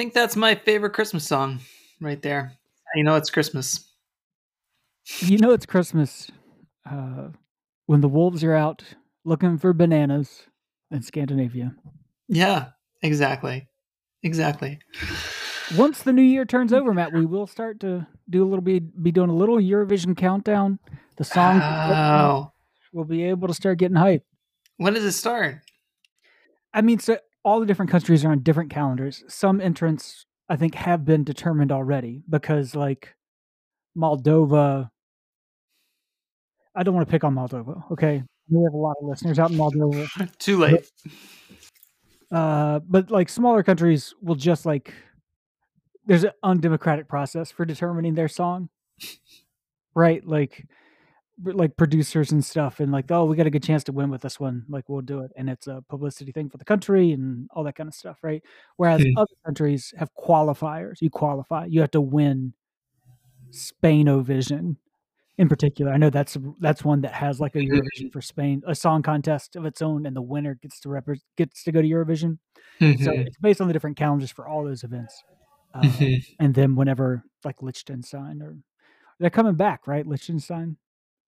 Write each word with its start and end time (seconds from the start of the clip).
think 0.00 0.14
that's 0.14 0.34
my 0.34 0.54
favorite 0.54 0.94
Christmas 0.94 1.26
song 1.26 1.60
right 2.00 2.22
there. 2.22 2.54
You 2.94 3.04
know 3.04 3.16
it's 3.16 3.28
Christmas. 3.28 3.92
You 5.18 5.36
know 5.36 5.50
it's 5.50 5.66
Christmas 5.66 6.30
uh, 6.90 7.28
when 7.84 8.00
the 8.00 8.08
wolves 8.08 8.42
are 8.42 8.54
out 8.54 8.82
looking 9.26 9.58
for 9.58 9.74
bananas 9.74 10.46
in 10.90 11.02
Scandinavia. 11.02 11.74
Yeah, 12.28 12.68
exactly. 13.02 13.68
Exactly. 14.22 14.78
Once 15.76 16.02
the 16.02 16.14
new 16.14 16.22
year 16.22 16.46
turns 16.46 16.72
over, 16.72 16.94
Matt, 16.94 17.12
we 17.12 17.26
will 17.26 17.46
start 17.46 17.78
to 17.80 18.06
do 18.30 18.42
a 18.42 18.48
little 18.48 18.62
bit, 18.62 19.02
be 19.02 19.12
doing 19.12 19.28
a 19.28 19.36
little 19.36 19.58
Eurovision 19.58 20.16
countdown. 20.16 20.78
The 21.18 21.24
songs 21.24 21.62
Oh. 21.62 22.52
we'll 22.94 23.04
be 23.04 23.24
able 23.24 23.48
to 23.48 23.54
start 23.54 23.76
getting 23.76 23.98
hype. 23.98 24.24
When 24.78 24.94
does 24.94 25.04
it 25.04 25.12
start? 25.12 25.56
I 26.72 26.80
mean, 26.80 27.00
so 27.00 27.18
all 27.42 27.60
the 27.60 27.66
different 27.66 27.90
countries 27.90 28.24
are 28.24 28.32
on 28.32 28.42
different 28.42 28.70
calendars. 28.70 29.24
Some 29.28 29.60
entrants, 29.60 30.26
I 30.48 30.56
think, 30.56 30.74
have 30.74 31.04
been 31.04 31.24
determined 31.24 31.72
already 31.72 32.22
because, 32.28 32.74
like, 32.74 33.14
Moldova. 33.96 34.90
I 36.74 36.82
don't 36.82 36.94
want 36.94 37.06
to 37.06 37.10
pick 37.10 37.24
on 37.24 37.34
Moldova. 37.34 37.90
Okay, 37.92 38.22
we 38.48 38.62
have 38.64 38.74
a 38.74 38.76
lot 38.76 38.96
of 39.00 39.08
listeners 39.08 39.38
out 39.38 39.50
in 39.50 39.56
Moldova. 39.56 40.08
Too 40.38 40.58
late. 40.58 40.90
Uh, 42.30 42.78
but 42.88 43.10
like 43.10 43.28
smaller 43.28 43.62
countries 43.62 44.14
will 44.22 44.36
just 44.36 44.64
like 44.64 44.94
there's 46.06 46.24
an 46.24 46.30
undemocratic 46.42 47.08
process 47.08 47.50
for 47.50 47.64
determining 47.64 48.14
their 48.14 48.28
song, 48.28 48.68
right? 49.94 50.26
Like, 50.26 50.66
like 51.44 51.76
producers 51.76 52.32
and 52.32 52.44
stuff, 52.44 52.80
and 52.80 52.92
like, 52.92 53.10
oh, 53.10 53.24
we 53.24 53.36
got 53.36 53.46
a 53.46 53.50
good 53.50 53.62
chance 53.62 53.84
to 53.84 53.92
win 53.92 54.10
with 54.10 54.22
this 54.22 54.38
one. 54.40 54.64
Like, 54.68 54.88
we'll 54.88 55.00
do 55.02 55.20
it, 55.20 55.32
and 55.36 55.48
it's 55.50 55.66
a 55.66 55.82
publicity 55.88 56.32
thing 56.32 56.48
for 56.50 56.58
the 56.58 56.64
country 56.64 57.12
and 57.12 57.48
all 57.54 57.64
that 57.64 57.76
kind 57.76 57.88
of 57.88 57.94
stuff, 57.94 58.18
right? 58.22 58.42
Whereas 58.76 59.02
Hmm. 59.02 59.12
other 59.16 59.34
countries 59.46 59.92
have 59.98 60.10
qualifiers. 60.14 61.00
You 61.00 61.10
qualify. 61.10 61.66
You 61.66 61.80
have 61.80 61.90
to 61.92 62.00
win 62.00 62.54
Spainovision 63.52 64.76
in 65.38 65.48
particular. 65.48 65.92
I 65.92 65.96
know 65.96 66.10
that's 66.10 66.36
that's 66.60 66.84
one 66.84 67.00
that 67.02 67.14
has 67.14 67.40
like 67.40 67.56
a 67.56 67.60
Eurovision 67.60 68.12
for 68.12 68.20
Spain, 68.22 68.62
a 68.66 68.74
song 68.74 69.02
contest 69.02 69.56
of 69.56 69.64
its 69.64 69.82
own, 69.82 70.06
and 70.06 70.14
the 70.16 70.22
winner 70.22 70.54
gets 70.62 70.80
to 70.80 70.88
repre- 70.88 71.20
gets 71.36 71.64
to 71.64 71.72
go 71.72 71.82
to 71.82 71.88
Eurovision. 71.88 72.38
So 72.98 73.12
Mhm. 73.12 73.26
it's 73.26 73.38
based 73.38 73.60
on 73.60 73.66
the 73.68 73.72
different 73.72 73.96
calendars 73.96 74.30
for 74.30 74.48
all 74.48 74.64
those 74.64 74.84
events. 74.84 75.22
Uh, 75.74 75.82
Mhm. 75.84 76.36
and 76.40 76.54
then 76.54 76.76
whenever 76.76 77.24
like 77.44 77.62
Liechtenstein 77.62 78.42
or 78.42 78.58
they're 79.20 79.30
coming 79.30 79.54
back, 79.54 79.86
right? 79.86 80.06
Liechtenstein 80.06 80.76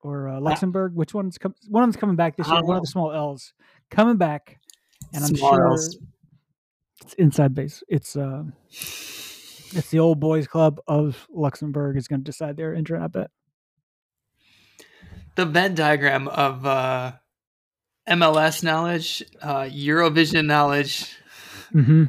or 0.02 0.28
uh, 0.28 0.40
Luxembourg. 0.40 0.94
Which 0.94 1.14
one's 1.14 1.38
com- 1.38 1.54
one 1.68 1.82
of 1.82 1.86
them's 1.88 1.96
coming 2.00 2.16
back 2.16 2.36
this 2.36 2.46
year? 2.48 2.62
One 2.62 2.76
of 2.76 2.82
the 2.82 2.88
small 2.88 3.12
L's 3.12 3.52
coming 3.90 4.16
back, 4.16 4.58
and 5.12 5.24
I'm 5.24 5.34
Small 5.36 5.50
sure 5.52 5.66
Ls. 5.68 5.96
it's 7.02 7.14
inside 7.14 7.54
base. 7.54 7.82
It's 7.88 8.16
uh, 8.16 8.44
it's 8.70 9.88
the 9.90 9.98
old 9.98 10.20
boys 10.20 10.46
club 10.46 10.80
of 10.86 11.26
Luxembourg 11.30 11.96
is 11.96 12.08
going 12.08 12.20
to 12.20 12.24
decide 12.24 12.56
their 12.56 12.74
entrant. 12.74 13.04
I 13.04 13.06
bet. 13.08 13.30
the 15.34 15.46
Venn 15.46 15.74
diagram 15.74 16.28
of 16.28 16.66
uh, 16.66 17.12
MLS 18.08 18.62
knowledge, 18.62 19.22
uh, 19.40 19.62
Eurovision 19.62 20.46
knowledge, 20.46 21.16
hmm 21.72 22.04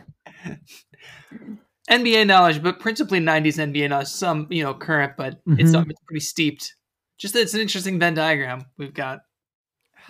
NBA 1.89 2.25
knowledge, 2.27 2.63
but 2.63 2.79
principally 2.79 3.19
'90s 3.19 3.57
NBA 3.57 3.89
knowledge. 3.89 4.07
Some, 4.07 4.47
you 4.49 4.63
know, 4.63 4.73
current, 4.73 5.13
but 5.17 5.41
it's, 5.47 5.71
Mhm. 5.71 5.75
um, 5.81 5.89
it's 5.89 5.99
pretty 6.05 6.21
steeped. 6.21 6.75
Just 7.23 7.37
it's 7.37 7.53
an 7.53 7.61
interesting 7.61 7.99
Venn 7.99 8.15
diagram 8.15 8.65
we've 8.77 8.93
got 8.93 9.21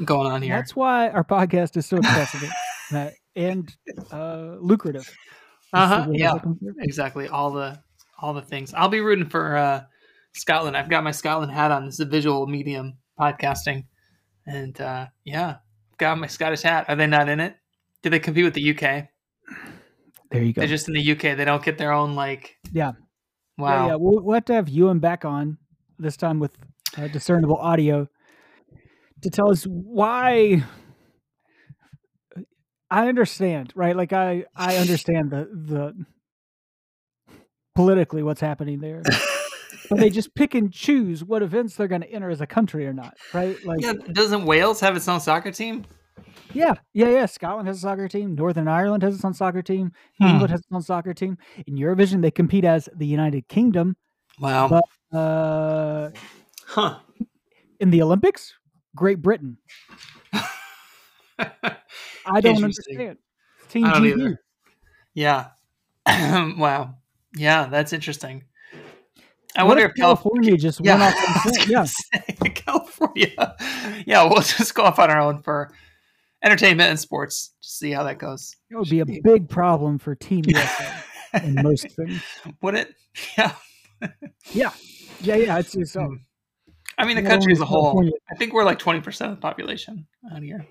going 0.04 0.32
on 0.32 0.42
here. 0.42 0.56
That's 0.56 0.76
why 0.76 1.10
our 1.10 1.24
podcast 1.24 1.78
is 1.78 1.86
so 1.86 1.98
accessible 1.98 2.50
and 3.36 3.72
uh, 4.12 4.56
lucrative. 4.60 5.08
Uh 5.72 5.88
huh. 5.88 6.06
word 6.08 6.20
I 6.20 6.34
was 6.34 6.58
Yeah. 6.60 6.72
Exactly. 6.80 7.28
All 7.28 7.52
the 7.52 7.80
all 8.18 8.34
the 8.34 8.42
things. 8.42 8.74
I'll 8.74 8.90
be 8.90 9.00
rooting 9.00 9.30
for 9.30 9.56
uh, 9.56 9.84
Scotland. 10.34 10.76
I've 10.76 10.90
got 10.90 11.04
my 11.04 11.12
Scotland 11.12 11.52
hat 11.52 11.70
on. 11.70 11.86
This 11.86 11.94
is 11.94 12.00
a 12.00 12.06
visual 12.06 12.48
medium 12.48 12.98
podcasting, 13.20 13.86
and 14.48 14.82
uh, 14.82 15.06
yeah, 15.24 15.58
got 16.00 16.18
my 16.18 16.26
Scottish 16.26 16.64
hat. 16.64 16.86
Are 16.88 16.96
they 16.96 17.06
not 17.06 17.30
in 17.30 17.40
it? 17.40 17.56
Do 18.02 18.10
they 18.10 18.18
compete 18.18 18.44
with 18.44 18.56
the 18.56 18.72
UK? 18.72 19.08
There 20.32 20.42
you 20.42 20.52
go. 20.52 20.62
They're 20.62 20.68
just 20.68 20.88
in 20.88 20.96
the 20.96 21.12
UK. 21.12 21.38
They 21.38 21.46
don't 21.46 21.64
get 21.64 21.78
their 21.78 21.92
own 21.92 22.16
like. 22.16 22.58
Yeah. 22.72 22.94
Wow. 23.60 23.86
Yeah, 23.86 23.88
yeah. 23.92 23.96
We'll, 23.98 24.24
we'll 24.24 24.34
have 24.34 24.46
to 24.46 24.54
have 24.54 24.68
you 24.68 24.86
Ewan 24.86 24.98
back 24.98 25.26
on 25.26 25.60
this 26.00 26.18
time 26.18 26.40
with 26.40 26.58
uh, 26.98 27.08
discernible 27.08 27.58
audio 27.58 28.08
to 29.22 29.30
tell 29.30 29.52
us 29.52 29.64
why. 29.64 30.64
I 32.90 33.08
understand, 33.08 33.74
right? 33.76 33.96
Like 33.96 34.14
I, 34.14 34.46
I 34.56 34.78
understand 34.78 35.32
the 35.32 35.50
the 35.52 36.06
politically 37.76 38.22
what's 38.22 38.42
happening 38.42 38.80
there, 38.80 39.02
but 39.90 39.98
they 40.00 40.10
just 40.12 40.36
pick 40.36 40.54
and 40.54 40.72
choose 40.72 41.24
what 41.24 41.42
events 41.42 41.76
they're 41.76 41.88
going 41.88 42.02
to 42.02 42.12
enter 42.12 42.30
as 42.30 42.42
a 42.42 42.46
country 42.48 42.86
or 42.86 42.94
not, 42.94 43.16
right? 43.34 43.58
Like, 43.66 43.82
Yeah. 43.82 43.94
Doesn't 44.12 44.46
Wales 44.46 44.80
have 44.82 44.96
its 44.96 45.08
own 45.08 45.20
soccer 45.20 45.52
team? 45.52 45.86
yeah, 46.54 46.74
yeah, 46.94 47.10
yeah. 47.10 47.26
Scotland 47.26 47.68
has 47.68 47.78
a 47.78 47.82
soccer 47.82 48.08
team. 48.08 48.36
Northern 48.36 48.68
Ireland 48.68 49.02
has 49.02 49.16
its 49.16 49.26
own 49.26 49.34
soccer 49.34 49.64
team. 49.64 49.92
Hmm. 50.20 50.28
England 50.28 50.52
has 50.52 50.60
its 50.60 50.70
own 50.72 50.84
soccer 50.84 51.16
team. 51.16 51.38
In 51.66 51.76
Eurovision, 51.76 52.22
they 52.22 52.30
compete 52.30 52.64
as 52.66 52.88
the 52.96 53.08
United 53.08 53.48
Kingdom. 53.48 53.96
Wow. 54.40 54.68
But 54.68 55.18
uh, 55.18 56.12
huh. 56.74 57.00
in 57.80 57.90
the 57.92 58.02
Olympics, 58.02 58.54
Great 58.96 59.22
Britain. 59.22 59.58
I 62.26 62.42
don't 62.42 62.64
understand. 62.64 63.18
Team 63.70 63.86
I 63.86 63.94
don't 63.94 64.04
GB. 64.04 64.20
either. 64.20 64.42
Yeah. 65.14 65.48
wow. 66.58 66.96
Yeah, 67.36 67.66
that's 67.68 67.94
interesting. 67.94 68.44
I 69.56 69.64
What 69.64 69.70
wonder 69.70 69.86
if 69.86 69.92
if 69.92 69.96
California. 69.98 70.52
California 70.52 70.58
just 70.58 70.80
Yeah, 70.84 70.98
went 70.98 71.16
off 71.16 71.28
on 71.28 71.34
was 71.46 71.58
point? 71.58 71.58
gonna 71.58 71.72
Yeah, 71.72 71.84
say, 71.86 72.50
California. 72.50 73.56
Yeah, 74.08 74.24
we'll 74.24 74.42
just 74.42 74.74
go 74.74 74.84
off 74.84 75.00
on 75.00 75.12
our 75.12 75.20
own 75.20 75.42
for 75.42 75.72
entertainment 76.44 76.90
and 76.90 77.00
sports. 77.00 77.54
Just 77.62 77.80
see 77.80 77.92
how 77.92 78.04
that 78.04 78.18
goes. 78.18 78.56
it 78.70 78.76
would 78.76 78.90
be 78.90 79.02
a 79.02 79.06
big 79.06 79.50
problem 79.50 80.00
for 80.00 80.16
Team 80.16 80.44
USA 80.48 80.94
in 81.44 81.56
most 81.62 81.92
things. 81.92 82.22
Would 82.62 82.76
it? 82.76 82.96
Yeah. 83.38 83.54
Yeah, 84.54 84.72
yeah, 85.22 85.36
yeah. 85.36 85.60
It's, 85.60 85.76
it's 85.76 85.92
so. 85.94 86.02
Hmm. 86.06 86.16
I 86.98 87.06
mean, 87.06 87.16
the 87.16 87.24
country 87.24 87.52
as 87.52 87.60
a 87.60 87.66
whole. 87.66 88.04
I 88.32 88.36
think 88.36 88.54
we're 88.54 88.64
like 88.64 88.80
twenty 88.80 89.02
percent 89.02 89.32
of 89.32 89.38
the 89.38 89.42
population 89.42 90.06
out 90.34 90.42
here. 90.44 90.66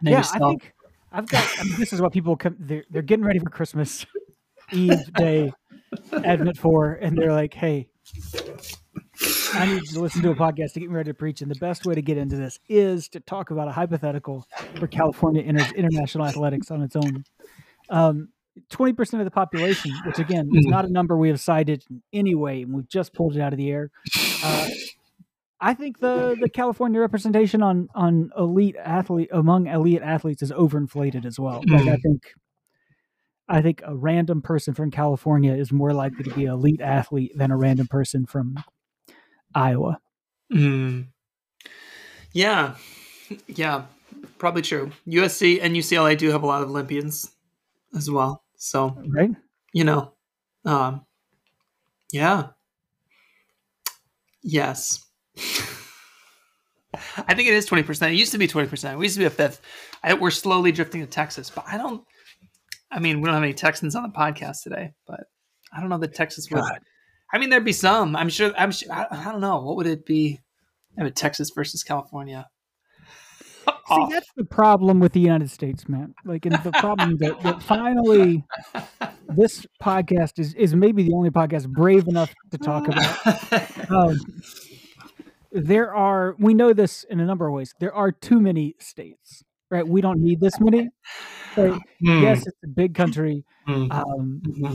Maybe 0.00 0.12
Yeah, 0.12 0.22
so. 0.22 0.36
I 0.36 0.48
think 0.50 0.72
I've 1.12 1.26
got. 1.28 1.48
I 1.58 1.64
mean, 1.64 1.76
this 1.78 1.92
is 1.92 2.00
what 2.00 2.12
people 2.12 2.36
come. 2.36 2.56
They're 2.58 2.84
they're 2.90 3.02
getting 3.02 3.24
ready 3.24 3.38
for 3.38 3.50
Christmas 3.50 4.06
Eve 4.72 5.12
day, 5.14 5.52
Advent 6.12 6.58
four, 6.58 6.94
and 6.94 7.16
they're 7.16 7.32
like, 7.32 7.54
"Hey, 7.54 7.88
I 9.54 9.66
need 9.66 9.82
to 9.86 10.00
listen 10.00 10.22
to 10.22 10.30
a 10.30 10.34
podcast 10.34 10.72
to 10.74 10.80
get 10.80 10.88
me 10.90 10.96
ready 10.96 11.10
to 11.10 11.14
preach." 11.14 11.40
And 11.42 11.50
the 11.50 11.58
best 11.58 11.86
way 11.86 11.94
to 11.94 12.02
get 12.02 12.16
into 12.18 12.36
this 12.36 12.58
is 12.68 13.08
to 13.10 13.20
talk 13.20 13.50
about 13.50 13.68
a 13.68 13.72
hypothetical 13.72 14.46
where 14.78 14.88
California 14.88 15.42
enters 15.42 15.70
international 15.72 16.26
athletics 16.26 16.70
on 16.70 16.82
its 16.82 16.96
own. 16.96 17.24
Um, 17.90 18.28
Twenty 18.70 18.92
percent 18.92 19.20
of 19.20 19.24
the 19.24 19.32
population, 19.32 19.90
which 20.06 20.20
again 20.20 20.48
is 20.54 20.64
Mhm. 20.64 20.70
not 20.70 20.84
a 20.84 20.88
number 20.88 21.16
we 21.18 21.28
have 21.28 21.40
cited 21.40 21.82
in 21.90 22.02
any 22.12 22.36
way, 22.36 22.62
and 22.62 22.72
we've 22.72 22.88
just 22.88 23.12
pulled 23.12 23.34
it 23.36 23.40
out 23.40 23.52
of 23.52 23.56
the 23.56 23.68
air. 23.68 23.90
Uh, 24.44 24.68
I 25.64 25.72
think 25.72 25.98
the 25.98 26.36
the 26.38 26.50
California 26.50 27.00
representation 27.00 27.62
on 27.62 27.88
on 27.94 28.30
elite 28.36 28.76
athlete 28.76 29.30
among 29.32 29.66
elite 29.66 30.02
athletes 30.02 30.42
is 30.42 30.52
overinflated 30.52 31.24
as 31.24 31.40
well. 31.40 31.64
Like 31.66 31.86
I 31.88 31.96
Mm. 31.96 32.02
think 32.02 32.22
I 33.48 33.62
think 33.62 33.80
a 33.84 33.96
random 33.96 34.42
person 34.42 34.74
from 34.74 34.90
California 34.90 35.54
is 35.54 35.72
more 35.72 35.94
likely 35.94 36.24
to 36.24 36.34
be 36.34 36.44
an 36.44 36.52
elite 36.52 36.82
athlete 36.82 37.32
than 37.36 37.50
a 37.50 37.56
random 37.56 37.86
person 37.86 38.26
from 38.26 38.56
Iowa. 39.54 40.00
Mm. 40.52 41.06
Yeah, 42.32 42.74
yeah, 43.46 43.86
probably 44.38 44.62
true. 44.62 44.90
USC 45.06 45.60
and 45.62 45.74
UCLA 45.74 46.14
do 46.18 46.30
have 46.30 46.42
a 46.42 46.46
lot 46.46 46.62
of 46.62 46.68
Olympians 46.68 47.30
as 47.96 48.10
well. 48.10 48.44
So 48.56 48.98
Right? 49.08 49.30
you 49.72 49.84
know, 49.84 50.12
um, 50.66 51.06
yeah, 52.12 52.48
yes. 54.42 55.03
I 57.16 57.34
think 57.34 57.48
it 57.48 57.54
is 57.54 57.66
twenty 57.66 57.82
percent. 57.82 58.12
It 58.12 58.16
used 58.16 58.32
to 58.32 58.38
be 58.38 58.46
twenty 58.46 58.68
percent. 58.68 58.98
We 58.98 59.06
used 59.06 59.16
to 59.16 59.20
be 59.20 59.26
a 59.26 59.30
fifth. 59.30 59.60
I, 60.02 60.14
we're 60.14 60.30
slowly 60.30 60.72
drifting 60.72 61.00
to 61.00 61.06
Texas, 61.06 61.50
but 61.50 61.64
I 61.66 61.76
don't. 61.76 62.02
I 62.90 63.00
mean, 63.00 63.20
we 63.20 63.26
don't 63.26 63.34
have 63.34 63.42
any 63.42 63.54
Texans 63.54 63.96
on 63.96 64.04
the 64.04 64.08
podcast 64.10 64.62
today, 64.62 64.92
but 65.06 65.24
I 65.72 65.80
don't 65.80 65.88
know 65.88 65.98
that 65.98 66.14
Texas 66.14 66.48
would. 66.50 66.60
God. 66.60 66.78
I 67.32 67.38
mean, 67.38 67.50
there'd 67.50 67.64
be 67.64 67.72
some. 67.72 68.14
I'm 68.14 68.28
sure. 68.28 68.52
I'm 68.56 68.70
sure. 68.70 68.92
I, 68.92 69.06
I 69.10 69.24
don't 69.24 69.40
know. 69.40 69.62
What 69.62 69.76
would 69.76 69.86
it 69.86 70.06
be? 70.06 70.40
I 70.98 71.02
mean, 71.02 71.12
Texas 71.12 71.50
versus 71.50 71.82
California. 71.82 72.46
See, 73.66 73.94
Off. 73.94 74.10
that's 74.10 74.30
the 74.36 74.44
problem 74.44 75.00
with 75.00 75.12
the 75.12 75.20
United 75.20 75.50
States, 75.50 75.88
man. 75.88 76.14
Like, 76.24 76.46
and 76.46 76.54
the 76.62 76.70
problem 76.72 77.18
that, 77.18 77.40
that 77.42 77.62
finally 77.62 78.44
this 79.28 79.66
podcast 79.82 80.38
is 80.38 80.54
is 80.54 80.74
maybe 80.74 81.02
the 81.02 81.12
only 81.12 81.30
podcast 81.30 81.68
brave 81.68 82.08
enough 82.08 82.32
to 82.50 82.58
talk 82.58 82.88
about 82.88 83.90
um, 83.90 84.18
there 85.54 85.94
are 85.94 86.34
we 86.38 86.52
know 86.52 86.72
this 86.72 87.04
in 87.04 87.20
a 87.20 87.24
number 87.24 87.46
of 87.46 87.54
ways 87.54 87.74
there 87.80 87.94
are 87.94 88.10
too 88.10 88.40
many 88.40 88.74
states 88.78 89.44
right 89.70 89.86
we 89.86 90.00
don't 90.00 90.20
need 90.20 90.40
this 90.40 90.58
many 90.60 90.90
right? 91.56 91.80
Hmm, 92.00 92.22
yes 92.22 92.46
it's 92.46 92.58
a 92.64 92.68
big 92.68 92.94
country 92.94 93.44
hmm, 93.66 93.90
um, 93.90 94.42
hmm. 94.44 94.74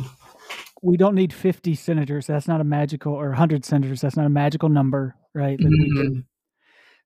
we 0.82 0.98
don't 0.98 1.16
need 1.16 1.34
50 1.34 1.76
senators. 1.76 2.28
That's 2.28 2.48
not 2.48 2.62
a 2.62 2.64
magical 2.64 3.14
or 3.14 3.30
100 3.30 3.66
senators. 3.66 4.02
That's 4.02 4.16
not 4.16 4.26
a 4.26 4.30
magical 4.30 4.70
number, 4.70 5.16
right? 5.34 5.60
Like 5.60 5.70
we 5.70 5.94
can, 5.94 6.26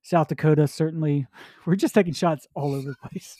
South 0.02 0.28
Dakota 0.28 0.66
certainly. 0.68 1.26
We're 1.66 1.76
just 1.76 1.94
taking 1.94 2.12
shots 2.12 2.46
all 2.54 2.74
over 2.74 2.90
the 2.90 3.08
place. 3.08 3.36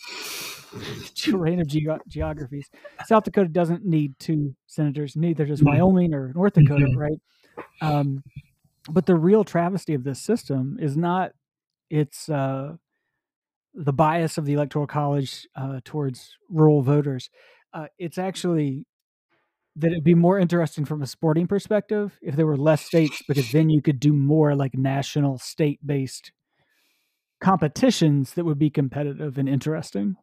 Random 1.33 1.67
ge- 1.67 1.87
geographies. 2.09 2.69
South 3.07 3.25
Dakota 3.25 3.49
doesn't 3.49 3.85
need 3.85 4.19
two 4.19 4.55
senators. 4.67 5.15
Neither 5.15 5.47
does 5.47 5.63
Wyoming 5.63 6.15
or 6.15 6.33
North 6.35 6.55
Dakota, 6.55 6.93
right? 6.97 7.21
Um, 7.81 8.23
but 8.91 9.07
the 9.07 9.17
real 9.17 9.45
travesty 9.45 9.95
of 9.95 10.05
this 10.05 10.21
system 10.21 10.77
is 10.81 10.97
not 10.97 11.33
it's 11.91 12.29
uh, 12.29 12.75
the 13.75 13.93
bias 13.93 14.39
of 14.39 14.47
the 14.47 14.55
electoral 14.55 14.87
college 14.87 15.47
uh, 15.57 15.81
towards 15.85 16.37
rural 16.49 16.83
voters. 16.83 17.31
Uh, 17.73 17.87
it's 17.99 18.19
actually 18.19 18.87
that 19.77 19.91
it'd 19.91 20.05
be 20.05 20.15
more 20.15 20.39
interesting 20.39 20.85
from 20.85 21.03
a 21.03 21.07
sporting 21.07 21.47
perspective 21.47 22.17
if 22.23 22.37
there 22.37 22.47
were 22.47 22.57
less 22.57 22.83
states 22.85 23.23
because 23.27 23.51
then 23.51 23.69
you 23.69 23.83
could 23.83 23.99
do 23.99 24.13
more 24.13 24.55
like 24.55 24.75
national 24.75 25.39
state 25.39 25.85
based 25.85 26.33
competitions 27.41 28.35
that 28.35 28.45
would 28.45 28.59
be 28.59 28.71
competitive 28.71 29.37
and 29.37 29.49
interesting 29.49 30.15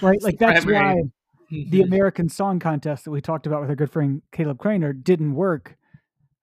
right 0.00 0.22
like 0.22 0.38
that's 0.38 0.64
why 0.64 0.94
the 1.50 1.56
mm-hmm. 1.56 1.82
american 1.82 2.28
song 2.28 2.58
contest 2.58 3.04
that 3.04 3.10
we 3.10 3.20
talked 3.20 3.46
about 3.46 3.60
with 3.60 3.68
our 3.68 3.76
good 3.76 3.90
friend 3.90 4.22
caleb 4.32 4.58
craner 4.58 4.92
didn't 5.04 5.34
work 5.34 5.75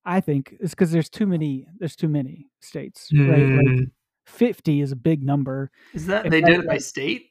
i 0.05 0.19
think 0.19 0.55
is 0.59 0.71
because 0.71 0.91
there's 0.91 1.09
too 1.09 1.25
many 1.25 1.65
there's 1.79 1.95
too 1.95 2.09
many 2.09 2.47
states 2.61 3.09
mm. 3.13 3.29
right 3.29 3.67
like 3.67 3.79
mm. 3.79 3.91
50 4.25 4.81
is 4.81 4.91
a 4.91 4.95
big 4.95 5.23
number 5.23 5.69
is 5.93 6.07
that 6.07 6.29
they 6.29 6.41
did 6.41 6.61
it 6.61 6.67
by 6.67 6.77
state 6.77 7.29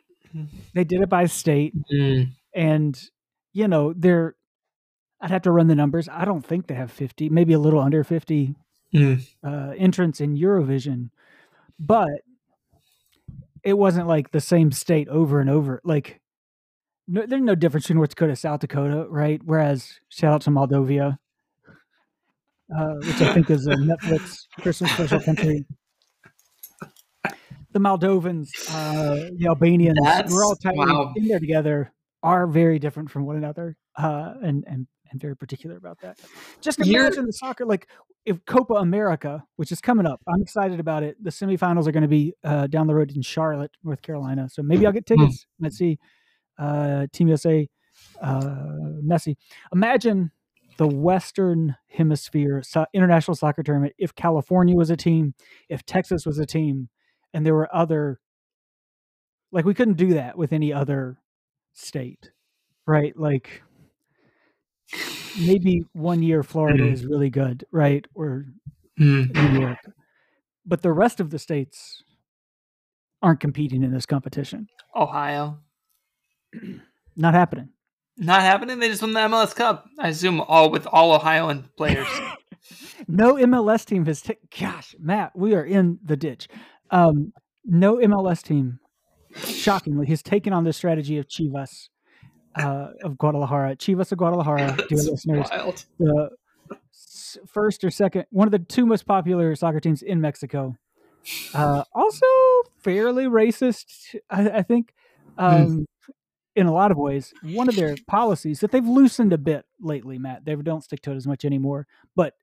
they 0.75 0.85
did 0.85 1.01
it 1.01 1.09
by 1.09 1.27
state 1.27 1.75
mm. 1.91 2.29
and 2.55 3.11
you 3.53 3.69
know, 3.69 3.93
they're 3.97 4.35
I'd 5.21 5.31
have 5.31 5.43
to 5.43 5.53
run 5.53 5.69
the 5.69 5.75
numbers. 5.75 6.09
I 6.09 6.25
don't 6.25 6.45
think 6.45 6.67
they 6.67 6.75
have 6.75 6.91
50, 6.91 7.29
maybe 7.29 7.53
a 7.53 7.59
little 7.59 7.79
under 7.79 8.03
50 8.03 8.57
mm. 8.93 9.27
uh, 9.47 9.73
entrants 9.79 10.21
in 10.21 10.37
Eurovision, 10.37 11.11
but 11.79 12.11
it 13.63 13.75
wasn't 13.75 14.09
like 14.09 14.33
the 14.33 14.41
same 14.41 14.73
state 14.73 15.09
over 15.09 15.41
and 15.41 15.49
over. 15.49 15.81
Like, 15.85 16.21
no, 17.07 17.25
there's 17.25 17.41
no 17.41 17.55
difference 17.55 17.85
between 17.85 17.99
North 17.99 18.11
Dakota, 18.11 18.35
South 18.35 18.61
Dakota, 18.61 19.07
right? 19.09 19.41
Whereas, 19.45 20.01
shout 20.09 20.35
out 20.35 20.41
to 20.43 20.51
Moldova, 20.51 21.19
uh, 22.77 22.95
which 22.95 23.21
I 23.21 23.35
think 23.35 23.51
is 23.51 23.67
a 23.67 23.75
Netflix 23.75 24.47
Christmas 24.61 24.93
special 24.93 25.21
country. 25.21 25.65
The 27.73 27.79
Moldovans, 27.79 28.49
uh, 28.69 29.31
the 29.37 29.47
Albanians, 29.47 29.99
That's, 30.03 30.33
we're 30.33 30.45
all 30.45 30.57
tied 30.57 30.77
wow. 30.77 31.13
in 31.17 31.27
there 31.27 31.41
together 31.41 31.93
are 32.23 32.47
very 32.47 32.79
different 32.79 33.11
from 33.11 33.25
one 33.27 33.37
another, 33.37 33.77
uh, 33.97 34.35
and 34.43 34.65
and 34.67 34.87
and 35.11 35.21
very 35.21 35.37
particular 35.37 35.77
about 35.77 36.01
that. 36.01 36.19
Just 36.61 36.79
imagine 36.79 36.93
You're... 36.93 37.27
the 37.27 37.33
soccer 37.33 37.65
like 37.67 37.89
if 38.25 38.45
Copa 38.45 38.75
America, 38.75 39.45
which 39.57 39.73
is 39.73 39.81
coming 39.81 40.07
up, 40.07 40.21
I'm 40.29 40.43
excited 40.43 40.79
about 40.81 41.03
it. 41.03 41.23
The 41.23 41.31
semifinals 41.31 41.87
are 41.87 41.93
going 41.93 42.03
to 42.03 42.09
be 42.09 42.35
uh, 42.45 42.69
down 42.69 42.87
the 42.87 42.95
road 42.95 43.11
in 43.15 43.23
Charlotte, 43.23 43.73
North 43.83 44.01
Carolina. 44.03 44.49
So 44.49 44.63
maybe 44.63 44.87
I'll 44.87 44.93
get 44.93 45.09
hmm. 45.09 45.17
tickets. 45.17 45.47
Let's 45.61 45.77
see, 45.77 45.99
uh, 46.59 47.07
Team 47.13 47.29
USA, 47.29 47.69
uh, 48.21 48.41
Messi. 49.05 49.37
Imagine 49.73 50.31
the 50.77 50.89
Western 50.89 51.77
Hemisphere 51.89 52.63
so- 52.63 52.87
international 52.95 53.35
soccer 53.35 53.63
tournament. 53.63 53.95
If 53.99 54.15
California 54.15 54.75
was 54.75 54.91
a 54.91 54.97
team, 54.97 55.35
if 55.69 55.85
Texas 55.85 56.27
was 56.27 56.39
a 56.39 56.47
team, 56.47 56.89
and 57.35 57.47
there 57.47 57.55
were 57.55 57.75
other, 57.75 58.21
like 59.51 59.65
we 59.65 59.75
couldn't 59.75 59.97
do 59.97 60.15
that 60.15 60.37
with 60.37 60.53
any 60.53 60.73
other 60.73 61.19
state, 61.73 62.31
right? 62.87 63.17
Like 63.17 63.63
maybe 65.41 65.85
one 65.93 66.23
year 66.23 66.43
Florida 66.43 66.85
mm. 66.85 66.93
is 66.93 67.07
really 67.07 67.31
good, 67.31 67.65
right? 67.73 68.05
Or 68.15 68.47
mm. 69.01 69.53
New 69.53 69.61
York. 69.61 69.79
But 70.65 70.83
the 70.83 70.93
rest 70.93 71.21
of 71.21 71.31
the 71.31 71.39
states 71.39 72.03
aren't 73.23 73.41
competing 73.41 73.83
in 73.83 73.93
this 73.93 74.07
competition. 74.07 74.69
Ohio. 74.95 75.59
Not 77.17 77.35
happening. 77.35 77.71
Not 78.17 78.43
happening. 78.43 78.79
They 78.79 78.89
just 78.89 79.03
won 79.03 79.13
the 79.13 79.21
MLS 79.21 79.55
Cup. 79.55 79.87
I 79.99 80.09
assume 80.09 80.41
all 80.41 80.71
with 80.71 80.87
all 80.87 81.13
Ohioan 81.13 81.69
players. 81.77 82.07
no 83.09 83.35
MLS 83.35 83.85
team 83.85 84.05
has. 84.07 84.21
T- 84.21 84.37
Gosh, 84.59 84.95
Matt, 84.99 85.33
we 85.35 85.55
are 85.55 85.65
in 85.65 85.99
the 86.05 86.17
ditch. 86.17 86.49
Um, 86.91 87.33
no 87.65 87.97
MLS 87.97 88.43
team 88.43 88.81
shockingly, 89.37 90.07
he's 90.07 90.23
taken 90.23 90.53
on 90.53 90.65
the 90.65 90.73
strategy 90.73 91.19
of 91.19 91.27
Chivas 91.27 91.89
uh, 92.57 92.89
of 93.03 93.19
Guadalajara. 93.19 93.77
Chivas 93.77 94.13
of 94.13 94.19
Guadalajara, 94.19 94.77
dear 94.89 94.99
listeners, 94.99 95.49
wild. 95.51 95.85
the 95.99 96.31
first 97.47 97.85
or 97.85 97.91
second, 97.91 98.27
one 98.31 98.47
of 98.49 98.53
the 98.53 98.59
two 98.59 98.87
most 98.87 99.07
popular 99.07 99.55
soccer 99.55 99.81
teams 99.81 100.03
in 100.03 100.21
Mexico. 100.21 100.77
Uh, 101.55 101.85
also 101.95 102.27
fairly 102.79 103.27
racist, 103.27 104.17
I, 104.29 104.49
I 104.49 104.63
think, 104.63 104.93
hmm. 105.39 105.45
um. 105.45 105.87
In 106.55 106.67
a 106.67 106.73
lot 106.73 106.91
of 106.91 106.97
ways. 106.97 107.33
One 107.43 107.69
of 107.69 107.77
their 107.77 107.97
policies 108.07 108.61
that 108.61 108.71
they've 108.71 108.87
loosened 108.87 109.33
a 109.33 109.39
bit 109.39 109.65
lately, 109.81 110.19
Matt. 110.19 110.45
They 110.45 110.55
don't 110.55 110.85
stick 110.85 111.01
to 111.03 111.13
it 111.13 111.17
as 111.17 111.27
much 111.27 111.45
anymore, 111.45 111.87
but 112.15 112.35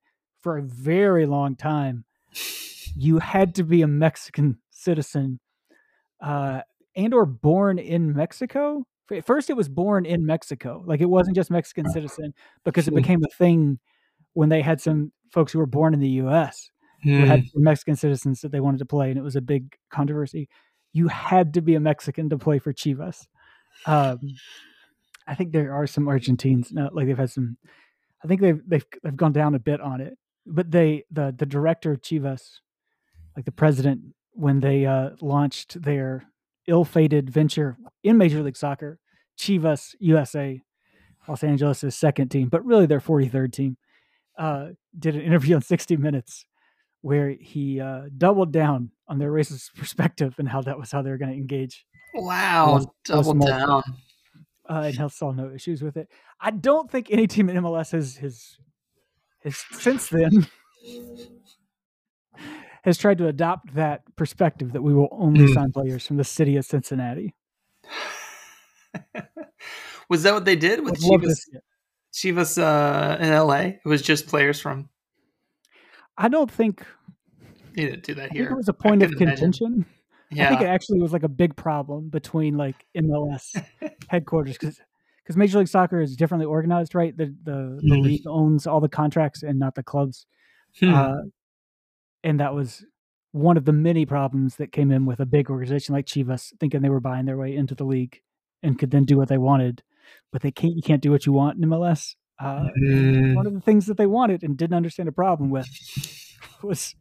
for 0.42 0.58
a 0.58 0.62
very 0.62 1.26
long 1.26 1.56
time, 1.56 2.06
you 2.96 3.20
had 3.20 3.56
to 3.56 3.64
be 3.64 3.82
a 3.82 3.88
Mexican 3.88 4.60
citizen 4.72 5.40
uh, 6.22 6.62
and 6.96 7.14
or 7.14 7.26
born 7.26 7.80
in 7.80 8.14
Mexico. 8.14 8.86
At 9.12 9.26
First, 9.26 9.50
it 9.50 9.58
was 9.58 9.70
born 9.70 10.06
in 10.06 10.26
Mexico, 10.26 10.84
like 10.86 11.02
it 11.02 11.10
wasn't 11.10 11.36
just 11.36 11.50
Mexican 11.50 11.90
citizen, 11.90 12.34
because 12.64 12.88
it 12.88 12.94
became 12.94 13.24
a 13.24 13.36
thing 13.36 13.80
when 14.34 14.50
they 14.50 14.62
had 14.62 14.80
some 14.80 15.12
folks 15.32 15.52
who 15.52 15.60
were 15.60 15.66
born 15.66 15.94
in 15.94 16.00
the 16.00 16.10
U.S. 16.10 16.70
who 17.04 17.26
had 17.26 17.42
hmm. 17.42 17.64
Mexican 17.64 17.96
citizens 17.96 18.42
that 18.42 18.52
they 18.52 18.60
wanted 18.60 18.78
to 18.78 18.86
play, 18.86 19.10
and 19.10 19.18
it 19.18 19.24
was 19.24 19.36
a 19.36 19.42
big 19.42 19.76
controversy. 19.90 20.48
You 20.94 21.08
had 21.08 21.56
to 21.56 21.62
be 21.62 21.76
a 21.76 21.80
Mexican 21.80 22.30
to 22.30 22.38
play 22.38 22.60
for 22.60 22.72
Chivas. 22.72 23.26
Um, 23.86 24.20
I 25.28 25.36
think 25.36 25.52
there 25.52 25.74
are 25.74 25.88
some 25.88 26.08
Argentines, 26.08 26.72
no, 26.72 26.90
like 26.92 27.08
they've 27.08 27.18
had 27.18 27.32
some. 27.32 27.58
I 28.24 28.28
think 28.28 28.42
they've 28.42 28.62
they've 28.68 28.86
they've 29.04 29.16
gone 29.16 29.32
down 29.32 29.56
a 29.56 29.60
bit 29.60 29.80
on 29.80 30.02
it, 30.02 30.18
but 30.46 30.72
they 30.72 31.06
the 31.12 31.34
the 31.38 31.46
director 31.46 31.92
of 31.92 32.02
Chivas, 32.02 32.42
like 33.36 33.46
the 33.46 33.52
president, 33.52 34.02
when 34.32 34.60
they 34.60 34.86
uh, 34.86 35.12
launched 35.22 35.82
their 35.82 36.24
ill-fated 36.68 37.30
venture 37.30 37.78
in 38.04 38.18
Major 38.18 38.42
League 38.42 38.58
Soccer, 38.58 39.00
Chivas 39.38 39.96
USA, 40.00 40.62
Los 41.28 41.44
Angeles' 41.44 41.96
second 41.96 42.30
team, 42.30 42.48
but 42.50 42.64
really 42.66 42.86
their 42.86 43.00
43rd 43.00 43.52
team, 43.52 43.78
uh, 44.38 44.70
did 44.98 45.16
an 45.16 45.22
interview 45.22 45.56
on 45.56 45.62
60 45.62 45.98
Minutes 45.98 46.46
where 47.02 47.30
he 47.30 47.80
uh, 47.80 48.04
doubled 48.18 48.52
down 48.52 48.92
on 49.08 49.20
their 49.20 49.32
racist 49.32 49.74
perspective 49.76 50.36
and 50.38 50.50
how 50.50 50.62
that 50.62 50.78
was 50.78 50.92
how 50.92 51.02
they 51.02 51.10
were 51.10 51.18
going 51.18 51.32
to 51.32 51.38
engage. 51.38 51.86
Wow, 52.14 52.94
double 53.06 53.34
down. 53.34 53.84
Uh, 54.70 54.84
and 54.86 54.96
he'll 54.96 55.10
saw 55.10 55.32
no 55.32 55.52
issues 55.52 55.82
with 55.82 55.98
it. 55.98 56.10
I 56.40 56.52
don't 56.52 56.90
think 56.90 57.08
any 57.12 57.28
team 57.28 57.50
in 57.50 57.58
MLS 57.58 57.92
has 57.92 58.18
has, 58.18 58.58
has 59.44 59.58
since 59.72 60.10
then 60.10 60.48
has 62.84 62.98
tried 62.98 63.18
to 63.18 63.28
adopt 63.28 63.74
that 63.76 64.04
perspective 64.16 64.74
that 64.74 64.82
we 64.82 64.94
will 64.94 65.10
only 65.12 65.46
mm. 65.48 65.54
sign 65.54 65.72
players 65.72 66.06
from 66.06 66.18
the 66.18 66.24
city 66.24 66.56
of 66.58 66.66
Cincinnati. 66.66 67.34
was 70.10 70.24
that 70.24 70.34
what 70.34 70.46
they 70.46 70.56
did 70.56 70.84
with 70.84 71.02
Chivas? 71.02 71.40
Chivas 72.14 72.62
uh, 72.62 73.18
in 73.20 73.30
LA? 73.32 73.60
It 73.60 73.86
was 73.86 74.02
just 74.02 74.28
players 74.28 74.60
from. 74.60 74.90
I 76.18 76.28
don't 76.28 76.52
think. 76.52 76.86
He 77.76 77.86
didn't 77.86 78.04
do 78.04 78.16
that 78.16 78.32
here. 78.32 78.50
it 78.50 78.56
was 78.56 78.68
a 78.68 78.74
point 78.74 79.04
of 79.04 79.12
contention. 79.12 79.86
Yeah. 80.32 80.46
I 80.46 80.50
think 80.50 80.62
it 80.62 80.68
actually 80.68 81.00
was 81.00 81.12
like 81.12 81.24
a 81.24 81.30
big 81.30 81.56
problem 81.56 82.10
between 82.10 82.56
like 82.56 82.76
MLS 82.96 83.62
headquarters 84.10 84.58
because 84.58 84.80
because 85.24 85.38
Major 85.38 85.60
League 85.60 85.68
Soccer 85.68 86.02
is 86.02 86.16
differently 86.16 86.46
organized, 86.46 86.96
right? 86.96 87.16
The 87.16 87.26
the, 87.44 87.80
the 87.82 87.96
mm. 87.96 88.04
league 88.04 88.28
owns 88.28 88.68
all 88.68 88.80
the 88.80 88.90
contracts 88.90 89.44
and 89.44 89.60
not 89.60 89.76
the 89.76 89.84
clubs. 89.84 90.26
Hmm. 90.80 90.94
Uh, 90.94 91.16
and 92.24 92.40
that 92.40 92.54
was 92.54 92.86
one 93.32 93.58
of 93.58 93.66
the 93.66 93.74
many 93.74 94.06
problems 94.06 94.56
that 94.58 94.72
came 94.72 94.92
in 94.92 95.06
with 95.06 95.20
a 95.20 95.26
big 95.26 95.50
organization 95.50 95.94
like 95.94 96.06
Chivas, 96.06 96.54
thinking 96.60 96.82
they 96.82 96.90
were 96.90 97.00
buying 97.00 97.26
their 97.26 97.38
way 97.38 97.56
into 97.56 97.76
the 97.76 97.84
league 97.84 98.22
and 98.64 98.78
could 98.78 98.92
then 98.92 99.06
do 99.06 99.18
what 99.18 99.30
they 99.30 99.38
wanted, 99.38 99.84
but 100.32 100.42
they 100.42 100.52
can't. 100.52 100.76
You 100.76 100.82
can't 100.82 101.02
do 101.02 101.12
what 101.12 101.26
you 101.26 101.34
want 101.34 101.58
in 101.58 101.70
MLS. 101.70 102.16
Uh, 102.40 102.68
mm. 102.82 103.36
One 103.36 103.48
of 103.48 103.54
the 103.54 103.62
things 103.62 103.86
that 103.88 103.98
they 103.98 104.08
wanted 104.08 104.44
and 104.44 104.58
didn't 104.58 104.76
understand 104.76 105.10
a 105.10 105.12
problem 105.12 105.50
with 105.50 105.68
was 106.64 106.96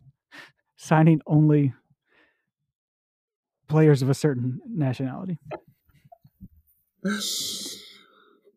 signing 0.76 1.20
only 1.26 1.74
players 3.68 4.02
of 4.02 4.10
a 4.10 4.14
certain 4.14 4.60
nationality. 4.66 5.38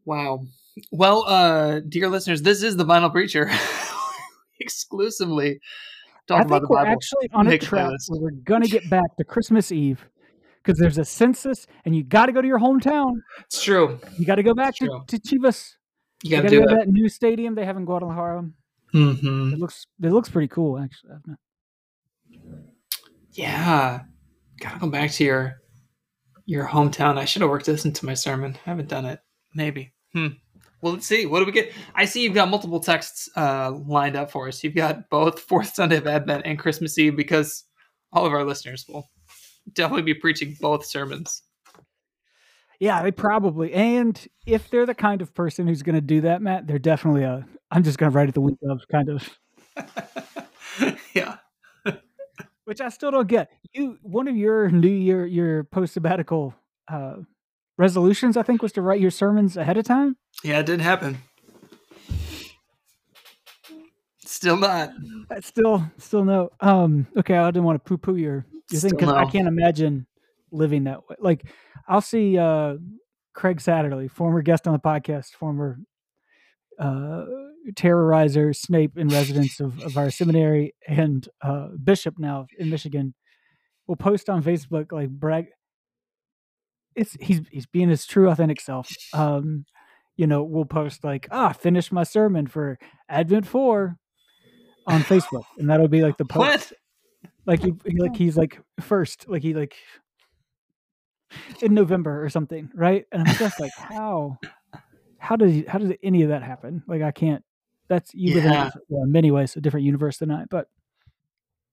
Wow. 0.05 0.45
Well, 0.91 1.25
uh, 1.27 1.79
dear 1.81 2.09
listeners, 2.09 2.41
this 2.41 2.63
is 2.63 2.77
the 2.77 2.85
Vinyl 2.85 3.11
Preacher 3.11 3.51
exclusively 4.59 5.59
Talk 6.27 6.41
I 6.41 6.43
think 6.47 6.69
we're 6.69 6.77
Bible. 6.77 6.91
actually 6.91 7.29
on 7.33 7.47
a 7.47 7.57
track 7.57 7.91
where 8.07 8.21
we're 8.21 8.31
going 8.31 8.61
to 8.61 8.67
get 8.69 8.89
back 8.89 9.15
to 9.17 9.23
Christmas 9.23 9.71
Eve 9.71 10.05
because 10.63 10.77
there's 10.79 10.97
a 10.97 11.05
census 11.05 11.65
and 11.83 11.95
you 11.95 12.03
got 12.03 12.27
to 12.27 12.31
go 12.31 12.41
to 12.41 12.47
your 12.47 12.59
hometown. 12.59 13.11
It's 13.39 13.61
true. 13.61 13.99
You 14.17 14.25
got 14.25 14.35
to 14.35 14.43
go 14.43 14.53
back 14.53 14.75
to, 14.75 14.87
to 15.07 15.17
Chivas 15.19 15.73
You 16.23 16.31
got 16.31 16.43
to 16.43 16.49
do 16.49 16.59
go 16.61 16.67
to 16.67 16.75
that 16.75 16.87
new 16.87 17.09
stadium 17.09 17.55
they 17.55 17.65
have 17.65 17.75
in 17.75 17.85
Guadalajara. 17.85 18.49
hmm 18.91 19.53
It 19.53 19.59
looks 19.59 19.85
it 20.01 20.11
looks 20.11 20.29
pretty 20.29 20.47
cool 20.47 20.77
actually. 20.79 21.15
Yeah, 23.33 24.01
gotta 24.61 24.79
go 24.79 24.87
back 24.87 25.11
to 25.11 25.23
your 25.23 25.61
your 26.45 26.67
hometown. 26.67 27.17
I 27.17 27.25
should 27.25 27.41
have 27.41 27.51
worked 27.51 27.65
this 27.65 27.85
into 27.85 28.05
my 28.05 28.13
sermon. 28.13 28.57
I 28.65 28.69
haven't 28.69 28.89
done 28.89 29.05
it. 29.05 29.19
Maybe. 29.53 29.93
Hmm. 30.13 30.27
Well, 30.81 30.93
let's 30.93 31.05
see. 31.05 31.25
What 31.25 31.39
do 31.39 31.45
we 31.45 31.51
get? 31.51 31.71
I 31.93 32.05
see 32.05 32.23
you've 32.23 32.33
got 32.33 32.49
multiple 32.49 32.79
texts 32.79 33.29
uh, 33.35 33.71
lined 33.85 34.15
up 34.15 34.31
for 34.31 34.47
us. 34.47 34.63
You've 34.63 34.75
got 34.75 35.09
both 35.09 35.39
Fourth 35.47 35.73
Sunday 35.75 35.97
of 35.97 36.07
Advent 36.07 36.43
and 36.45 36.57
Christmas 36.57 36.97
Eve 36.97 37.15
because 37.15 37.63
all 38.11 38.25
of 38.25 38.33
our 38.33 38.43
listeners 38.43 38.85
will 38.89 39.09
definitely 39.73 40.01
be 40.01 40.13
preaching 40.13 40.57
both 40.59 40.85
sermons. 40.85 41.43
Yeah, 42.79 43.03
they 43.03 43.11
probably. 43.11 43.71
And 43.73 44.19
if 44.47 44.71
they're 44.71 44.87
the 44.87 44.95
kind 44.95 45.21
of 45.21 45.35
person 45.35 45.67
who's 45.67 45.83
going 45.83 45.95
to 45.95 46.01
do 46.01 46.21
that, 46.21 46.41
Matt, 46.41 46.65
they're 46.65 46.79
definitely 46.79 47.23
a. 47.23 47.45
I'm 47.69 47.83
just 47.83 47.99
going 47.99 48.11
to 48.11 48.15
write 48.17 48.27
it 48.27 48.33
the 48.33 48.41
week 48.41 48.57
of 48.67 48.81
kind 48.91 49.07
of, 49.07 49.29
yeah. 51.13 51.37
Which 52.71 52.79
I 52.79 52.87
still 52.87 53.11
don't 53.11 53.27
get. 53.27 53.51
You 53.73 53.97
one 54.01 54.29
of 54.29 54.37
your 54.37 54.69
New 54.69 54.87
Year 54.87 55.25
your 55.25 55.65
post 55.65 55.93
sabbatical 55.93 56.55
uh, 56.87 57.15
resolutions, 57.77 58.37
I 58.37 58.43
think, 58.43 58.61
was 58.61 58.71
to 58.71 58.81
write 58.81 59.01
your 59.01 59.11
sermons 59.11 59.57
ahead 59.57 59.75
of 59.75 59.83
time. 59.83 60.15
Yeah, 60.41 60.59
it 60.59 60.67
didn't 60.67 60.83
happen. 60.83 61.17
Still 64.19 64.55
not. 64.55 64.91
I 65.29 65.41
still 65.41 65.83
still 65.97 66.23
no. 66.23 66.49
Um. 66.61 67.07
Okay, 67.17 67.35
I 67.35 67.51
didn't 67.51 67.65
want 67.65 67.83
to 67.83 67.89
poo 67.89 67.97
poo 67.97 68.15
your 68.15 68.45
your 68.69 68.79
thing 68.79 68.91
because 68.91 69.09
I 69.09 69.25
can't 69.25 69.49
imagine 69.49 70.07
living 70.53 70.85
that 70.85 71.09
way. 71.09 71.17
Like 71.19 71.51
I'll 71.89 71.99
see 71.99 72.37
uh 72.37 72.75
Craig 73.33 73.57
Satterlee, 73.57 74.09
former 74.09 74.41
guest 74.41 74.65
on 74.65 74.71
the 74.71 74.79
podcast, 74.79 75.31
former 75.31 75.77
uh 76.79 77.25
terrorizer 77.73 78.55
Snape 78.55 78.97
in 78.97 79.07
residence 79.19 79.59
of, 79.59 79.79
of 79.81 79.97
our 79.97 80.09
seminary 80.11 80.73
and 80.87 81.27
uh 81.41 81.67
bishop 81.83 82.17
now 82.19 82.47
in 82.57 82.69
Michigan 82.69 83.13
will 83.87 83.95
post 83.95 84.29
on 84.29 84.43
Facebook 84.43 84.91
like 84.91 85.09
brag 85.09 85.47
it's 86.95 87.13
he's 87.21 87.41
he's 87.51 87.65
being 87.65 87.89
his 87.89 88.05
true 88.05 88.29
authentic 88.29 88.59
self. 88.61 88.91
Um 89.13 89.65
you 90.17 90.27
know, 90.27 90.43
we'll 90.43 90.65
post 90.65 91.03
like, 91.03 91.27
ah, 91.31 91.51
finished 91.53 91.91
my 91.91 92.03
sermon 92.03 92.45
for 92.45 92.77
Advent 93.09 93.47
4 93.47 93.97
on 94.85 95.01
Facebook. 95.03 95.43
And 95.57 95.69
that'll 95.69 95.87
be 95.87 96.01
like 96.01 96.17
the 96.17 96.25
post 96.25 96.73
What? 97.23 97.31
like 97.45 97.61
he, 97.63 97.73
he- 97.87 97.97
like 98.01 98.15
he's 98.15 98.37
like 98.37 98.59
first 98.81 99.27
like 99.29 99.41
he 99.41 99.53
like 99.53 99.75
in 101.61 101.73
november 101.73 102.23
or 102.23 102.29
something 102.29 102.69
right 102.75 103.05
and 103.11 103.27
i'm 103.27 103.35
just 103.35 103.59
like 103.59 103.71
how 103.77 104.37
how 105.17 105.35
does 105.37 105.63
how 105.67 105.77
does 105.79 105.91
any 106.03 106.23
of 106.23 106.29
that 106.29 106.43
happen 106.43 106.83
like 106.87 107.01
i 107.01 107.11
can't 107.11 107.43
that's 107.91 108.13
you 108.13 108.35
live 108.35 108.45
in, 108.45 108.51
Yeah. 108.53 108.69
well, 108.87 109.03
in 109.03 109.11
many 109.11 109.31
ways 109.31 109.55
a 109.57 109.61
different 109.61 109.85
universe 109.85 110.17
than 110.17 110.31
i 110.31 110.45
but 110.49 110.67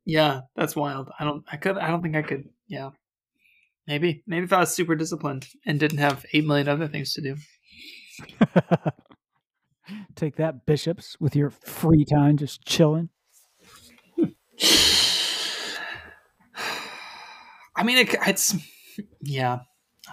Yeah, 0.04 0.40
that's 0.56 0.74
wild. 0.74 1.10
I 1.20 1.24
don't. 1.24 1.44
I 1.52 1.56
could. 1.58 1.78
I 1.78 1.88
don't 1.88 2.02
think 2.02 2.16
I 2.16 2.22
could. 2.22 2.48
Yeah. 2.66 2.90
Maybe. 3.86 4.22
Maybe 4.26 4.44
if 4.44 4.52
I 4.52 4.60
was 4.60 4.74
super 4.74 4.96
disciplined 4.96 5.46
and 5.66 5.78
didn't 5.78 5.98
have 5.98 6.24
eight 6.32 6.44
million 6.46 6.66
other 6.68 6.88
things 6.88 7.12
to 7.14 7.20
do. 7.20 7.36
take 10.16 10.36
that 10.36 10.66
bishops 10.66 11.16
with 11.20 11.36
your 11.36 11.50
free 11.50 12.04
time 12.04 12.36
just 12.36 12.64
chilling 12.66 13.08
I 17.76 17.84
mean, 17.84 17.98
it, 17.98 18.14
it's 18.26 18.56
yeah. 19.22 19.60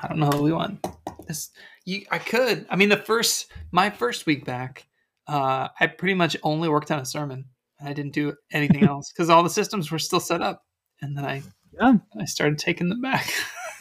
I 0.02 0.08
don't 0.08 0.20
know 0.20 0.28
what 0.28 0.44
we 0.44 0.52
want. 0.52 0.86
This 1.28 1.50
you. 1.86 2.06
I 2.12 2.20
could. 2.20 2.68
I 2.70 2.76
mean, 2.76 2.90
the 2.90 2.98
first 2.98 3.48
my 3.72 3.90
first 3.90 4.26
week 4.28 4.46
back, 4.46 4.86
uh, 5.28 5.68
I 5.80 5.88
pretty 5.88 6.14
much 6.14 6.38
only 6.44 6.70
worked 6.70 6.92
on 6.92 7.00
a 7.00 7.06
sermon. 7.06 7.46
and 7.80 7.90
I 7.90 7.94
didn't 7.94 8.14
do 8.14 8.34
anything 8.52 8.84
else 8.88 9.12
because 9.12 9.30
all 9.30 9.44
the 9.44 9.50
systems 9.50 9.92
were 9.92 10.00
still 10.00 10.20
set 10.20 10.42
up, 10.42 10.64
and 11.02 11.18
then 11.18 11.26
I 11.26 11.42
yeah 11.74 11.94
I 12.20 12.26
started 12.26 12.58
taking 12.60 12.90
them 12.90 13.02
back, 13.02 13.32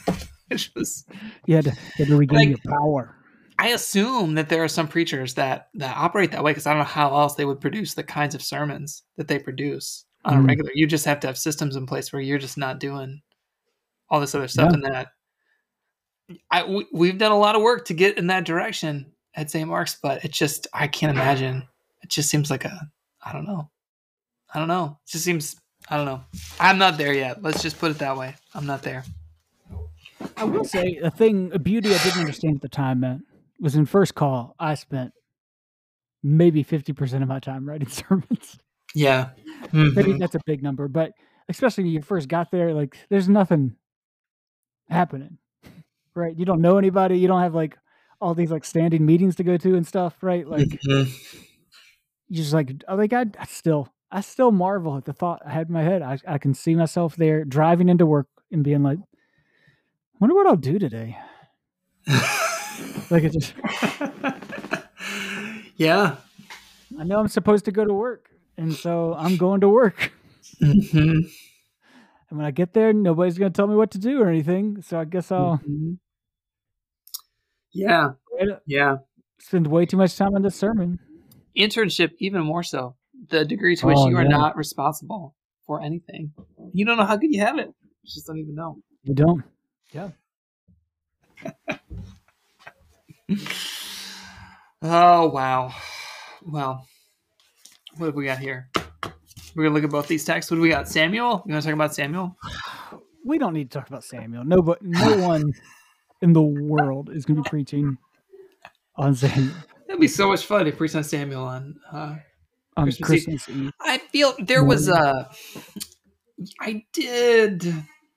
which 0.48 0.70
was 0.74 1.04
you 1.46 1.56
had 1.56 1.64
to, 1.64 1.70
you 1.70 2.04
had 2.04 2.08
to 2.08 2.16
regain 2.16 2.38
Like- 2.38 2.48
your 2.64 2.72
power 2.72 3.16
I 3.56 3.68
assume 3.68 4.34
that 4.34 4.48
there 4.48 4.64
are 4.64 4.68
some 4.68 4.88
preachers 4.88 5.34
that 5.34 5.68
that 5.74 5.96
operate 5.96 6.32
that 6.32 6.42
way 6.42 6.50
because 6.50 6.66
I 6.66 6.70
don't 6.70 6.80
know 6.80 6.84
how 6.86 7.14
else 7.14 7.36
they 7.36 7.44
would 7.44 7.60
produce 7.60 7.94
the 7.94 8.02
kinds 8.02 8.34
of 8.34 8.42
sermons 8.42 9.04
that 9.16 9.28
they 9.28 9.38
produce 9.38 10.04
on 10.24 10.38
a 10.38 10.40
Mm. 10.40 10.48
regular. 10.48 10.70
You 10.74 10.88
just 10.88 11.04
have 11.04 11.20
to 11.20 11.28
have 11.28 11.38
systems 11.38 11.76
in 11.76 11.86
place 11.86 12.12
where 12.12 12.20
you're 12.20 12.38
just 12.38 12.58
not 12.58 12.80
doing 12.80 13.20
all 14.10 14.18
this 14.20 14.34
other 14.34 14.48
stuff 14.48 14.70
Yeah. 14.70 14.74
and 14.74 14.84
that. 14.86 15.08
I 16.50 16.64
we, 16.64 16.86
we've 16.92 17.18
done 17.18 17.30
a 17.32 17.38
lot 17.38 17.54
of 17.54 17.62
work 17.62 17.84
to 17.86 17.94
get 17.94 18.18
in 18.18 18.26
that 18.26 18.44
direction 18.44 19.12
at 19.36 19.50
St. 19.50 19.68
Mark's, 19.68 19.96
but 20.02 20.24
it 20.24 20.32
just 20.32 20.66
I 20.72 20.86
can't 20.86 21.10
imagine. 21.16 21.66
It 22.02 22.08
just 22.10 22.28
seems 22.30 22.50
like 22.50 22.64
a 22.64 22.90
I 23.24 23.32
don't 23.32 23.46
know. 23.46 23.70
I 24.52 24.58
don't 24.58 24.68
know. 24.68 24.98
It 25.06 25.10
just 25.10 25.24
seems 25.24 25.56
I 25.88 25.96
don't 25.96 26.06
know. 26.06 26.22
I'm 26.60 26.78
not 26.78 26.96
there 26.98 27.12
yet. 27.12 27.42
Let's 27.42 27.62
just 27.62 27.78
put 27.78 27.90
it 27.90 27.98
that 27.98 28.16
way. 28.16 28.34
I'm 28.54 28.66
not 28.66 28.82
there. 28.82 29.04
i 30.36 30.44
will 30.44 30.64
say 30.64 30.98
a 31.02 31.10
thing 31.10 31.50
a 31.52 31.58
beauty 31.58 31.94
i 31.94 31.98
didn't 31.98 32.20
understand 32.20 32.54
at 32.56 32.62
the 32.62 32.68
time 32.68 33.00
man 33.00 33.22
was 33.60 33.74
in 33.74 33.84
first 33.84 34.14
call 34.14 34.54
i 34.58 34.74
spent 34.74 35.12
maybe 36.22 36.64
50% 36.64 37.20
of 37.22 37.28
my 37.28 37.40
time 37.40 37.68
writing 37.68 37.88
sermons 38.00 38.56
Yeah. 38.94 39.30
maybe 39.72 40.12
Mhm. 40.14 40.18
that's 40.18 40.34
a 40.36 40.40
big 40.46 40.62
number, 40.62 40.88
but 40.88 41.12
especially 41.48 41.84
when 41.84 41.92
you 41.92 42.00
first 42.00 42.28
got 42.28 42.50
there, 42.50 42.72
like 42.72 42.96
there's 43.10 43.28
nothing 43.28 43.76
happening, 44.88 45.36
right? 46.14 46.34
You 46.38 46.44
don't 46.46 46.60
know 46.62 46.78
anybody. 46.78 47.18
You 47.18 47.28
don't 47.28 47.42
have 47.42 47.54
like 47.54 47.76
all 48.20 48.34
these 48.34 48.50
like 48.50 48.64
standing 48.64 49.04
meetings 49.06 49.36
to 49.36 49.44
go 49.44 49.56
to 49.56 49.74
and 49.76 49.86
stuff, 49.86 50.22
right? 50.22 50.46
Like 50.46 50.80
Mhm. 50.82 51.08
you 52.28 52.36
just 52.36 52.52
like, 52.52 52.72
I 52.88 52.94
like 52.94 53.12
I, 53.12 53.26
I 53.38 53.44
still, 53.46 53.88
I 54.10 54.20
still 54.20 54.50
marvel 54.52 54.96
at 54.96 55.04
the 55.04 55.12
thought 55.12 55.42
I 55.44 55.50
had 55.50 55.68
in 55.68 55.72
my 55.74 55.82
head. 55.82 56.02
I, 56.02 56.18
I 56.26 56.38
can 56.38 56.54
see 56.54 56.74
myself 56.74 57.16
there 57.16 57.44
driving 57.44 57.88
into 57.88 58.06
work 58.06 58.28
and 58.52 58.62
being 58.64 58.82
like, 58.82 58.98
wonder 60.20 60.34
what 60.34 60.46
I'll 60.46 60.56
do 60.56 60.78
today. 60.78 61.18
Like 63.10 63.24
it 63.24 63.32
just, 63.32 63.54
yeah. 65.76 66.16
I 66.98 67.04
know 67.04 67.18
I'm 67.18 67.28
supposed 67.28 67.64
to 67.66 67.72
go 67.72 67.84
to 67.84 67.92
work, 67.92 68.30
and 68.56 68.72
so 68.74 69.14
I'm 69.14 69.36
going 69.36 69.60
to 69.62 69.68
work. 69.68 70.12
Mhm. 70.62 71.28
And 72.30 72.38
when 72.38 72.46
I 72.46 72.50
get 72.52 72.72
there, 72.72 72.92
nobody's 72.92 73.36
going 73.36 73.52
to 73.52 73.56
tell 73.56 73.66
me 73.66 73.74
what 73.74 73.90
to 73.92 73.98
do 73.98 74.20
or 74.22 74.28
anything. 74.28 74.80
So 74.82 74.98
I 74.98 75.04
guess 75.04 75.30
I'll 75.32 75.60
Mhm. 75.66 75.98
Yeah. 77.74 78.10
Yeah. 78.66 78.96
spend 79.38 79.66
way 79.66 79.84
too 79.84 79.96
much 79.98 80.16
time 80.16 80.34
on 80.34 80.42
the 80.42 80.50
sermon. 80.50 80.98
Internship, 81.56 82.12
even 82.18 82.42
more 82.42 82.62
so. 82.62 82.94
The 83.28 83.44
degree 83.44 83.76
to 83.76 83.86
which 83.86 83.96
Oh, 83.98 84.08
you 84.08 84.16
are 84.16 84.22
yeah. 84.22 84.28
not 84.28 84.56
responsible 84.56 85.34
for 85.66 85.82
anything. 85.82 86.32
You 86.72 86.84
don't 86.84 86.96
know 86.96 87.04
how 87.04 87.16
good 87.16 87.32
you 87.32 87.40
have 87.40 87.58
it. 87.58 87.66
You 88.02 88.10
just 88.12 88.26
don't 88.26 88.38
even 88.38 88.54
know. 88.54 88.78
You 89.02 89.14
don't. 89.14 89.42
Yeah. 89.92 90.10
Oh, 94.82 95.28
wow. 95.28 95.72
Well, 96.44 96.86
what 97.96 98.06
have 98.06 98.14
we 98.14 98.26
got 98.26 98.38
here? 98.38 98.68
We're 99.54 99.62
going 99.64 99.70
to 99.70 99.74
look 99.74 99.84
at 99.84 99.90
both 99.90 100.08
these 100.08 100.26
texts. 100.26 100.50
What 100.50 100.56
do 100.58 100.60
we 100.60 100.68
got? 100.68 100.88
Samuel? 100.88 101.42
You 101.46 101.52
want 101.54 101.62
to 101.62 101.68
talk 101.68 101.74
about 101.74 101.94
Samuel? 101.94 102.36
We 103.26 103.38
don't 103.38 103.54
need 103.54 103.70
to 103.70 103.78
talk 103.78 103.88
about 103.88 104.04
Samuel. 104.04 104.44
No, 104.44 104.60
but 104.60 104.82
no 104.82 105.16
one 105.26 105.50
in 106.24 106.32
the 106.32 106.42
world 106.42 107.10
is 107.12 107.24
going 107.26 107.36
to 107.36 107.42
be 107.42 107.48
preaching 107.50 107.98
on 108.96 109.14
Samuel 109.14 109.52
That'd 109.86 110.00
be 110.00 110.08
so 110.08 110.28
much 110.28 110.46
fun 110.46 110.64
to 110.64 110.72
preach 110.72 110.94
on 110.94 111.04
Samuel 111.04 111.44
on 111.44 111.76
uh, 111.92 112.16
on 112.76 112.84
Christmas 112.86 113.06
Christmas, 113.06 113.48
Eve. 113.48 113.56
Eve. 113.66 113.72
I 113.80 113.98
feel 113.98 114.34
there 114.40 114.64
was 114.64 114.88
a. 114.88 115.28
I 116.60 116.82
did 116.92 117.72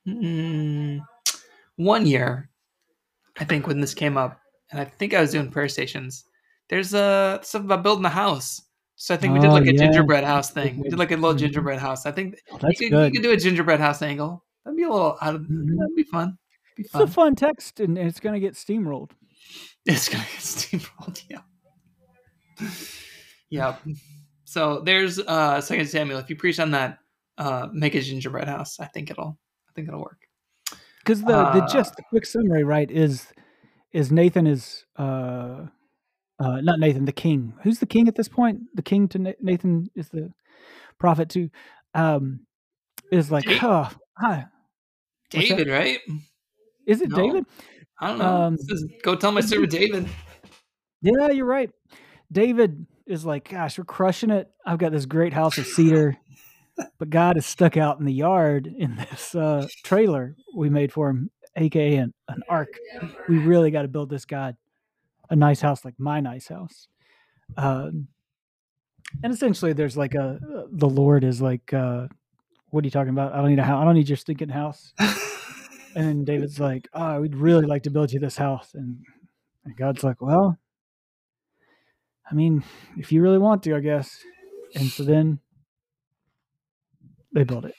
mm, 0.08 1.00
one 1.76 2.06
year, 2.06 2.48
I 3.38 3.44
think, 3.44 3.66
when 3.66 3.80
this 3.80 3.94
came 3.94 4.16
up, 4.16 4.40
and 4.72 4.80
I 4.80 4.86
think 4.86 5.12
I 5.14 5.20
was 5.20 5.30
doing 5.30 5.50
prayer 5.50 5.68
stations. 5.68 6.24
There's 6.68 6.94
a 6.94 7.38
stuff 7.42 7.62
about 7.62 7.82
building 7.82 8.06
a 8.06 8.08
house. 8.10 8.62
So 8.96 9.14
I 9.14 9.18
think 9.18 9.34
we 9.34 9.40
did 9.40 9.50
Oh, 9.50 9.52
like 9.52 9.66
a 9.66 9.72
yeah. 9.72 9.78
gingerbread 9.82 10.24
house 10.24 10.50
thing. 10.50 10.80
We 10.80 10.88
did 10.88 10.98
like 10.98 11.12
a 11.12 11.16
little 11.16 11.34
gingerbread 11.34 11.78
house. 11.78 12.06
I 12.06 12.10
think 12.10 12.34
That's 12.60 12.80
you, 12.80 12.88
could, 12.88 12.90
good. 12.90 13.14
you 13.14 13.20
could 13.20 13.28
do 13.28 13.32
a 13.32 13.36
gingerbread 13.36 13.78
house 13.78 14.02
angle. 14.02 14.44
That'd 14.64 14.76
be 14.76 14.82
a 14.82 14.90
little 14.90 15.16
out 15.22 15.36
of. 15.36 15.42
Mhm. 15.42 15.76
That'd 15.78 15.94
be 15.94 16.02
fun. 16.02 16.36
It's 16.78 16.94
a 16.94 17.06
fun. 17.06 17.34
text, 17.34 17.80
and 17.80 17.98
it's 17.98 18.20
going 18.20 18.34
to 18.34 18.40
get 18.40 18.54
steamrolled. 18.54 19.10
It's 19.84 20.08
gonna 20.08 20.24
get 20.24 20.32
steamrolled. 20.40 21.22
Yeah. 21.30 21.40
Yeah. 23.50 23.76
So 24.44 24.80
there's 24.80 25.18
uh 25.18 25.60
Second 25.60 25.86
Samuel. 25.86 26.18
If 26.18 26.28
you 26.30 26.36
preach 26.36 26.58
on 26.60 26.70
that, 26.72 26.98
uh, 27.38 27.68
make 27.72 27.94
a 27.94 28.00
gingerbread 28.00 28.48
house. 28.48 28.80
I 28.80 28.86
think 28.86 29.10
it'll. 29.10 29.38
I 29.68 29.72
think 29.74 29.88
it'll 29.88 30.00
work. 30.00 30.20
Because 30.98 31.20
the 31.22 31.26
the 31.26 31.62
Uh, 31.62 31.66
just 31.68 31.96
the 31.96 32.02
quick 32.10 32.26
summary, 32.26 32.64
right, 32.64 32.90
is 32.90 33.26
is 33.92 34.12
Nathan 34.12 34.46
is 34.46 34.84
uh 34.96 35.66
uh 36.38 36.60
not 36.60 36.78
Nathan 36.80 37.04
the 37.06 37.12
king. 37.12 37.54
Who's 37.62 37.78
the 37.78 37.86
king 37.86 38.08
at 38.08 38.14
this 38.14 38.28
point? 38.28 38.60
The 38.74 38.82
king 38.82 39.08
to 39.08 39.18
Na- 39.18 39.32
Nathan 39.40 39.88
is 39.94 40.08
the 40.10 40.32
prophet 40.98 41.30
to 41.30 41.48
um 41.94 42.40
is 43.10 43.30
like, 43.30 43.44
David. 43.44 43.60
oh, 43.62 43.90
hi. 44.18 44.46
David, 45.30 45.68
right? 45.68 45.98
Is 46.88 47.02
it 47.02 47.10
No. 47.10 47.16
David? 47.16 47.44
I 48.00 48.08
don't 48.08 48.18
know. 48.18 48.42
Um, 48.42 48.56
says, 48.56 48.84
Go 49.02 49.14
tell 49.14 49.30
my 49.30 49.42
servant 49.42 49.70
David. 49.70 50.08
Yeah, 51.02 51.28
you're 51.30 51.46
right. 51.46 51.70
David 52.32 52.86
is 53.06 53.24
like, 53.24 53.50
"Gosh, 53.50 53.78
we're 53.78 53.84
crushing 53.84 54.30
it. 54.30 54.50
I've 54.66 54.78
got 54.78 54.90
this 54.92 55.06
great 55.06 55.32
house 55.32 55.58
of 55.58 55.66
cedar." 55.66 56.16
but 56.98 57.10
God 57.10 57.36
is 57.36 57.44
stuck 57.44 57.76
out 57.76 57.98
in 57.98 58.04
the 58.06 58.12
yard 58.12 58.66
in 58.66 58.96
this 58.96 59.34
uh, 59.34 59.66
trailer 59.84 60.36
we 60.54 60.70
made 60.70 60.92
for 60.92 61.10
him, 61.10 61.30
aka 61.56 61.96
an, 61.96 62.14
an 62.28 62.42
ark. 62.48 62.68
We 63.28 63.38
really 63.38 63.70
got 63.70 63.82
to 63.82 63.88
build 63.88 64.10
this 64.10 64.24
God 64.24 64.56
a 65.30 65.36
nice 65.36 65.60
house 65.60 65.84
like 65.84 65.94
my 65.98 66.20
nice 66.20 66.48
house. 66.48 66.88
Um, 67.56 68.08
and 69.22 69.32
essentially, 69.32 69.72
there's 69.72 69.96
like 69.96 70.14
a 70.14 70.38
the 70.72 70.88
Lord 70.88 71.22
is 71.24 71.40
like, 71.42 71.72
uh, 71.72 72.08
"What 72.70 72.84
are 72.84 72.86
you 72.86 72.90
talking 72.90 73.10
about? 73.10 73.34
I 73.34 73.38
don't 73.38 73.50
need 73.50 73.58
a 73.58 73.64
house. 73.64 73.82
I 73.82 73.84
don't 73.84 73.94
need 73.94 74.08
your 74.08 74.16
stinking 74.16 74.48
house." 74.50 74.92
And 75.98 76.06
then 76.06 76.24
David's 76.24 76.60
like, 76.60 76.88
"Oh, 76.94 77.20
we'd 77.20 77.34
really 77.34 77.66
like 77.66 77.82
to 77.82 77.90
build 77.90 78.12
you 78.12 78.20
this 78.20 78.36
house," 78.36 78.70
and, 78.72 78.98
and 79.64 79.76
God's 79.76 80.04
like, 80.04 80.22
"Well." 80.22 80.56
I 82.30 82.34
mean, 82.34 82.62
if 82.96 83.10
you 83.10 83.20
really 83.20 83.38
want 83.38 83.64
to, 83.64 83.74
I 83.74 83.80
guess. 83.80 84.08
And 84.76 84.86
so 84.90 85.02
then 85.02 85.40
they 87.32 87.42
build 87.42 87.64
it. 87.64 87.74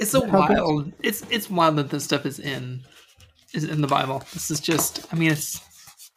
It's 0.00 0.10
so 0.10 0.22
wild. 0.24 0.92
It's 1.04 1.22
it's 1.30 1.48
wild 1.48 1.76
that 1.76 1.90
this 1.90 2.02
stuff 2.02 2.26
is 2.26 2.40
in 2.40 2.82
is 3.54 3.62
in 3.62 3.80
the 3.80 3.86
Bible. 3.86 4.24
This 4.32 4.50
is 4.50 4.58
just. 4.58 5.06
I 5.12 5.16
mean, 5.16 5.30
it's 5.30 5.60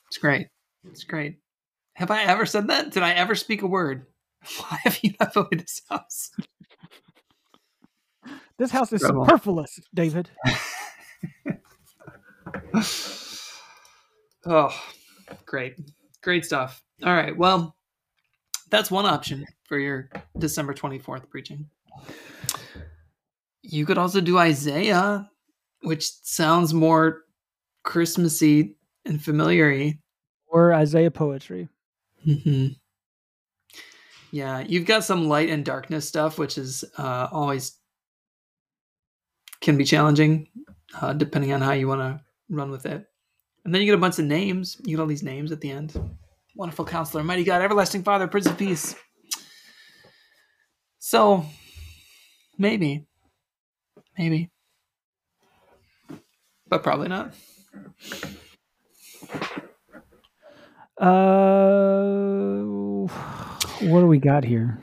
it's 0.07 0.17
great. 0.17 0.47
It's 0.89 1.03
great. 1.03 1.37
Have 1.93 2.09
I 2.09 2.23
ever 2.23 2.47
said 2.47 2.69
that? 2.69 2.89
Did 2.89 3.03
I 3.03 3.11
ever 3.11 3.35
speak 3.35 3.61
a 3.61 3.67
word? 3.67 4.07
Why 4.57 4.79
have 4.83 4.97
you 5.03 5.13
not 5.19 5.35
built 5.35 5.51
this 5.51 5.83
house? 5.87 6.31
This 8.57 8.71
house 8.71 8.93
is 8.93 9.01
Incredible. 9.01 9.25
superfluous, 9.25 9.79
David. 9.93 10.29
oh, 14.45 14.81
great. 15.45 15.75
Great 16.21 16.45
stuff. 16.45 16.81
All 17.03 17.13
right. 17.13 17.35
Well, 17.35 17.75
that's 18.69 18.89
one 18.89 19.05
option 19.05 19.45
for 19.65 19.77
your 19.77 20.09
December 20.37 20.73
24th 20.73 21.29
preaching. 21.29 21.65
You 23.61 23.85
could 23.85 23.97
also 23.97 24.21
do 24.21 24.37
Isaiah, 24.37 25.29
which 25.81 26.09
sounds 26.23 26.73
more 26.73 27.23
Christmassy 27.83 28.77
and 29.05 29.21
familiar 29.21 29.93
Or 30.47 30.73
Isaiah 30.73 31.11
poetry. 31.11 31.67
Mm-hmm. 32.25 32.67
Yeah, 34.31 34.59
you've 34.67 34.85
got 34.85 35.03
some 35.03 35.27
light 35.27 35.49
and 35.49 35.63
darkness 35.63 36.07
stuff, 36.07 36.37
which 36.37 36.57
is 36.57 36.83
uh, 36.97 37.27
always 37.31 37.79
can 39.61 39.77
be 39.77 39.83
challenging, 39.83 40.47
uh, 41.01 41.13
depending 41.13 41.53
on 41.53 41.61
how 41.61 41.73
you 41.73 41.87
want 41.87 42.01
to 42.01 42.21
run 42.49 42.71
with 42.71 42.85
it. 42.85 43.05
And 43.63 43.73
then 43.73 43.81
you 43.81 43.87
get 43.87 43.95
a 43.95 43.97
bunch 43.97 44.19
of 44.19 44.25
names. 44.25 44.77
You 44.83 44.95
get 44.95 45.01
all 45.01 45.07
these 45.07 45.23
names 45.23 45.51
at 45.51 45.61
the 45.61 45.71
end. 45.71 45.99
Wonderful 46.55 46.85
Counselor, 46.85 47.23
Mighty 47.23 47.43
God, 47.43 47.61
Everlasting 47.61 48.03
Father, 48.03 48.27
Prince 48.27 48.45
of 48.45 48.57
Peace. 48.57 48.95
So, 50.99 51.45
maybe, 52.57 53.05
maybe, 54.17 54.49
but 56.67 56.81
probably 56.81 57.09
not. 57.09 57.33
Uh, 60.97 62.63
what 63.81 63.99
do 63.99 64.07
we 64.07 64.17
got 64.17 64.43
here? 64.43 64.79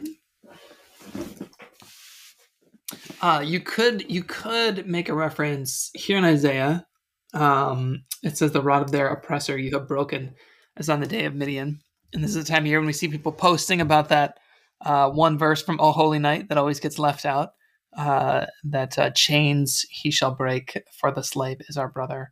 Uh, 3.21 3.43
you 3.45 3.61
could 3.61 4.11
you 4.11 4.23
could 4.23 4.87
make 4.87 5.09
a 5.09 5.15
reference 5.15 5.91
here 5.95 6.19
in 6.19 6.25
Isaiah. 6.25 6.87
Um, 7.35 8.05
it 8.23 8.37
says 8.37 8.53
the 8.53 8.63
rod 8.63 8.83
of 8.83 8.93
their 8.93 9.09
oppressor 9.09 9.59
you 9.59 9.77
have 9.77 9.89
broken, 9.89 10.35
as 10.77 10.89
on 10.89 11.01
the 11.01 11.07
day 11.07 11.25
of 11.25 11.35
Midian. 11.35 11.81
And 12.13 12.23
this 12.23 12.35
is 12.35 12.45
the 12.45 12.51
time 12.53 12.65
of 12.65 12.67
year 12.67 12.79
when 12.79 12.87
we 12.87 12.93
see 12.93 13.09
people 13.09 13.33
posting 13.33 13.81
about 13.81 14.11
that 14.11 14.39
uh, 14.85 15.11
one 15.11 15.39
verse 15.39 15.63
from 15.63 15.81
O 15.81 15.93
Holy 15.93 16.19
Night 16.19 16.49
that 16.49 16.59
always 16.59 16.81
gets 16.81 16.99
left 16.99 17.25
out. 17.25 17.51
Uh, 17.97 18.47
that 18.65 18.99
uh, 18.99 19.11
chains 19.11 19.85
he 19.91 20.11
shall 20.11 20.35
break, 20.35 20.83
for 20.99 21.13
the 21.13 21.23
slave 21.23 21.59
is 21.69 21.77
our 21.77 21.89
brother. 21.89 22.31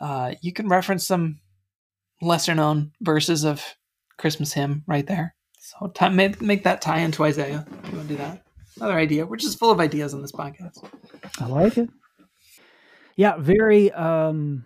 Uh, 0.00 0.32
you 0.40 0.54
can 0.54 0.68
reference 0.68 1.06
some 1.06 1.38
lesser 2.22 2.54
known 2.54 2.92
verses 3.02 3.44
of 3.44 3.62
Christmas 4.16 4.54
hymn 4.54 4.82
right 4.86 5.06
there. 5.06 5.34
So 5.58 5.88
time, 5.88 6.16
make, 6.16 6.40
make 6.40 6.64
that 6.64 6.80
tie 6.80 7.00
into 7.00 7.24
Isaiah. 7.24 7.66
You 7.90 7.96
want 7.96 8.08
to 8.08 8.14
do 8.14 8.16
that. 8.16 8.42
Another 8.76 8.98
idea. 8.98 9.26
We're 9.26 9.36
just 9.36 9.58
full 9.58 9.70
of 9.70 9.80
ideas 9.80 10.14
on 10.14 10.22
this 10.22 10.32
podcast. 10.32 10.84
I 11.40 11.46
like 11.46 11.78
it. 11.78 11.88
Yeah, 13.16 13.36
very. 13.38 13.92
Um, 13.92 14.64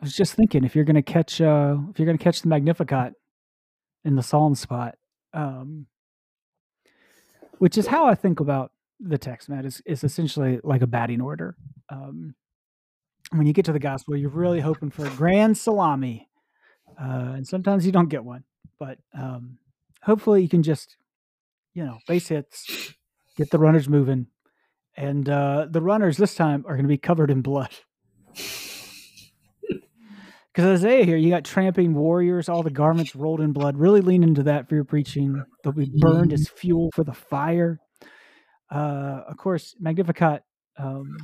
I 0.00 0.04
was 0.04 0.16
just 0.16 0.34
thinking 0.34 0.64
if 0.64 0.74
you're 0.74 0.84
going 0.84 0.96
to 0.96 1.02
catch, 1.02 1.40
uh, 1.40 1.76
if 1.90 1.98
you're 1.98 2.06
going 2.06 2.18
to 2.18 2.24
catch 2.24 2.42
the 2.42 2.48
Magnificat 2.48 3.14
in 4.04 4.16
the 4.16 4.22
Psalm 4.22 4.54
spot, 4.54 4.96
um, 5.32 5.86
which 7.58 7.76
is 7.78 7.86
how 7.86 8.06
I 8.06 8.14
think 8.14 8.40
about 8.40 8.72
the 9.00 9.18
text, 9.18 9.48
Matt. 9.48 9.64
Is 9.64 9.82
is 9.86 10.04
essentially 10.04 10.60
like 10.64 10.82
a 10.82 10.86
batting 10.86 11.20
order. 11.20 11.56
Um, 11.90 12.34
when 13.30 13.46
you 13.46 13.52
get 13.52 13.64
to 13.66 13.72
the 13.72 13.78
gospel, 13.78 14.16
you're 14.16 14.30
really 14.30 14.60
hoping 14.60 14.90
for 14.90 15.06
a 15.06 15.10
grand 15.10 15.58
salami 15.58 16.28
uh, 17.00 17.32
and 17.34 17.46
sometimes 17.46 17.84
you 17.86 17.92
don't 17.92 18.08
get 18.08 18.24
one. 18.24 18.44
But 18.78 18.98
um, 19.16 19.58
hopefully, 20.02 20.42
you 20.42 20.48
can 20.48 20.62
just, 20.62 20.96
you 21.74 21.84
know, 21.84 21.98
base 22.06 22.28
hits, 22.28 22.94
get 23.36 23.50
the 23.50 23.58
runners 23.58 23.88
moving, 23.88 24.26
and 24.96 25.28
uh, 25.28 25.66
the 25.70 25.80
runners 25.80 26.16
this 26.16 26.34
time 26.34 26.64
are 26.66 26.74
going 26.74 26.84
to 26.84 26.88
be 26.88 26.98
covered 26.98 27.30
in 27.30 27.42
blood. 27.42 27.70
Because 30.52 30.82
Isaiah 30.82 31.04
here, 31.04 31.16
you 31.16 31.30
got 31.30 31.44
tramping 31.44 31.94
warriors, 31.94 32.48
all 32.48 32.62
the 32.62 32.70
garments 32.70 33.16
rolled 33.16 33.40
in 33.40 33.52
blood. 33.52 33.76
Really 33.76 34.00
lean 34.00 34.22
into 34.22 34.44
that 34.44 34.68
for 34.68 34.76
your 34.76 34.84
preaching. 34.84 35.42
They'll 35.64 35.72
be 35.72 35.90
burned 35.92 36.32
as 36.32 36.48
fuel 36.48 36.90
for 36.94 37.02
the 37.02 37.12
fire. 37.12 37.80
Uh, 38.70 39.22
of 39.26 39.36
course, 39.36 39.74
Magnificat, 39.80 40.44
um, 40.78 41.16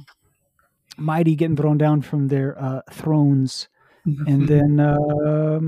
mighty 0.99 1.37
getting 1.37 1.55
thrown 1.55 1.79
down 1.79 2.03
from 2.03 2.27
their 2.27 2.61
uh, 2.61 2.81
thrones 2.90 3.68
and 4.05 4.49
then 4.49 4.81
um, 4.81 5.64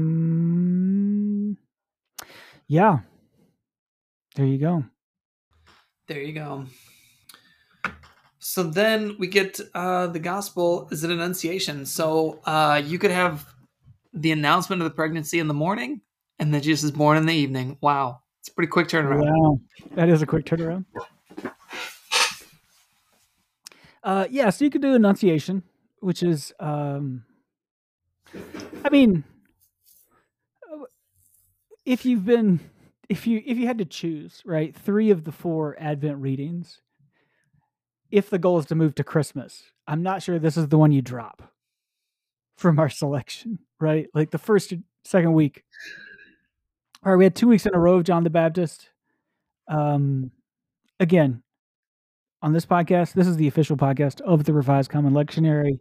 yeah, 2.67 3.01
there 4.35 4.47
you 4.47 4.59
go. 4.59 4.85
There 6.13 6.21
you 6.21 6.35
go. 6.35 6.67
So 8.39 8.65
then 8.65 9.17
we 9.19 9.29
get 9.29 9.59
uh, 9.75 10.09
the 10.09 10.19
gospel 10.19 10.87
is 10.91 11.05
an 11.05 11.11
annunciation. 11.11 11.87
So 11.87 12.41
uh, 12.45 12.83
you 12.85 12.99
could 12.99 13.11
have 13.11 13.47
the 14.13 14.31
announcement 14.31 14.83
of 14.83 14.85
the 14.85 14.95
pregnancy 14.95 15.39
in 15.39 15.49
the 15.49 15.55
morning, 15.55 16.03
and 16.39 16.53
then 16.53 16.61
Jesus 16.61 16.85
is 16.85 16.91
born 16.91 17.17
in 17.17 17.25
the 17.25 17.33
evening. 17.33 17.79
Wow, 17.81 18.21
it's 18.41 18.51
a 18.51 18.53
pretty 18.53 18.69
quick 18.69 18.89
turnaround. 18.89 19.25
Wow, 19.25 19.61
that 19.93 20.11
is 20.11 20.21
a 20.21 20.27
quick 20.27 20.45
turnaround. 20.45 20.85
Uh, 24.05 24.27
yeah, 24.29 24.51
so 24.51 24.67
you 24.67 24.71
could 24.71 24.83
do 24.83 24.95
annunciation, 24.95 25.63
which 26.01 26.23
is 26.23 26.53
um, 26.61 27.25
I 28.85 28.91
mean, 28.91 29.25
if 31.87 32.05
you've 32.05 32.27
been, 32.27 32.61
if 33.13 33.27
you 33.27 33.43
if 33.45 33.59
you 33.59 33.67
had 33.67 33.77
to 33.77 33.85
choose, 33.85 34.41
right, 34.47 34.75
three 34.75 35.11
of 35.11 35.25
the 35.25 35.33
four 35.33 35.77
Advent 35.79 36.17
readings, 36.17 36.81
if 38.11 38.31
the 38.31 38.39
goal 38.39 38.59
is 38.59 38.65
to 38.67 38.75
move 38.75 38.95
to 38.95 39.05
Christmas, 39.05 39.65
I'm 39.87 40.03
not 40.03 40.23
sure 40.23 40.39
this 40.39 40.57
is 40.57 40.69
the 40.69 40.79
one 40.79 40.93
you 40.93 41.03
drop 41.03 41.43
from 42.57 42.79
our 42.79 42.89
selection, 42.89 43.59
right? 43.79 44.07
Like 44.15 44.31
the 44.31 44.39
first, 44.39 44.73
second 45.05 45.35
week. 45.35 45.63
All 47.05 47.13
right, 47.13 47.19
we 47.19 47.25
had 47.25 47.37
two 47.37 47.49
weeks 47.49 47.67
in 47.67 47.75
a 47.75 47.79
row 47.79 47.97
of 47.97 48.05
John 48.05 48.25
the 48.25 48.31
Baptist. 48.31 48.89
Um, 49.69 50.31
again, 50.99 51.43
on 52.41 52.55
this 52.55 52.65
podcast, 52.65 53.13
this 53.13 53.27
is 53.27 53.37
the 53.37 53.49
official 53.49 53.77
podcast 53.77 54.23
of 54.23 54.45
the 54.45 54.55
Revised 54.55 54.91
Common 54.91 55.13
Lectionary 55.13 55.81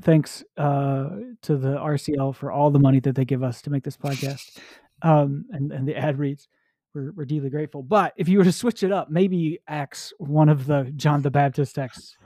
thanks 0.00 0.44
uh, 0.56 1.08
to 1.42 1.56
the 1.56 1.76
RCL 1.76 2.34
for 2.34 2.50
all 2.50 2.70
the 2.70 2.78
money 2.78 3.00
that 3.00 3.14
they 3.14 3.24
give 3.24 3.42
us 3.42 3.62
to 3.62 3.70
make 3.70 3.84
this 3.84 3.96
podcast 3.96 4.58
um, 5.02 5.46
and, 5.50 5.72
and 5.72 5.86
the 5.86 5.96
ad 5.96 6.18
reads. 6.18 6.48
We're, 6.94 7.12
we're 7.12 7.24
deeply 7.24 7.48
grateful. 7.48 7.82
But 7.82 8.12
if 8.16 8.28
you 8.28 8.36
were 8.36 8.44
to 8.44 8.52
switch 8.52 8.82
it 8.82 8.92
up, 8.92 9.10
maybe 9.10 9.60
axe 9.66 10.12
one 10.18 10.50
of 10.50 10.66
the 10.66 10.92
John 10.94 11.22
the 11.22 11.30
Baptist 11.30 11.74
texts, 11.74 12.16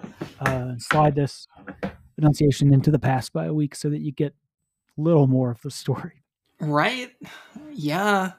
uh, 0.41 0.73
slide 0.79 1.15
this 1.15 1.47
Annunciation 2.19 2.73
into 2.73 2.91
the 2.91 2.99
past 2.99 3.33
by 3.33 3.45
a 3.45 3.53
week 3.53 3.75
so 3.75 3.91
that 3.91 4.01
you 4.01 4.11
get 4.11 4.35
a 4.97 5.01
little 5.01 5.27
more 5.27 5.51
of 5.51 5.61
the 5.63 5.71
story. 5.71 6.25
Right? 6.61 7.11
Yeah. 7.73 8.33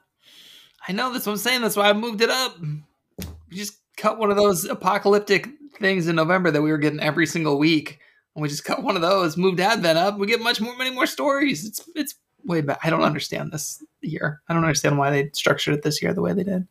I 0.88 0.92
know 0.92 1.14
that's 1.14 1.28
what 1.28 1.34
I'm 1.34 1.38
saying. 1.38 1.62
That's 1.62 1.76
why 1.76 1.90
I 1.90 1.94
moved 1.94 2.22
it 2.22 2.30
up. 2.30 2.58
We 2.60 3.56
just 3.56 3.78
cut 3.96 4.18
one 4.18 4.32
of 4.32 4.38
those 4.38 4.66
apocalyptic 4.66 5.48
things 5.80 6.08
in 6.08 6.16
November 6.16 6.50
that 6.50 6.62
we 6.62 6.72
were 6.72 6.78
getting 6.78 7.00
every 7.00 7.28
single 7.28 7.60
week 7.60 8.00
and 8.36 8.42
we 8.42 8.50
just 8.50 8.66
cut 8.66 8.84
one 8.84 8.96
of 8.96 9.02
those, 9.02 9.36
moved 9.36 9.60
Advent 9.60 9.98
up, 9.98 10.20
we 10.20 10.28
get 10.28 10.42
much 10.42 10.62
more, 10.62 10.76
many 10.78 10.92
more 10.92 11.08
stories. 11.08 11.66
It's 11.66 11.90
it's 11.96 12.16
way 12.48 12.62
back. 12.62 12.80
I 12.84 12.90
don't 12.90 13.04
understand 13.04 13.52
this 13.52 13.84
year. 14.02 14.42
I 14.50 14.54
don't 14.54 14.64
understand 14.64 14.98
why 14.98 15.12
they 15.12 15.30
structured 15.34 15.76
it 15.76 15.84
this 15.84 16.02
year 16.02 16.14
the 16.14 16.22
way 16.22 16.34
they 16.34 16.44
did. 16.44 16.68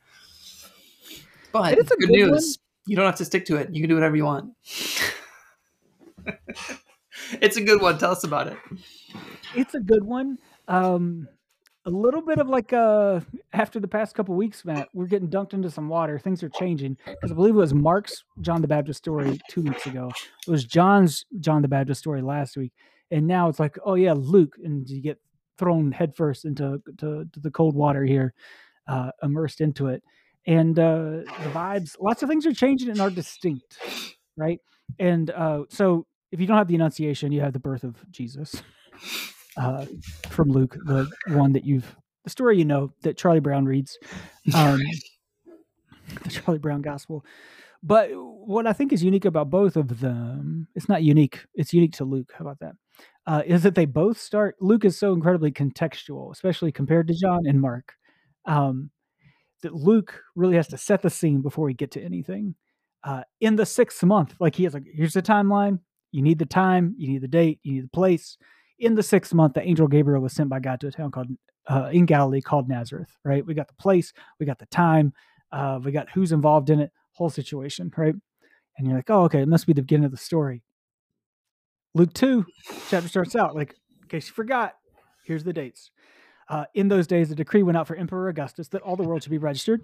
But 1.53 1.79
it's 1.79 1.91
good, 1.91 2.01
good 2.01 2.11
news. 2.11 2.31
One. 2.31 2.43
You 2.87 2.97
don't 2.97 3.07
have 3.07 3.17
to 3.17 3.25
stick 3.25 3.45
to 3.47 3.57
it. 3.57 3.71
You 3.73 3.81
can 3.81 3.89
do 3.89 3.95
whatever 3.95 4.17
you 4.17 4.25
want. 4.25 4.53
it's 7.41 7.57
a 7.57 7.63
good 7.63 7.81
one. 7.81 7.99
Tell 7.99 8.13
us 8.13 8.25
about 8.25 8.49
it. 8.49 8.57
It's 9.55 9.75
a 9.75 9.81
good 9.81 10.05
one. 10.05 10.39
Um, 10.69 11.29
a 11.87 11.91
little 11.91 12.21
bit 12.21 12.39
of 12.39 12.49
like 12.49 12.73
uh 12.73 13.21
after 13.53 13.79
the 13.79 13.87
past 13.89 14.15
couple 14.15 14.35
weeks, 14.35 14.65
Matt, 14.65 14.89
we're 14.93 15.07
getting 15.07 15.29
dunked 15.29 15.55
into 15.55 15.71
some 15.71 15.89
water. 15.89 16.19
Things 16.19 16.43
are 16.43 16.49
changing 16.49 16.97
because 17.07 17.31
I 17.31 17.35
believe 17.35 17.55
it 17.55 17.59
was 17.59 17.73
Mark's 17.73 18.25
John 18.41 18.61
the 18.61 18.69
Baptist 18.69 18.99
story 18.99 19.39
two 19.49 19.63
weeks 19.63 19.87
ago. 19.87 20.11
It 20.47 20.51
was 20.51 20.65
John's 20.65 21.25
John 21.39 21.63
the 21.63 21.69
Baptist 21.69 22.01
story 22.01 22.23
last 22.23 22.57
week, 22.57 22.73
and 23.13 23.27
now 23.27 23.49
it's 23.49 23.61
like, 23.61 23.79
oh 23.85 23.95
yeah, 23.95 24.15
Luke, 24.15 24.57
and 24.63 24.89
you 24.91 25.01
get 25.01 25.21
thrown 25.59 25.93
headfirst 25.93 26.45
into 26.45 26.83
to, 26.99 27.25
to 27.33 27.41
the 27.41 27.51
cold 27.51 27.75
water 27.75 28.05
here, 28.05 28.35
uh, 28.89 29.11
immersed 29.23 29.61
into 29.61 29.89
it, 29.89 30.03
and 30.47 30.79
uh, 30.79 31.23
the 31.43 31.51
vibes. 31.53 31.97
Lots 32.01 32.23
of 32.23 32.29
things 32.29 32.47
are 32.47 32.55
changing 32.55 32.91
and 32.91 33.01
are 33.01 33.11
distinct, 33.11 33.79
right? 34.37 34.61
And 34.99 35.31
uh, 35.31 35.65
so 35.69 36.07
if 36.33 36.41
you 36.41 36.47
don't 36.47 36.59
have 36.59 36.69
the 36.69 36.75
Annunciation, 36.75 37.33
you 37.33 37.41
have 37.41 37.53
the 37.53 37.59
birth 37.59 37.85
of 37.85 37.97
Jesus 38.11 38.63
uh, 39.57 39.87
from 40.29 40.51
Luke, 40.51 40.77
the 40.85 41.11
one 41.29 41.53
that 41.53 41.65
you've 41.65 41.97
the 42.25 42.31
story 42.31 42.59
you 42.59 42.65
know 42.65 42.93
that 43.03 43.17
Charlie 43.17 43.39
Brown 43.39 43.67
reads, 43.67 43.99
um, 44.53 44.81
the 46.25 46.29
Charlie 46.29 46.59
Brown 46.59 46.83
Gospel. 46.83 47.25
But 47.85 48.11
what 48.13 48.67
I 48.67 48.73
think 48.73 48.93
is 48.93 49.05
unique 49.05 49.25
about 49.25 49.49
both 49.49 49.77
of 49.77 50.01
them, 50.01 50.67
it's 50.75 50.89
not 50.89 51.05
unique. 51.05 51.45
It's 51.55 51.73
unique 51.73 51.93
to 51.95 52.05
Luke. 52.05 52.33
How 52.37 52.45
about 52.45 52.59
that? 52.59 52.73
Uh, 53.27 53.43
is 53.45 53.65
that 53.65 53.75
they 53.75 53.87
both 53.87 54.21
start. 54.21 54.55
Luke 54.61 54.85
is 54.85 54.97
so 54.97 55.13
incredibly 55.13 55.51
contextual, 55.51 56.31
especially 56.31 56.71
compared 56.71 57.09
to 57.09 57.15
John 57.15 57.47
and 57.47 57.61
Mark. 57.61 57.95
Um, 58.45 58.91
that 59.63 59.75
Luke 59.75 60.23
really 60.37 60.57
has 60.57 60.69
to 60.69 60.79
set 60.79 61.03
the 61.03 61.11
scene 61.11 61.43
before 61.43 61.65
we 61.65 61.75
get 61.75 61.91
to 61.93 62.03
anything. 62.03 62.55
Uh, 63.03 63.23
in 63.41 63.57
the 63.57 63.67
sixth 63.67 64.03
month, 64.05 64.35
like 64.39 64.55
he 64.55 64.65
has 64.65 64.75
like, 64.75 64.85
here's 64.93 65.15
the 65.15 65.23
timeline. 65.23 65.81
You 66.13 66.23
need 66.23 66.39
the 66.39 66.47
time, 66.47 66.95
you 66.99 67.09
need 67.09 67.23
the 67.23 67.29
date, 67.29 67.59
you 67.63 67.73
need 67.73 67.85
the 67.85 67.89
place. 67.89 68.37
In 68.79 68.95
the 68.95 69.03
sixth 69.03 69.35
month, 69.35 69.55
the 69.55 69.63
angel 69.63 69.89
Gabriel 69.89 70.23
was 70.23 70.33
sent 70.33 70.49
by 70.49 70.61
God 70.61 70.81
to 70.81 70.89
a 70.89 70.93
town 70.93 71.11
called 71.11 71.29
uh, 71.69 71.91
in 71.93 72.07
Galilee 72.07 72.41
called 72.41 72.69
Nazareth. 72.69 73.11
Right? 73.25 73.45
We 73.45 73.55
got 73.55 73.69
the 73.69 73.75
place, 73.75 74.13
we 74.39 74.47
got 74.47 74.59
the 74.59 74.67
time, 74.67 75.13
uh, 75.53 75.81
we 75.83 75.93
got 75.93 76.11
who's 76.11 76.33
involved 76.33 76.71
in 76.71 76.81
it, 76.81 76.93
whole 77.13 77.31
situation. 77.31 77.91
Right? 77.97 78.15
And 78.77 78.87
you're 78.87 78.97
like, 78.97 79.11
oh, 79.11 79.23
okay, 79.25 79.41
it 79.41 79.49
must 79.49 79.67
be 79.67 79.73
the 79.73 79.83
beginning 79.83 80.05
of 80.05 80.11
the 80.11 80.17
story. 80.17 80.63
Luke 81.97 82.13
two 82.13 82.45
chapter 82.91 83.09
starts 83.09 83.35
out 83.35 83.57
like, 83.57 83.75
in 84.03 84.09
case 84.09 84.29
you 84.29 84.35
forgot, 84.35 84.75
here's 85.25 85.45
the 85.45 85.53
dates. 85.55 85.91
Uh, 86.47 86.67
in 86.75 86.89
those 86.89 87.07
days, 87.07 87.31
a 87.31 87.35
decree 87.35 87.63
went 87.63 87.79
out 87.79 87.87
for 87.87 87.97
Emperor 87.97 88.29
Augustus 88.29 88.69
that 88.69 88.83
all 88.83 88.97
the 88.97 89.03
world 89.03 89.23
should 89.23 89.31
be 89.31 89.39
registered. 89.39 89.81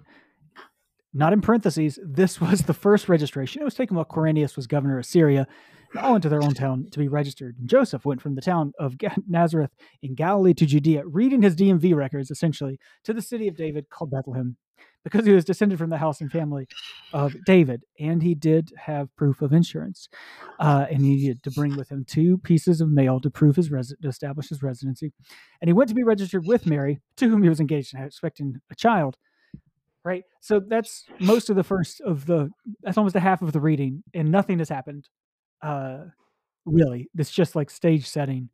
Not 1.11 1.33
in 1.33 1.41
parentheses, 1.41 1.97
this 2.05 2.39
was 2.39 2.61
the 2.61 2.73
first 2.75 3.09
registration. 3.09 3.63
It 3.63 3.65
was 3.65 3.73
taken 3.73 3.95
while 3.95 4.05
Quirinius 4.05 4.55
was 4.55 4.67
governor 4.67 4.99
of 4.99 5.07
Syria, 5.07 5.47
all 5.99 6.15
into 6.15 6.29
their 6.29 6.43
own 6.43 6.53
town 6.53 6.85
to 6.91 6.99
be 6.99 7.07
registered. 7.07 7.55
Joseph 7.65 8.05
went 8.05 8.21
from 8.21 8.35
the 8.35 8.41
town 8.41 8.73
of 8.79 8.95
Nazareth 9.27 9.71
in 10.03 10.13
Galilee 10.13 10.53
to 10.53 10.67
Judea, 10.67 11.07
reading 11.07 11.41
his 11.41 11.55
DMV 11.55 11.95
records, 11.95 12.29
essentially, 12.29 12.79
to 13.05 13.13
the 13.13 13.23
city 13.23 13.47
of 13.47 13.57
David 13.57 13.89
called 13.89 14.11
Bethlehem, 14.11 14.57
because 15.03 15.25
he 15.25 15.33
was 15.33 15.45
descended 15.45 15.77
from 15.77 15.89
the 15.89 15.97
house 15.97 16.21
and 16.21 16.31
family 16.31 16.67
of 17.11 17.35
David, 17.45 17.83
and 17.99 18.23
he 18.23 18.33
did 18.33 18.71
have 18.77 19.13
proof 19.15 19.41
of 19.41 19.53
insurance, 19.53 20.07
uh, 20.59 20.85
and 20.89 21.03
he 21.03 21.15
needed 21.15 21.43
to 21.43 21.51
bring 21.51 21.75
with 21.75 21.89
him 21.89 22.05
two 22.07 22.37
pieces 22.39 22.81
of 22.81 22.89
mail 22.89 23.19
to 23.19 23.29
prove 23.29 23.55
his 23.55 23.69
res- 23.69 23.95
to 24.01 24.07
establish 24.07 24.49
his 24.49 24.63
residency, 24.63 25.11
and 25.61 25.69
he 25.69 25.73
went 25.73 25.89
to 25.89 25.95
be 25.95 26.03
registered 26.03 26.45
with 26.45 26.65
Mary, 26.65 27.01
to 27.17 27.29
whom 27.29 27.43
he 27.43 27.49
was 27.49 27.59
engaged 27.59 27.93
and 27.93 28.05
expecting 28.05 28.55
a 28.71 28.75
child. 28.75 29.17
Right, 30.05 30.23
so 30.41 30.59
that's 30.59 31.05
most 31.19 31.49
of 31.49 31.55
the 31.55 31.63
first 31.63 32.01
of 32.01 32.25
the. 32.25 32.49
That's 32.81 32.97
almost 32.97 33.15
a 33.15 33.21
half 33.21 33.41
of 33.41 33.53
the 33.53 33.61
reading, 33.61 34.03
and 34.13 34.31
nothing 34.31 34.59
has 34.59 34.67
happened. 34.67 35.07
Uh, 35.61 36.05
really, 36.65 37.09
it's 37.17 37.31
just 37.31 37.55
like 37.55 37.69
stage 37.69 38.05
setting, 38.05 38.49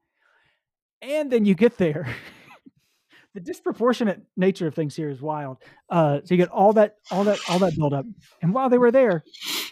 and 1.02 1.32
then 1.32 1.46
you 1.46 1.56
get 1.56 1.78
there. 1.78 2.08
the 3.34 3.39
disproportionate 3.39 4.22
nature 4.36 4.68
of 4.68 4.76
things 4.76 4.96
here 4.96 5.10
is 5.10 5.22
wild. 5.22 5.58
Uh, 5.89 6.20
so 6.24 6.34
you 6.34 6.38
get 6.38 6.50
all 6.50 6.74
that, 6.74 6.96
all 7.12 7.24
that, 7.24 7.39
all 7.48 7.60
that 7.60 7.76
build 7.78 7.94
up, 7.94 8.06
and 8.42 8.54
while 8.54 8.70
they 8.70 8.78
were 8.78 8.92
there, 8.92 9.24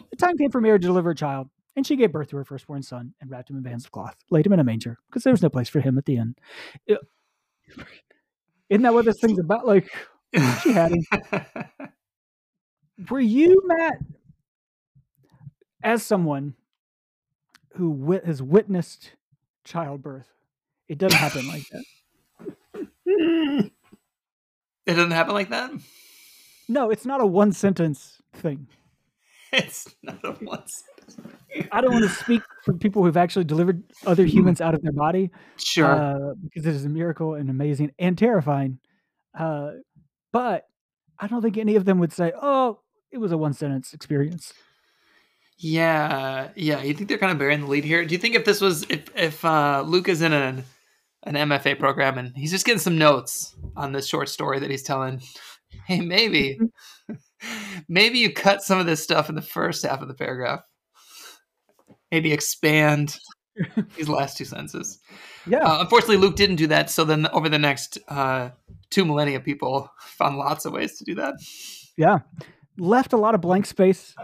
the 0.09 0.15
time 0.15 0.37
came 0.37 0.51
for 0.51 0.61
Mary 0.61 0.79
to 0.79 0.87
deliver 0.87 1.11
a 1.11 1.15
child, 1.15 1.49
and 1.75 1.85
she 1.85 1.95
gave 1.95 2.11
birth 2.11 2.29
to 2.29 2.37
her 2.37 2.45
firstborn 2.45 2.83
son 2.83 3.13
and 3.19 3.29
wrapped 3.29 3.49
him 3.49 3.57
in 3.57 3.63
bands 3.63 3.85
of 3.85 3.91
cloth, 3.91 4.15
laid 4.29 4.45
him 4.45 4.53
in 4.53 4.59
a 4.59 4.63
manger 4.63 4.99
because 5.09 5.23
there 5.23 5.33
was 5.33 5.41
no 5.41 5.49
place 5.49 5.69
for 5.69 5.79
him 5.79 5.97
at 5.97 6.05
the 6.05 6.17
end. 6.17 6.37
It, 6.85 6.99
isn't 8.69 8.83
that 8.83 8.93
what 8.93 9.05
this 9.05 9.19
thing's 9.19 9.39
about? 9.39 9.65
Like 9.65 9.89
she 10.61 10.71
had 10.71 10.91
him. 10.91 11.03
were 13.09 13.19
you 13.19 13.61
Matt, 13.65 13.99
as 15.83 16.03
someone 16.03 16.55
who 17.75 17.89
wit- 17.89 18.25
has 18.25 18.41
witnessed 18.41 19.13
childbirth? 19.63 20.27
It 20.87 20.97
doesn't 20.97 21.17
happen 21.17 21.47
like 21.47 21.67
that. 21.69 21.83
It 23.07 23.71
doesn't 24.85 25.11
happen 25.11 25.33
like 25.33 25.49
that. 25.49 25.71
No, 26.69 26.89
it's 26.89 27.05
not 27.05 27.21
a 27.21 27.25
one 27.25 27.51
sentence 27.53 28.21
thing. 28.33 28.67
It's 29.53 29.95
not 30.03 30.19
a 30.23 30.31
one 30.33 30.63
sentence. 30.67 31.67
I 31.71 31.81
don't 31.81 31.93
want 31.93 32.03
to 32.03 32.09
speak 32.09 32.41
for 32.65 32.73
people 32.73 33.03
who've 33.03 33.17
actually 33.17 33.45
delivered 33.45 33.81
other 34.05 34.25
humans 34.25 34.59
out 34.59 34.73
of 34.73 34.81
their 34.81 34.91
body. 34.91 35.31
Sure. 35.55 35.85
Uh, 35.85 36.33
because 36.43 36.65
it 36.65 36.75
is 36.75 36.85
a 36.85 36.89
miracle 36.89 37.35
and 37.35 37.49
amazing 37.49 37.91
and 37.97 38.17
terrifying. 38.17 38.79
Uh, 39.37 39.71
but 40.33 40.65
I 41.19 41.27
don't 41.27 41.41
think 41.41 41.57
any 41.57 41.75
of 41.75 41.85
them 41.85 41.99
would 41.99 42.11
say, 42.11 42.33
oh, 42.39 42.81
it 43.11 43.17
was 43.17 43.31
a 43.31 43.37
one 43.37 43.53
sentence 43.53 43.93
experience. 43.93 44.53
Yeah, 45.57 46.49
yeah. 46.55 46.83
You 46.83 46.93
think 46.93 47.09
they're 47.09 47.17
kind 47.17 47.31
of 47.31 47.39
bearing 47.39 47.61
the 47.61 47.67
lead 47.67 47.83
here? 47.83 48.05
Do 48.05 48.13
you 48.13 48.19
think 48.19 48.35
if 48.35 48.45
this 48.45 48.61
was 48.61 48.83
if 48.89 49.09
if 49.15 49.43
uh, 49.43 49.83
Luke 49.85 50.07
is 50.07 50.21
in 50.21 50.33
an 50.33 50.63
an 51.23 51.35
MFA 51.35 51.79
program 51.79 52.17
and 52.17 52.35
he's 52.35 52.51
just 52.51 52.65
getting 52.65 52.79
some 52.79 52.97
notes 52.97 53.55
on 53.75 53.91
this 53.91 54.07
short 54.07 54.29
story 54.29 54.59
that 54.59 54.69
he's 54.69 54.83
telling, 54.83 55.21
hey, 55.85 56.01
maybe 56.01 56.59
maybe 57.89 58.19
you 58.19 58.31
cut 58.31 58.61
some 58.61 58.79
of 58.79 58.85
this 58.85 59.03
stuff 59.03 59.29
in 59.29 59.35
the 59.35 59.41
first 59.41 59.85
half 59.85 60.01
of 60.01 60.07
the 60.07 60.13
paragraph. 60.13 60.61
Maybe 62.11 62.31
expand 62.31 63.17
these 63.95 64.07
last 64.07 64.37
two 64.37 64.45
sentences. 64.45 64.99
Yeah. 65.45 65.59
Uh, 65.59 65.81
unfortunately, 65.81 66.17
Luke 66.17 66.35
didn't 66.35 66.57
do 66.57 66.67
that. 66.67 66.89
So 66.89 67.03
then, 67.03 67.27
over 67.27 67.49
the 67.49 67.59
next 67.59 67.97
uh, 68.07 68.51
two 68.89 69.05
millennia, 69.05 69.39
people 69.39 69.89
found 69.99 70.37
lots 70.37 70.65
of 70.65 70.73
ways 70.73 70.97
to 70.97 71.05
do 71.05 71.15
that. 71.15 71.35
Yeah. 71.97 72.19
Left 72.77 73.13
a 73.13 73.17
lot 73.17 73.35
of 73.35 73.41
blank 73.41 73.65
space. 73.65 74.15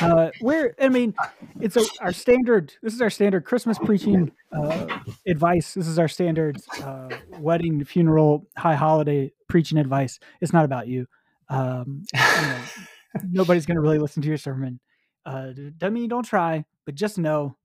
Uh, 0.00 0.30
where 0.40 0.74
I 0.80 0.88
mean, 0.88 1.14
it's 1.60 1.76
a, 1.76 1.84
our 2.00 2.12
standard. 2.12 2.72
This 2.82 2.94
is 2.94 3.02
our 3.02 3.10
standard 3.10 3.44
Christmas 3.44 3.78
preaching 3.78 4.32
uh, 4.52 4.86
advice. 5.26 5.74
This 5.74 5.86
is 5.86 5.98
our 5.98 6.08
standard 6.08 6.58
uh, 6.82 7.08
wedding, 7.38 7.84
funeral, 7.84 8.46
high 8.56 8.76
holiday 8.76 9.32
preaching 9.48 9.78
advice. 9.78 10.18
It's 10.40 10.52
not 10.52 10.64
about 10.64 10.88
you. 10.88 11.06
Um, 11.50 12.04
you 12.14 12.46
know, 12.46 12.60
nobody's 13.30 13.66
going 13.66 13.76
to 13.76 13.80
really 13.82 13.98
listen 13.98 14.22
to 14.22 14.28
your 14.28 14.38
sermon. 14.38 14.80
Uh, 15.26 15.52
doesn't 15.76 15.92
mean 15.92 16.04
you 16.04 16.08
don't 16.08 16.24
try, 16.24 16.64
but 16.86 16.94
just 16.94 17.18
know 17.18 17.56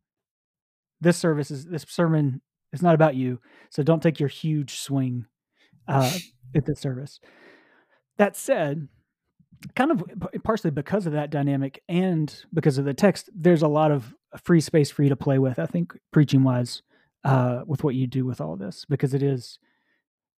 this 0.99 1.17
service 1.17 1.51
is 1.51 1.65
this 1.65 1.85
sermon 1.87 2.41
is 2.73 2.81
not 2.81 2.95
about 2.95 3.15
you. 3.15 3.39
So 3.69 3.83
don't 3.83 4.01
take 4.01 4.19
your 4.19 4.29
huge 4.29 4.79
swing 4.79 5.25
uh, 5.87 6.11
at 6.55 6.65
this 6.65 6.79
service. 6.79 7.19
That 8.17 8.35
said, 8.35 8.87
kind 9.75 9.91
of 9.91 10.03
partially 10.43 10.71
because 10.71 11.05
of 11.05 11.13
that 11.13 11.29
dynamic 11.29 11.81
and 11.87 12.43
because 12.53 12.77
of 12.77 12.85
the 12.85 12.93
text, 12.93 13.29
there's 13.35 13.61
a 13.61 13.67
lot 13.67 13.91
of 13.91 14.13
free 14.43 14.61
space 14.61 14.89
for 14.91 15.03
you 15.03 15.09
to 15.09 15.15
play 15.15 15.39
with. 15.39 15.59
I 15.59 15.65
think 15.65 15.97
preaching 16.11 16.43
wise, 16.43 16.81
uh, 17.23 17.61
with 17.65 17.83
what 17.83 17.95
you 17.95 18.07
do 18.07 18.25
with 18.25 18.41
all 18.41 18.55
this, 18.55 18.85
because 18.89 19.13
it 19.13 19.23
is, 19.23 19.59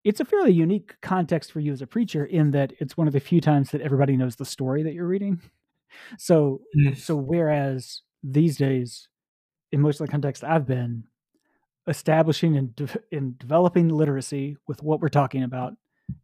it's 0.05 0.21
a 0.21 0.25
fairly 0.25 0.53
unique 0.53 0.95
context 1.01 1.51
for 1.53 1.61
you 1.61 1.73
as 1.73 1.81
a 1.81 1.87
preacher 1.87 2.27
in 2.27 2.51
that 2.51 2.73
it's 2.79 2.97
one 2.97 3.07
of 3.07 3.13
the 3.15 3.21
few 3.21 3.41
times 3.41 3.71
that 3.71 3.81
everybody 3.81 4.17
knows 4.17 4.37
the 4.37 4.45
story 4.45 4.83
that 4.83 4.95
you're 4.95 5.07
reading. 5.07 5.41
So, 6.19 6.61
Mm. 6.77 6.97
so 6.97 7.15
whereas 7.15 8.03
these 8.25 8.57
days, 8.57 9.07
in 9.71 9.81
most 9.81 10.01
of 10.01 10.07
the 10.07 10.11
context 10.11 10.43
I've 10.43 10.67
been, 10.67 11.05
establishing 11.87 12.57
and 12.57 12.75
de- 12.75 12.89
and 13.13 13.39
developing 13.39 13.89
literacy 13.89 14.57
with 14.67 14.83
what 14.83 15.01
we're 15.01 15.09
talking 15.09 15.45
about 15.45 15.75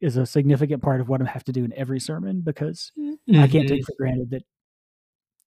is 0.00 0.16
a 0.16 0.26
significant 0.26 0.82
part 0.82 1.00
of 1.00 1.08
what 1.08 1.22
I 1.22 1.26
have 1.26 1.44
to 1.44 1.52
do 1.52 1.64
in 1.64 1.72
every 1.74 2.00
sermon 2.00 2.40
because 2.42 2.92
I 2.98 3.46
can't 3.48 3.68
take 3.68 3.84
for 3.84 3.94
granted 3.98 4.30
that 4.30 4.42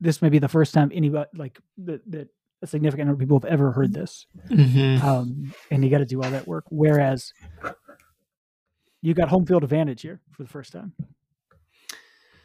this 0.02 0.22
may 0.22 0.30
be 0.30 0.40
the 0.40 0.48
first 0.48 0.74
time 0.74 0.92
anybody 0.94 1.30
like 1.36 1.60
that, 1.86 2.02
that 2.12 2.28
a 2.62 2.68
significant 2.68 3.08
number 3.08 3.14
of 3.16 3.20
people 3.20 3.40
have 3.40 3.46
ever 3.52 3.72
heard 3.72 3.94
this. 3.94 4.26
Mhm. 4.50 5.02
Um, 5.04 5.54
and 5.72 5.84
you 5.84 5.90
got 5.90 6.00
to 6.00 6.06
do 6.06 6.22
all 6.22 6.30
that 6.32 6.48
work. 6.48 6.66
Whereas 6.70 7.32
you 9.02 9.14
got 9.14 9.30
home 9.30 9.46
field 9.46 9.64
advantage 9.64 10.02
here 10.02 10.22
for 10.32 10.44
the 10.44 10.50
first 10.50 10.72
time. 10.72 10.94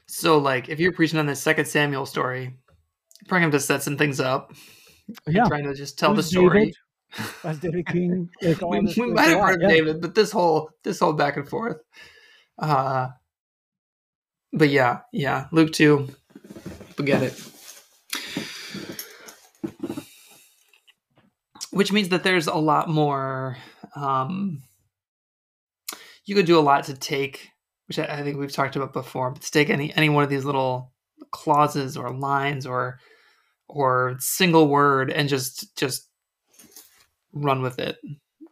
So, 0.07 0.39
like, 0.39 0.69
if 0.69 0.81
you're 0.81 0.93
preaching 0.93 1.19
on 1.19 1.27
this 1.27 1.41
Second 1.41 1.67
Samuel 1.67 2.07
story, 2.07 2.45
you're 2.45 3.29
probably 3.29 3.43
going 3.43 3.53
to 3.53 3.61
set 3.61 3.83
some 3.83 3.97
things 3.97 4.21
up. 4.21 4.53
You're 5.27 5.37
Yeah. 5.37 5.49
trying 5.49 5.65
to 5.65 5.75
just 5.75 5.99
tell 5.99 6.15
the 6.15 6.23
story. 6.23 6.59
David? 6.61 6.75
As 7.43 7.59
David 7.59 7.87
King, 7.87 8.31
like 8.43 8.61
we, 8.61 8.81
we 8.81 9.13
might 9.13 9.29
have 9.29 9.41
heard 9.41 9.63
yeah. 9.63 9.69
David, 9.69 10.01
but 10.01 10.15
this 10.15 10.31
whole 10.31 10.71
this 10.85 11.01
whole 11.01 11.15
back 11.15 11.37
and 11.37 11.49
forth. 11.49 11.79
Uh 12.59 13.09
but 14.53 14.69
yeah, 14.69 15.01
yeah, 15.13 15.47
Luke 15.53 15.73
two, 15.73 16.09
forget 16.97 17.23
it. 17.23 17.43
Which 21.71 21.93
means 21.93 22.11
that 22.11 22.25
there's 22.25 22.47
a 22.47 22.55
lot 22.55 22.89
more 22.89 23.57
um 23.97 24.63
you 26.25 26.35
could 26.35 26.47
do 26.47 26.59
a 26.59 26.61
lot 26.61 26.85
to 26.85 26.95
take, 26.95 27.49
which 27.87 27.99
I, 27.99 28.05
I 28.05 28.23
think 28.23 28.37
we've 28.37 28.53
talked 28.53 28.77
about 28.77 28.93
before, 28.93 29.31
but 29.31 29.43
to 29.43 29.51
take 29.51 29.71
any 29.71 29.95
any 29.97 30.11
one 30.11 30.25
of 30.25 30.31
these 30.31 30.45
little 30.45 30.93
clauses 31.31 31.97
or 31.97 32.13
lines 32.13 32.67
or 32.67 32.99
or 33.67 34.17
single 34.19 34.69
word 34.69 35.11
and 35.11 35.29
just 35.29 35.77
just 35.77 36.09
run 37.33 37.63
with 37.63 37.79
it 37.79 37.99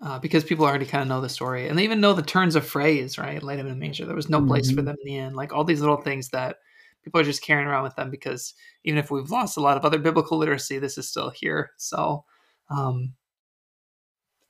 uh, 0.03 0.19
because 0.19 0.45
people 0.45 0.65
already 0.67 0.87
kind 0.87 1.03
of 1.03 1.09
know 1.09 1.21
the 1.21 1.29
story 1.29 1.69
and 1.69 1.79
they 1.79 1.85
even 1.85 2.01
know 2.01 2.13
the 2.13 2.23
turns 2.23 2.55
of 2.57 2.67
phrase 2.67 3.19
right? 3.19 3.43
Laid 3.43 3.59
him 3.59 3.67
in 3.67 3.73
a 3.73 3.77
manger 3.77 4.05
there 4.05 4.15
was 4.17 4.29
no 4.29 4.45
place 4.45 4.71
for 4.71 4.83
Mhm. 4.83 4.87
them 4.87 4.97
in 5.03 5.07
the 5.07 5.19
end 5.19 5.37
like 5.37 5.53
all 5.53 5.65
these 5.65 5.81
little 5.81 6.01
things 6.03 6.29
that 6.31 6.57
people 7.03 7.21
are 7.21 7.25
just 7.25 7.43
carrying 7.43 7.67
around 7.69 7.85
with 7.85 7.95
them 7.97 8.11
because 8.11 8.55
even 8.85 8.99
if 8.99 9.11
we've 9.11 9.31
lost 9.31 9.57
a 9.57 9.61
lot 9.61 9.77
of 9.77 9.85
other 9.85 9.99
biblical 9.99 10.39
literacy 10.39 10.79
this 10.79 10.99
is 10.99 11.09
still 11.09 11.31
here 11.31 11.71
so 11.77 12.25
um, 12.69 13.15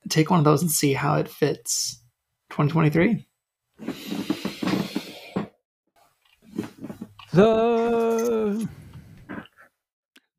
take 0.09 0.29
one 0.29 0.39
of 0.39 0.45
those 0.45 0.61
and 0.61 0.71
see 0.71 0.93
how 0.93 1.15
it 1.15 1.27
fits 1.29 2.01
2023 2.49 3.25
The 7.33 8.67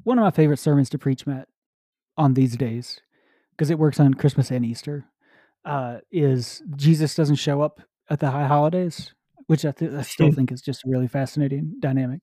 one 0.05 0.19
of 0.19 0.23
my 0.23 0.31
favorite 0.31 0.59
sermons 0.59 0.89
to 0.91 0.99
preach, 0.99 1.27
Matt, 1.27 1.49
on 2.17 2.35
these 2.35 2.57
days, 2.57 3.01
because 3.59 3.71
it 3.71 3.79
works 3.79 3.99
on 3.99 4.15
Christmas 4.15 4.53
and 4.53 4.65
Easter, 4.65 5.05
uh, 5.65 5.99
is 6.13 6.63
Jesus 6.77 7.17
doesn't 7.17 7.37
show 7.37 7.61
up 7.61 7.81
at 8.09 8.21
the 8.21 8.31
high 8.31 8.47
holidays, 8.47 9.13
which 9.49 9.65
I, 9.65 9.73
th- 9.73 9.93
I 9.93 10.03
still 10.03 10.31
think 10.31 10.53
is 10.53 10.63
just 10.63 10.85
a 10.85 10.89
really 10.89 11.09
fascinating 11.09 11.75
dynamic. 11.81 12.21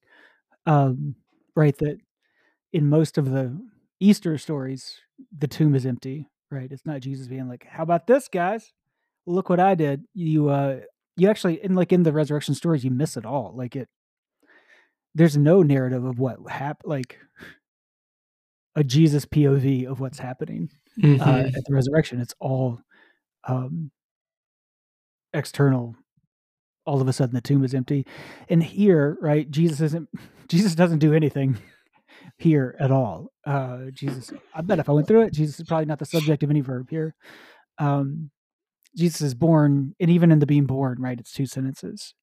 Um, 0.66 1.16
right, 1.54 1.78
that 1.80 1.98
in 2.72 2.88
most 2.88 3.18
of 3.18 3.32
the 3.32 3.60
Easter 4.00 4.38
stories, 4.38 4.96
the 5.38 5.48
tomb 5.48 5.76
is 5.76 5.86
empty. 5.86 6.30
Right, 6.50 6.72
it's 6.72 6.86
not 6.86 7.02
Jesus 7.02 7.28
being 7.28 7.50
like, 7.50 7.66
"How 7.70 7.84
about 7.84 8.08
this, 8.08 8.30
guys? 8.30 8.72
Look 9.26 9.50
what 9.50 9.60
I 9.60 9.76
did." 9.76 10.06
You, 10.14 10.50
uh, 10.50 10.80
you 11.18 11.30
actually, 11.30 11.62
in 11.64 11.76
like 11.76 11.92
in 11.92 12.04
the 12.04 12.14
resurrection 12.14 12.56
stories, 12.56 12.86
you 12.86 12.92
miss 12.92 13.18
it 13.18 13.26
all. 13.26 13.52
Like 13.56 13.76
it, 13.76 13.90
there's 15.14 15.36
no 15.36 15.64
narrative 15.64 16.06
of 16.06 16.18
what 16.18 16.38
happened, 16.50 16.90
like 16.90 17.18
a 18.76 18.84
Jesus 18.84 19.26
POV 19.26 19.86
of 19.86 20.00
what's 20.00 20.20
happening 20.20 20.70
uh, 21.04 21.08
Mhm. 21.08 21.48
at 21.56 21.64
the 21.66 21.74
resurrection. 21.74 22.20
It's 22.22 22.34
all 22.40 22.80
um, 23.48 23.92
external. 25.34 25.96
All 26.86 27.02
of 27.02 27.08
a 27.08 27.14
sudden, 27.14 27.34
the 27.34 27.42
tomb 27.42 27.64
is 27.64 27.74
empty, 27.74 28.06
and 28.48 28.62
here, 28.62 29.18
right, 29.22 29.50
Jesus 29.50 29.82
isn't. 29.82 30.08
Jesus 30.48 30.76
doesn't 30.76 31.00
do 31.00 31.14
anything 31.14 31.58
here 32.38 32.76
at 32.80 32.92
all. 32.92 33.32
Uh, 33.46 33.86
Jesus, 33.92 34.32
I 34.54 34.62
bet 34.62 34.78
if 34.78 34.88
I 34.88 34.92
went 34.92 35.08
through 35.08 35.24
it, 35.24 35.34
Jesus 35.34 35.60
is 35.60 35.68
probably 35.68 35.88
not 35.88 35.98
the 35.98 36.06
subject 36.06 36.44
of 36.44 36.52
any 36.52 36.62
verb 36.62 36.88
here. 36.92 37.16
Um, 37.80 38.30
Jesus 38.96 39.22
is 39.22 39.34
born, 39.34 39.96
and 40.00 40.12
even 40.12 40.32
in 40.32 40.38
the 40.40 40.46
being 40.46 40.66
born, 40.68 41.02
right, 41.02 41.20
it's 41.20 41.34
two 41.34 41.48
sentences, 41.48 42.14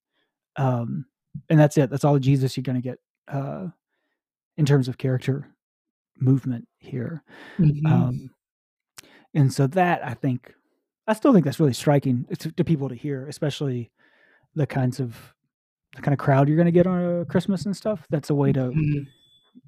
um, 0.56 1.06
and 1.50 1.58
that's 1.58 1.76
it. 1.76 1.90
That's 1.90 2.04
all 2.04 2.18
Jesus 2.20 2.56
you're 2.56 2.62
going 2.62 2.80
to 2.80 2.88
get 2.88 2.98
uh, 3.26 3.66
in 4.56 4.64
terms 4.64 4.86
of 4.86 4.96
character 4.98 5.48
movement 6.20 6.68
here. 6.78 7.24
Mhm. 7.58 7.86
Um, 7.90 8.30
and 9.34 9.52
so 9.52 9.66
that 9.68 10.04
I 10.06 10.14
think, 10.14 10.52
I 11.06 11.12
still 11.14 11.32
think 11.32 11.44
that's 11.44 11.60
really 11.60 11.72
striking 11.72 12.26
to, 12.38 12.52
to 12.52 12.64
people 12.64 12.88
to 12.88 12.94
hear, 12.94 13.26
especially 13.28 13.90
the 14.54 14.66
kinds 14.66 15.00
of 15.00 15.16
the 15.96 16.02
kind 16.02 16.12
of 16.12 16.18
crowd 16.18 16.48
you're 16.48 16.56
going 16.56 16.66
to 16.66 16.72
get 16.72 16.86
on 16.86 17.20
uh, 17.20 17.24
Christmas 17.24 17.66
and 17.66 17.76
stuff. 17.76 18.06
That's 18.10 18.30
a 18.30 18.34
way 18.34 18.52
to 18.52 18.70
Mhm. 18.70 19.06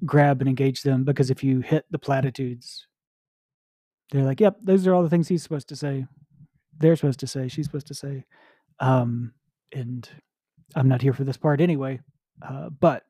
grab 0.05 0.41
and 0.41 0.49
engage 0.49 0.81
them 0.81 1.03
because 1.03 1.29
if 1.29 1.43
you 1.43 1.59
hit 1.61 1.85
the 1.91 1.99
platitudes, 1.99 2.87
they're 4.11 4.23
like, 4.23 4.39
"Yep, 4.39 4.57
those 4.61 4.87
are 4.87 4.93
all 4.93 5.03
the 5.03 5.09
things 5.09 5.27
he's 5.27 5.43
supposed 5.43 5.67
to 5.69 5.75
say. 5.75 6.07
They're 6.77 6.95
supposed 6.95 7.19
to 7.21 7.27
say. 7.27 7.47
She's 7.47 7.65
supposed 7.65 7.87
to 7.87 7.93
say." 7.93 8.25
Um, 8.79 9.33
and 9.71 10.07
I'm 10.75 10.87
not 10.87 11.01
here 11.01 11.13
for 11.13 11.23
this 11.23 11.37
part 11.37 11.61
anyway. 11.61 11.99
Uh, 12.41 12.69
but 12.69 13.03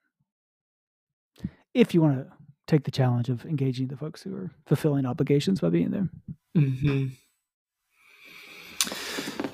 if 1.73 1.93
you 1.93 2.01
want 2.01 2.17
to 2.17 2.31
take 2.67 2.83
the 2.83 2.91
challenge 2.91 3.29
of 3.29 3.45
engaging 3.45 3.87
the 3.87 3.97
folks 3.97 4.21
who 4.23 4.35
are 4.35 4.51
fulfilling 4.65 5.05
obligations 5.05 5.59
by 5.61 5.69
being 5.69 5.91
there, 5.91 6.09
hmm 6.55 7.07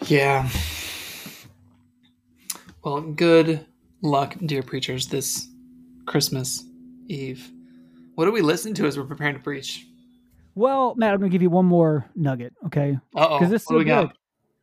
Yeah. 0.07 0.47
Well, 2.83 3.01
good 3.01 3.65
luck, 4.01 4.35
dear 4.45 4.63
preachers, 4.63 5.07
this 5.07 5.47
Christmas 6.05 6.63
Eve. 7.07 7.51
What 8.15 8.25
do 8.25 8.31
we 8.31 8.41
listen 8.41 8.73
to 8.75 8.85
as 8.87 8.97
we're 8.97 9.05
preparing 9.05 9.35
to 9.35 9.41
preach? 9.41 9.85
well, 10.53 10.95
Matt, 10.95 11.13
I'm 11.13 11.19
going 11.19 11.31
to 11.31 11.33
give 11.33 11.41
you 11.41 11.49
one 11.49 11.65
more 11.65 12.05
nugget, 12.15 12.53
okay? 12.65 12.97
Oh. 13.15 13.39
Because 13.39 13.49
this 13.49 13.61
is 13.61 13.67
what 13.67 13.73
do 13.73 13.75
so 13.75 13.79
we 13.79 13.85
got? 13.85 14.13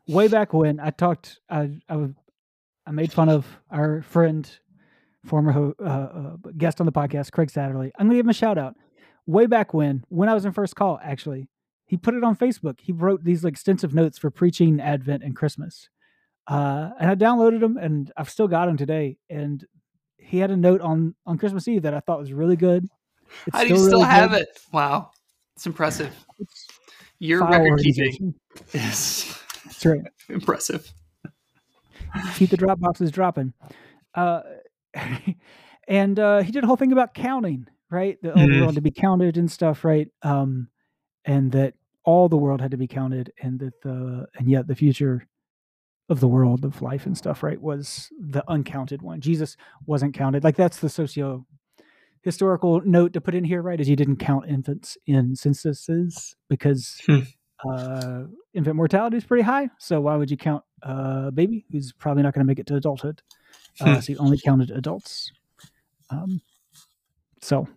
good. 0.07 0.15
Way 0.15 0.29
back 0.29 0.53
when 0.53 0.81
I 0.81 0.91
talked, 0.91 1.39
I 1.49 1.79
I, 1.89 2.09
I 2.87 2.91
made 2.91 3.13
fun 3.13 3.29
of 3.29 3.47
our 3.71 4.03
friend, 4.03 4.51
former 5.29 5.73
uh, 5.81 5.85
uh, 5.85 6.37
guest 6.57 6.81
on 6.81 6.87
the 6.87 6.93
podcast, 6.93 7.31
Craig 7.33 7.51
Satterlee. 7.51 7.91
I'm 7.99 8.07
going 8.07 8.11
to 8.11 8.17
give 8.17 8.27
him 8.27 8.31
a 8.31 8.35
shout 8.35 8.59
out. 8.59 8.75
Way 9.27 9.47
back 9.47 9.75
when, 9.75 10.05
when 10.09 10.29
I 10.29 10.35
was 10.35 10.45
in 10.45 10.53
first 10.53 10.75
call, 10.75 10.99
actually, 11.03 11.49
he 11.87 11.97
put 11.97 12.15
it 12.15 12.25
on 12.25 12.35
Facebook. 12.37 12.81
He 12.81 12.93
wrote 12.93 13.23
these 13.25 13.45
like 13.45 13.53
extensive 13.53 13.95
notes 13.95 14.19
for 14.19 14.31
preaching 14.31 14.81
Advent 14.81 15.23
and 15.23 15.37
Christmas, 15.37 15.89
uh, 16.47 16.91
and 16.99 17.11
I 17.11 17.15
downloaded 17.15 17.61
them, 17.61 17.77
and 17.77 18.11
I've 18.17 18.31
still 18.31 18.49
got 18.49 18.67
them 18.67 18.77
today. 18.77 19.19
And 19.29 19.65
he 20.17 20.39
had 20.39 20.51
a 20.51 20.57
note 20.57 20.81
on 20.81 21.15
on 21.27 21.39
Christmas 21.39 21.69
Eve 21.69 21.83
that 21.83 21.95
I 21.95 22.01
thought 22.01 22.19
was 22.19 22.33
really 22.33 22.57
good. 22.57 22.87
It's 23.47 23.57
How 23.57 23.65
do 23.65 23.69
you 23.69 23.77
still 23.77 24.01
really 24.01 24.05
have 24.05 24.31
good. 24.31 24.43
it? 24.43 24.61
Wow. 24.73 25.11
It's 25.57 25.67
impressive. 25.67 26.15
It's 26.39 26.67
Your 27.19 27.47
record 27.47 27.81
keeping 27.81 28.35
is 28.73 29.37
That's 29.65 29.85
right. 29.85 30.01
impressive. 30.29 30.91
keep 32.37 32.51
the 32.51 32.57
drop 32.57 32.81
boxes 32.81 33.11
dropping. 33.11 33.53
Uh, 34.15 34.41
and 35.89 36.19
uh, 36.19 36.41
he 36.41 36.53
did 36.53 36.65
a 36.65 36.67
whole 36.67 36.77
thing 36.77 36.93
about 36.93 37.15
counting, 37.15 37.67
right? 37.91 38.21
The, 38.23 38.31
the 38.31 38.37
Mhm. 38.39 38.61
world 38.61 38.75
to 38.77 38.81
be 38.81 38.91
counted 38.91 39.37
and 39.37 39.51
stuff, 39.51 39.85
right? 39.85 40.09
Um, 40.23 40.69
and 41.25 41.53
that 41.53 41.75
all 42.05 42.29
the 42.29 42.37
world 42.37 42.61
had 42.61 42.71
to 42.71 42.77
be 42.77 42.87
counted, 42.87 43.33
and 43.43 43.59
that 43.61 43.81
the 43.83 44.27
and 44.39 44.51
yet 44.51 44.67
the 44.67 44.75
future 44.75 45.27
of 46.09 46.21
the 46.21 46.29
world 46.29 46.65
of 46.65 46.81
life 46.81 47.05
and 47.07 47.17
stuff, 47.19 47.43
right, 47.43 47.61
was 47.61 48.11
the 48.19 48.43
uncounted 48.49 49.03
one. 49.03 49.21
Jesus 49.21 49.57
wasn't 49.87 50.15
counted. 50.15 50.43
Like 50.45 50.57
that's 50.57 50.79
the 50.81 50.89
socio 50.89 51.47
historical 52.23 52.81
note 52.83 53.13
to 53.13 53.21
put 53.21 53.35
in 53.35 53.45
here, 53.45 53.63
right? 53.63 53.81
Is 53.81 53.89
you 53.89 53.97
didn't 53.97 54.17
count 54.17 54.49
infants 54.49 54.97
in 55.07 55.37
censuses 55.37 56.35
because 56.49 57.01
Hmm. 57.07 57.21
uh, 57.69 58.25
infant 58.55 58.77
mortality 58.77 59.17
is 59.19 59.25
pretty 59.25 59.43
high. 59.43 59.69
So 59.79 60.01
why 60.01 60.17
would 60.17 60.31
you 60.31 60.37
count 60.37 60.65
a 60.83 61.31
baby 61.33 61.67
who's 61.71 61.93
probably 61.93 62.23
not 62.23 62.35
going 62.35 62.45
to 62.45 62.49
make 62.49 62.59
it 62.59 62.67
to 62.69 62.77
adulthood? 62.77 63.23
Uh, 63.81 63.95
Hmm. 63.95 64.01
so 64.01 64.13
you 64.13 64.19
only 64.19 64.39
counted 64.45 64.71
adults. 64.71 65.31
Um, 66.11 66.41
so 67.41 67.69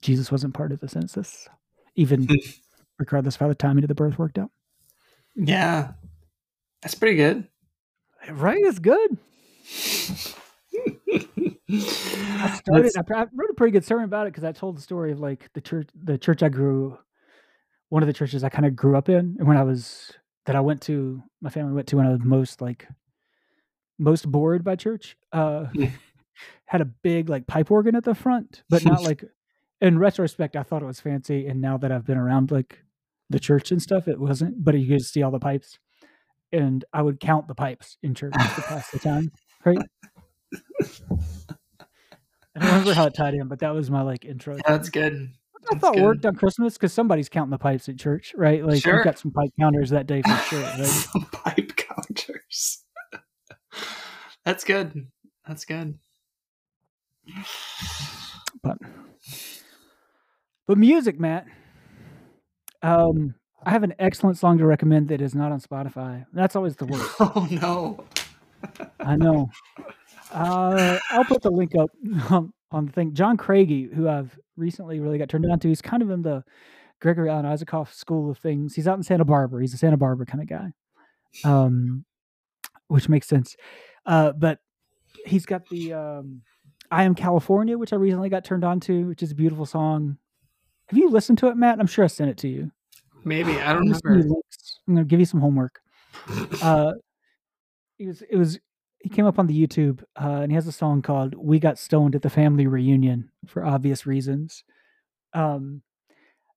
Jesus 0.00 0.30
wasn't 0.30 0.54
part 0.54 0.72
of 0.72 0.80
the 0.80 0.88
census, 0.88 1.48
even 1.96 2.26
Hmm. 2.26 2.34
regardless 2.98 3.34
of 3.36 3.40
how 3.40 3.48
the 3.48 3.54
timing 3.54 3.84
of 3.84 3.88
the 3.88 3.94
birth 3.94 4.18
worked 4.18 4.38
out. 4.38 4.50
Yeah. 5.34 5.92
That's 6.82 6.94
pretty 6.94 7.16
good. 7.16 7.48
Right? 8.30 8.58
It's 8.60 8.78
good. 8.78 9.18
I 11.68 12.58
started. 12.64 12.92
I, 12.96 13.14
I 13.14 13.26
wrote 13.32 13.50
a 13.50 13.54
pretty 13.54 13.72
good 13.72 13.84
sermon 13.84 14.04
about 14.04 14.26
it 14.26 14.32
because 14.32 14.44
I 14.44 14.52
told 14.52 14.76
the 14.76 14.82
story 14.82 15.12
of 15.12 15.20
like 15.20 15.50
the 15.54 15.60
church, 15.60 15.88
the 15.94 16.18
church 16.18 16.42
I 16.42 16.48
grew, 16.48 16.98
one 17.88 18.02
of 18.02 18.06
the 18.06 18.12
churches 18.12 18.44
I 18.44 18.48
kind 18.48 18.66
of 18.66 18.76
grew 18.76 18.96
up 18.96 19.08
in, 19.08 19.36
and 19.38 19.46
when 19.46 19.56
I 19.56 19.62
was 19.62 20.12
that 20.46 20.56
I 20.56 20.60
went 20.60 20.80
to, 20.82 21.22
my 21.40 21.50
family 21.50 21.72
went 21.72 21.86
to 21.88 21.96
when 21.96 22.06
I 22.06 22.10
was 22.10 22.20
most 22.22 22.60
like 22.60 22.86
most 24.00 24.30
bored 24.30 24.64
by 24.64 24.74
church. 24.76 25.16
Uh, 25.32 25.66
had 26.64 26.80
a 26.80 26.84
big 26.86 27.28
like 27.28 27.46
pipe 27.46 27.70
organ 27.70 27.94
at 27.94 28.04
the 28.04 28.14
front, 28.14 28.62
but 28.68 28.84
not 28.84 29.02
like. 29.04 29.24
In 29.82 29.98
retrospect, 29.98 30.56
I 30.56 30.62
thought 30.62 30.82
it 30.82 30.86
was 30.86 31.00
fancy, 31.00 31.46
and 31.46 31.62
now 31.62 31.78
that 31.78 31.90
I've 31.90 32.04
been 32.04 32.18
around 32.18 32.50
like 32.50 32.80
the 33.30 33.40
church 33.40 33.70
and 33.70 33.80
stuff, 33.80 34.08
it 34.08 34.20
wasn't. 34.20 34.62
But 34.62 34.78
you 34.78 34.86
could 34.86 35.02
see 35.02 35.22
all 35.22 35.30
the 35.30 35.38
pipes, 35.38 35.78
and 36.52 36.84
I 36.92 37.00
would 37.00 37.18
count 37.18 37.48
the 37.48 37.54
pipes 37.54 37.96
in 38.02 38.14
church 38.14 38.34
to 38.34 38.62
pass 38.62 38.90
the 38.90 38.98
time. 38.98 39.32
Right. 39.64 39.78
I 42.56 42.58
don't 42.58 42.68
remember 42.68 42.94
how 42.94 43.06
it 43.06 43.14
tied 43.14 43.34
in, 43.34 43.48
but 43.48 43.60
that 43.60 43.72
was 43.74 43.90
my 43.90 44.02
like 44.02 44.24
intro. 44.24 44.58
That's 44.66 44.90
good. 44.90 45.30
I 45.70 45.78
thought 45.78 45.94
good. 45.94 46.02
worked 46.02 46.26
on 46.26 46.34
Christmas 46.34 46.74
because 46.74 46.92
somebody's 46.92 47.28
counting 47.28 47.50
the 47.50 47.58
pipes 47.58 47.88
at 47.88 47.98
church, 47.98 48.34
right? 48.36 48.64
Like 48.64 48.82
Sure. 48.82 48.96
we've 48.96 49.04
got 49.04 49.18
some 49.18 49.30
pipe 49.30 49.50
counters 49.58 49.90
that 49.90 50.06
day 50.06 50.22
for 50.22 50.36
sure. 50.48 50.62
Right? 50.62 50.84
Some 50.86 51.26
pipe 51.32 51.76
counters. 51.76 52.84
That's 54.50 54.64
good. 54.64 55.06
That's 55.46 55.64
good. 55.64 55.96
but 58.64 58.78
but 60.66 60.76
music, 60.76 61.20
Matt. 61.20 61.46
Um, 62.82 63.36
I 63.64 63.70
have 63.70 63.84
an 63.84 63.94
excellent 64.00 64.38
song 64.38 64.58
to 64.58 64.66
recommend 64.66 65.06
that 65.10 65.20
is 65.20 65.36
not 65.36 65.52
on 65.52 65.60
Spotify. 65.60 66.26
That's 66.32 66.56
always 66.56 66.74
the 66.74 66.86
worst. 66.86 67.14
Oh 67.20 67.46
no. 67.48 68.04
I 68.98 69.14
know. 69.14 69.48
Uh, 70.32 70.98
I'll 71.10 71.24
put 71.24 71.42
the 71.42 71.50
link 71.52 71.76
up 71.78 71.90
on, 72.30 72.52
on 72.72 72.86
the 72.86 72.92
thing. 72.92 73.14
John 73.14 73.36
Craigie, 73.36 73.88
who 73.94 74.08
I've 74.08 74.36
recently 74.56 74.98
really 74.98 75.18
got 75.18 75.28
turned 75.28 75.48
on 75.48 75.60
to, 75.60 75.68
he's 75.68 75.80
kind 75.80 76.02
of 76.02 76.10
in 76.10 76.22
the 76.22 76.42
Gregory 77.00 77.30
Alan 77.30 77.44
Isakov 77.44 77.94
school 77.94 78.32
of 78.32 78.38
things. 78.38 78.74
He's 78.74 78.88
out 78.88 78.96
in 78.96 79.04
Santa 79.04 79.24
Barbara. 79.24 79.60
He's 79.60 79.74
a 79.74 79.78
Santa 79.78 79.96
Barbara 79.96 80.26
kind 80.26 80.42
of 80.42 80.48
guy. 80.48 80.72
Um, 81.48 82.04
which 82.88 83.08
makes 83.08 83.28
sense. 83.28 83.54
Uh, 84.06 84.32
but 84.32 84.58
he's 85.26 85.46
got 85.46 85.68
the 85.68 85.92
um, 85.92 86.42
"I 86.90 87.04
Am 87.04 87.14
California," 87.14 87.78
which 87.78 87.92
I 87.92 87.96
recently 87.96 88.28
got 88.28 88.44
turned 88.44 88.64
on 88.64 88.80
to, 88.80 89.06
which 89.08 89.22
is 89.22 89.32
a 89.32 89.34
beautiful 89.34 89.66
song. 89.66 90.18
Have 90.88 90.98
you 90.98 91.10
listened 91.10 91.38
to 91.38 91.48
it, 91.48 91.56
Matt? 91.56 91.78
I'm 91.78 91.86
sure 91.86 92.04
I 92.04 92.08
sent 92.08 92.30
it 92.30 92.36
to 92.38 92.48
you. 92.48 92.70
Maybe 93.24 93.52
I 93.60 93.72
don't 93.72 93.92
I'm 93.92 94.00
remember. 94.02 94.34
I'm 94.88 94.94
gonna 94.94 95.04
give 95.04 95.20
you 95.20 95.26
some 95.26 95.40
homework. 95.40 95.80
Uh, 96.62 96.92
it 97.98 98.06
was 98.06 98.22
it 98.22 98.36
was 98.36 98.58
he 99.00 99.08
came 99.08 99.26
up 99.26 99.38
on 99.38 99.46
the 99.46 99.66
YouTube 99.66 100.02
uh, 100.20 100.40
and 100.42 100.50
he 100.50 100.54
has 100.54 100.66
a 100.66 100.72
song 100.72 101.02
called 101.02 101.34
"We 101.34 101.58
Got 101.58 101.78
Stoned 101.78 102.14
at 102.14 102.22
the 102.22 102.30
Family 102.30 102.66
Reunion" 102.66 103.30
for 103.46 103.64
obvious 103.64 104.06
reasons. 104.06 104.64
Um, 105.32 105.82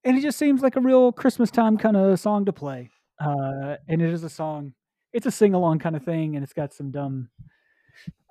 and 0.03 0.17
it 0.17 0.21
just 0.21 0.37
seems 0.37 0.61
like 0.61 0.75
a 0.75 0.81
real 0.81 1.11
Christmas 1.11 1.51
time 1.51 1.77
kind 1.77 1.95
of 1.95 2.19
song 2.19 2.45
to 2.45 2.53
play. 2.53 2.89
Uh, 3.19 3.77
and 3.87 4.01
it 4.01 4.09
is 4.09 4.23
a 4.23 4.29
song. 4.29 4.73
It's 5.13 5.25
a 5.25 5.31
sing 5.31 5.53
along 5.53 5.79
kind 5.79 5.95
of 5.95 6.03
thing, 6.03 6.35
and 6.35 6.43
it's 6.43 6.53
got 6.53 6.73
some 6.73 6.91
dumb 6.91 7.29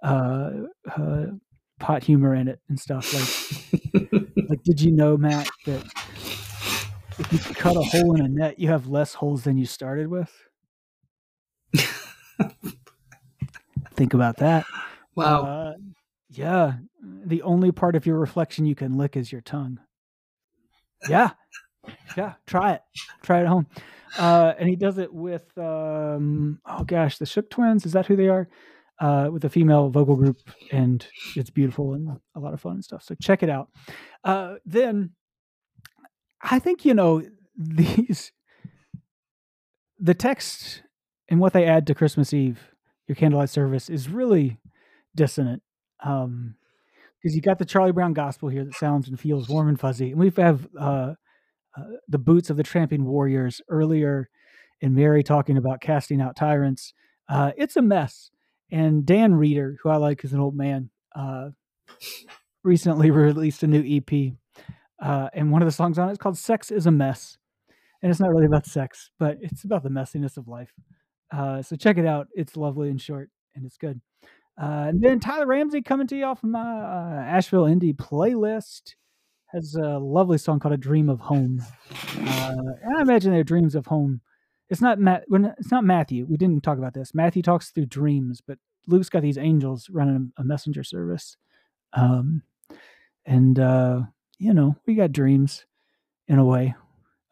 uh, 0.03 0.51
uh, 0.97 1.27
pot 1.79 2.03
humor 2.03 2.35
in 2.35 2.49
it 2.49 2.61
and 2.69 2.79
stuff. 2.79 3.13
Like, 3.15 4.03
like, 4.49 4.63
did 4.65 4.81
you 4.81 4.91
know, 4.93 5.17
Matt, 5.17 5.49
that 5.67 5.85
if 7.19 7.33
you 7.33 7.55
cut 7.55 7.77
a 7.77 7.83
hole 7.83 8.17
in 8.17 8.25
a 8.25 8.29
net, 8.29 8.59
you 8.59 8.69
have 8.69 8.89
less 8.89 9.15
holes 9.15 9.45
than 9.45 9.57
you 9.57 9.67
started 9.67 10.09
with? 10.09 10.33
Think 13.95 14.15
about 14.15 14.39
that. 14.39 14.65
wow. 15.15 15.43
Uh, 15.43 15.75
yeah. 16.31 16.75
The 17.03 17.43
only 17.43 17.73
part 17.73 17.95
of 17.95 18.07
your 18.07 18.19
reflection 18.19 18.65
you 18.65 18.75
can 18.75 18.97
lick 18.97 19.17
is 19.17 19.31
your 19.31 19.43
tongue. 19.43 19.79
Yeah. 21.09 21.31
Yeah. 22.17 22.35
Try 22.47 22.75
it. 22.75 22.83
Try 23.23 23.39
it 23.39 23.43
at 23.43 23.49
home. 23.49 23.67
Uh, 24.19 24.53
and 24.59 24.69
he 24.69 24.77
does 24.77 24.99
it 24.99 25.13
with, 25.13 25.47
um, 25.57 26.61
oh 26.67 26.85
gosh, 26.85 27.19
the 27.19 27.27
Shook 27.27 27.51
Twins. 27.51 27.87
Is 27.87 27.93
that 27.93 28.07
who 28.07 28.17
they 28.17 28.29
are? 28.29 28.49
Uh, 29.01 29.31
with 29.33 29.45
a 29.45 29.49
female 29.49 29.89
vocal 29.89 30.15
group, 30.15 30.37
and 30.71 31.05
it's 31.35 31.51
beautiful 31.51 31.95
and 31.95 32.21
a 32.37 32.39
lot 32.39 32.55
of 32.55 32.61
fun 32.61 32.75
and 32.75 32.85
stuff. 32.85 33.03
So 33.03 33.17
check 33.21 33.43
it 33.43 33.51
out. 33.51 33.69
Uh, 34.23 34.57
then 34.65 35.11
I 36.41 36.61
think, 36.61 36.85
you 36.85 36.95
know, 36.95 37.23
these, 37.57 38.31
the 39.99 40.15
text 40.15 40.83
and 41.29 41.41
what 41.41 41.53
they 41.53 41.65
add 41.65 41.87
to 41.87 41.95
Christmas 41.95 42.33
Eve, 42.33 42.61
your 43.09 43.17
candlelight 43.17 43.51
service, 43.51 43.91
is 43.91 44.09
really 44.09 44.61
dissonant. 45.17 45.63
Um, 46.05 46.57
because 47.21 47.37
you 47.37 47.43
got 47.43 47.59
the 47.59 47.65
Charlie 47.65 47.93
Brown 47.93 48.13
gospel 48.13 48.49
here 48.49 48.65
that 48.65 48.75
sounds 48.75 49.09
and 49.09 49.19
feels 49.19 49.49
warm 49.49 49.69
and 49.69 49.79
fuzzy, 49.79 50.11
and 50.11 50.19
we 50.19 50.33
have 50.37 50.69
uh, 50.79 51.15
uh, 51.77 51.85
the 52.09 52.19
boots 52.19 52.51
of 52.51 52.57
the 52.57 52.63
tramping 52.63 53.05
warriors 53.05 53.61
earlier, 53.69 54.29
and 54.81 54.95
Mary 54.95 55.23
talking 55.23 55.57
about 55.57 55.81
casting 55.81 56.21
out 56.21 56.37
tyrants. 56.37 56.93
Uh, 57.29 57.53
it's 57.57 57.77
a 57.77 57.83
mess, 57.83 58.31
and 58.71 59.07
Dan 59.07 59.35
Reeder, 59.35 59.79
who 59.83 59.89
I 59.89 59.97
like 59.97 60.25
as 60.25 60.33
an 60.33 60.41
old 60.41 60.57
man, 60.57 60.91
uh, 61.15 61.51
recently 62.65 63.11
released 63.11 63.63
a 63.63 63.67
new 63.67 63.83
EP, 63.87 64.33
uh, 65.01 65.29
and 65.33 65.51
one 65.51 65.63
of 65.63 65.67
the 65.67 65.73
songs 65.73 65.99
on 65.99 66.09
it 66.09 66.13
is 66.13 66.19
called 66.19 66.39
"Sex 66.39 66.71
Is 66.71 66.87
a 66.87 66.91
Mess," 66.91 67.39
and 68.03 68.11
it's 68.11 68.21
not 68.21 68.31
really 68.31 68.47
about 68.47 68.67
sex, 68.67 69.11
but 69.19 69.39
it's 69.41 69.65
about 69.65 69.83
the 69.83 69.91
messiness 69.91 70.37
of 70.37 70.49
life. 70.49 70.73
Uh, 71.31 71.63
so 71.63 71.77
check 71.77 71.97
it 71.97 72.07
out; 72.07 72.29
it's 72.35 72.57
lovely 72.57 72.91
and 72.91 73.01
short, 73.01 73.31
and 73.55 73.65
it's 73.65 73.79
good. 73.79 74.01
Uh, 74.61 74.87
and 74.89 75.01
then 75.01 75.19
Tyler 75.19 75.47
Ramsey 75.47 75.81
coming 75.81 76.07
to 76.09 76.17
you 76.17 76.25
off 76.25 76.43
of 76.43 76.51
my 76.51 76.61
uh, 76.61 77.23
Asheville 77.27 77.65
Indie 77.65 77.97
playlist 77.97 78.95
has 79.53 79.75
a 79.75 79.99
lovely 79.99 80.39
song 80.39 80.59
called 80.59 80.75
"A 80.75 80.79
Dream 80.79 81.09
of 81.09 81.21
Home." 81.21 81.63
Uh, 82.19 82.57
I 82.97 83.03
imagine 83.03 83.33
their 83.33 83.45
dreams 83.45 83.75
of 83.75 83.87
home. 83.87 84.21
It's 84.69 84.81
not 84.81 84.99
Matt. 84.99 85.25
It's 85.31 85.71
not 85.71 85.85
Matthew. 85.85 86.27
We 86.29 86.37
didn't 86.37 86.63
talk 86.63 86.79
about 86.79 86.95
this. 86.95 87.15
Matthew 87.15 87.43
talks 87.43 87.71
through 87.71 87.87
dreams, 87.87 88.41
but 88.41 88.59
Luke's 88.87 89.09
got 89.09 89.23
these 89.23 89.39
angels 89.39 89.89
running 89.91 90.33
a 90.37 90.45
messenger 90.45 90.83
service, 90.83 91.37
um, 91.93 92.43
and 93.27 93.59
uh, 93.59 94.01
you 94.39 94.55
know 94.55 94.77
we 94.87 94.95
got 94.95 95.13
dreams 95.13 95.67
in 96.29 96.39
a 96.39 96.45
way. 96.45 96.75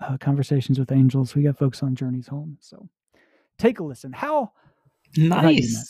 Uh, 0.00 0.16
conversations 0.16 0.78
with 0.78 0.92
angels. 0.92 1.35
We 1.35 1.42
got 1.42 1.59
folks 1.59 1.83
on 1.83 1.94
journeys 1.94 2.26
home. 2.26 2.56
So 2.61 2.88
take 3.59 3.80
a 3.80 3.85
listen. 3.85 4.12
How 4.12 4.52
Nice. 5.16 5.87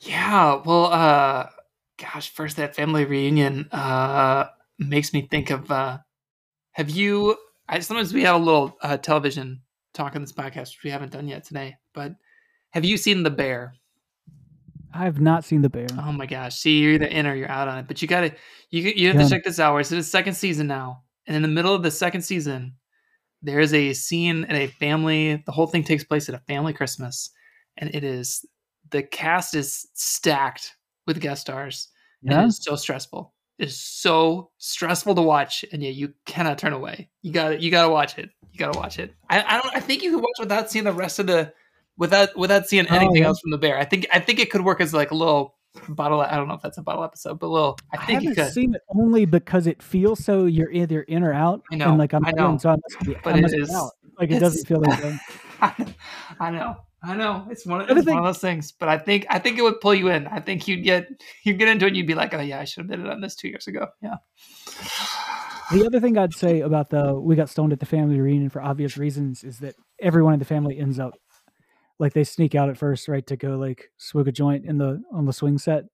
Yeah. 0.00 0.60
Well, 0.64 0.86
uh, 0.86 1.48
gosh, 1.96 2.30
first 2.30 2.56
that 2.56 2.76
family 2.76 3.04
reunion 3.04 3.68
uh 3.72 4.46
makes 4.78 5.12
me 5.12 5.22
think 5.30 5.50
of. 5.50 5.70
uh 5.70 5.98
Have 6.72 6.90
you? 6.90 7.36
I 7.68 7.80
sometimes 7.80 8.12
we 8.14 8.22
have 8.22 8.36
a 8.40 8.44
little 8.44 8.76
uh, 8.82 8.96
television 8.96 9.60
talk 9.94 10.14
on 10.16 10.22
this 10.22 10.32
podcast, 10.32 10.68
which 10.70 10.80
we 10.84 10.90
haven't 10.90 11.12
done 11.12 11.28
yet 11.28 11.44
today. 11.44 11.76
But 11.94 12.14
have 12.70 12.84
you 12.84 12.96
seen 12.96 13.22
The 13.22 13.30
Bear? 13.30 13.74
I 14.94 15.04
have 15.04 15.20
not 15.20 15.44
seen 15.44 15.60
the 15.60 15.68
bear. 15.68 15.86
Oh 15.98 16.12
my 16.12 16.24
gosh! 16.24 16.56
See, 16.56 16.78
you're 16.78 16.94
either 16.94 17.04
in 17.06 17.26
or 17.26 17.34
you're 17.34 17.50
out 17.50 17.68
on 17.68 17.76
it. 17.78 17.86
But 17.86 18.00
you 18.00 18.08
gotta, 18.08 18.34
you 18.70 18.82
you 18.96 19.08
have 19.08 19.16
Yeah. 19.16 19.24
to 19.24 19.28
check 19.28 19.44
this 19.44 19.60
out. 19.60 19.74
We're 19.74 19.80
in 19.80 19.88
the 19.90 20.02
second 20.02 20.32
season 20.34 20.66
now, 20.66 21.02
and 21.26 21.36
in 21.36 21.42
the 21.42 21.48
middle 21.48 21.74
of 21.74 21.82
the 21.82 21.90
second 21.90 22.22
season, 22.22 22.74
there 23.42 23.60
is 23.60 23.74
a 23.74 23.92
scene 23.92 24.44
at 24.46 24.56
a 24.56 24.66
family. 24.66 25.42
The 25.44 25.52
whole 25.52 25.66
thing 25.66 25.84
takes 25.84 26.04
place 26.04 26.30
at 26.30 26.34
a 26.34 26.38
family 26.46 26.72
Christmas, 26.72 27.30
and 27.76 27.94
it 27.94 28.02
is 28.02 28.46
the 28.90 29.02
cast 29.02 29.54
is 29.54 29.86
stacked 29.92 30.74
with 31.06 31.20
guest 31.20 31.42
stars. 31.42 31.88
and 32.22 32.32
Yeah? 32.32 32.42
it 32.44 32.46
is 32.46 32.58
so 32.62 32.74
stressful. 32.74 33.34
It 33.58 33.68
is 33.68 33.78
so 33.80 34.50
stressful 34.58 35.14
to 35.16 35.22
watch, 35.22 35.64
and 35.72 35.82
yet 35.82 35.94
you 35.94 36.14
cannot 36.26 36.58
turn 36.58 36.72
away. 36.72 37.10
You 37.22 37.32
got 37.32 37.48
to 37.50 37.60
You 37.60 37.70
got 37.70 37.82
to 37.86 37.88
watch 37.90 38.16
it. 38.18 38.30
You 38.52 38.58
got 38.58 38.72
to 38.72 38.78
watch 38.78 38.98
it. 38.98 39.14
I, 39.28 39.42
I 39.42 39.60
don't. 39.60 39.74
I 39.76 39.80
think 39.80 40.02
you 40.02 40.10
can 40.12 40.20
watch 40.20 40.36
without 40.38 40.70
seeing 40.70 40.84
the 40.84 40.92
rest 40.92 41.18
of 41.18 41.26
the, 41.26 41.52
without 41.96 42.36
without 42.36 42.66
seeing 42.68 42.86
Oh, 42.90 42.94
anything 42.94 43.22
yeah. 43.22 43.26
else 43.28 43.40
from 43.40 43.50
the 43.50 43.58
bear. 43.58 43.78
I 43.78 43.84
think 43.84 44.06
I 44.12 44.20
think 44.20 44.38
it 44.38 44.50
could 44.50 44.64
work 44.64 44.80
as 44.80 44.94
like 44.94 45.10
a 45.10 45.14
little 45.16 45.56
bottle. 45.88 46.20
I 46.20 46.36
don't 46.36 46.48
know 46.48 46.54
if 46.54 46.62
that's 46.62 46.78
a 46.78 46.82
bottle 46.82 47.02
episode, 47.04 47.38
but 47.40 47.46
a 47.46 47.48
little. 47.48 47.78
I 47.92 47.96
I 47.98 48.06
think 48.06 48.22
you 48.22 48.28
haven't 48.30 48.44
could. 48.44 48.52
seen 48.54 48.74
it 48.74 48.80
only 48.96 49.24
because 49.24 49.66
it 49.66 49.82
feels 49.82 50.24
so 50.24 50.46
you're 50.46 50.70
either 50.72 51.02
in 51.02 51.22
or 51.24 51.32
out. 51.34 51.62
I 51.72 51.76
know, 51.76 51.88
And 51.90 51.98
like 51.98 52.14
I'm 52.14 52.24
I 52.24 52.30
in, 52.30 52.36
know, 52.36 52.56
so 52.58 52.70
I 52.70 52.76
must 52.76 53.04
be, 53.06 53.16
but 53.24 53.34
I 53.34 53.40
must 53.40 53.54
be 53.54 53.62
is-. 53.62 53.90
Like 54.18 54.30
it 54.30 54.38
doesn't 54.40 54.66
feel 54.66 54.80
like 54.80 55.00
that. 55.60 55.94
I 56.40 56.50
know. 56.50 56.76
I 57.02 57.14
know. 57.14 57.46
It's 57.48 57.64
one 57.64 57.80
of, 57.82 57.96
it's 57.96 58.06
one 58.06 58.18
of 58.18 58.24
those 58.24 58.38
things, 58.38 58.72
but 58.72 58.88
I 58.88 58.98
think 58.98 59.26
I 59.30 59.38
think 59.38 59.58
it 59.58 59.62
would 59.62 59.80
pull 59.80 59.94
you 59.94 60.08
in. 60.08 60.26
I 60.26 60.40
think 60.40 60.66
you'd 60.66 60.82
get 60.82 61.08
you 61.44 61.52
would 61.52 61.58
get 61.58 61.68
into 61.68 61.86
it. 61.86 61.88
and 61.88 61.96
You'd 61.96 62.08
be 62.08 62.14
like, 62.14 62.34
oh 62.34 62.40
yeah, 62.40 62.60
I 62.60 62.64
should 62.64 62.82
have 62.82 62.90
been 62.90 63.08
on 63.08 63.20
this 63.20 63.36
two 63.36 63.48
years 63.48 63.68
ago. 63.68 63.86
Yeah. 64.02 64.16
The 65.70 65.86
other 65.86 66.00
thing 66.00 66.18
I'd 66.18 66.34
say 66.34 66.60
about 66.60 66.90
the 66.90 67.14
we 67.14 67.36
got 67.36 67.50
stoned 67.50 67.72
at 67.72 67.78
the 67.78 67.86
family 67.86 68.18
reunion 68.20 68.50
for 68.50 68.62
obvious 68.62 68.96
reasons 68.96 69.44
is 69.44 69.58
that 69.60 69.76
everyone 70.00 70.32
in 70.32 70.38
the 70.40 70.44
family 70.44 70.78
ends 70.78 70.98
up 70.98 71.14
like 72.00 72.14
they 72.14 72.24
sneak 72.24 72.54
out 72.54 72.68
at 72.68 72.78
first, 72.78 73.06
right, 73.06 73.26
to 73.26 73.36
go 73.36 73.56
like 73.56 73.90
swig 73.96 74.28
a 74.28 74.32
joint 74.32 74.64
in 74.64 74.78
the 74.78 75.00
on 75.12 75.26
the 75.26 75.32
swing 75.32 75.58
set. 75.58 75.84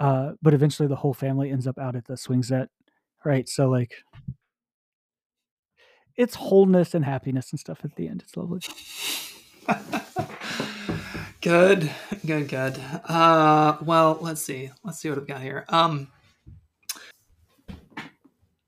Uh, 0.00 0.32
but 0.42 0.54
eventually 0.54 0.88
the 0.88 0.96
whole 0.96 1.14
family 1.14 1.50
ends 1.50 1.68
up 1.68 1.78
out 1.78 1.94
at 1.94 2.06
the 2.06 2.16
swing 2.16 2.42
set. 2.42 2.68
Right. 3.24 3.48
So 3.48 3.68
like 3.68 3.94
it's 6.16 6.34
wholeness 6.34 6.94
and 6.94 7.04
happiness 7.04 7.52
and 7.52 7.60
stuff 7.60 7.84
at 7.84 7.94
the 7.94 8.08
end. 8.08 8.22
It's 8.22 8.36
lovely. 8.36 8.60
good, 11.40 11.90
good, 12.26 12.48
good. 12.48 12.78
Uh, 13.08 13.76
well, 13.82 14.18
let's 14.20 14.42
see. 14.42 14.70
Let's 14.84 14.98
see 15.00 15.08
what 15.08 15.18
I've 15.18 15.26
got 15.26 15.40
here. 15.42 15.64
Um, 15.68 16.08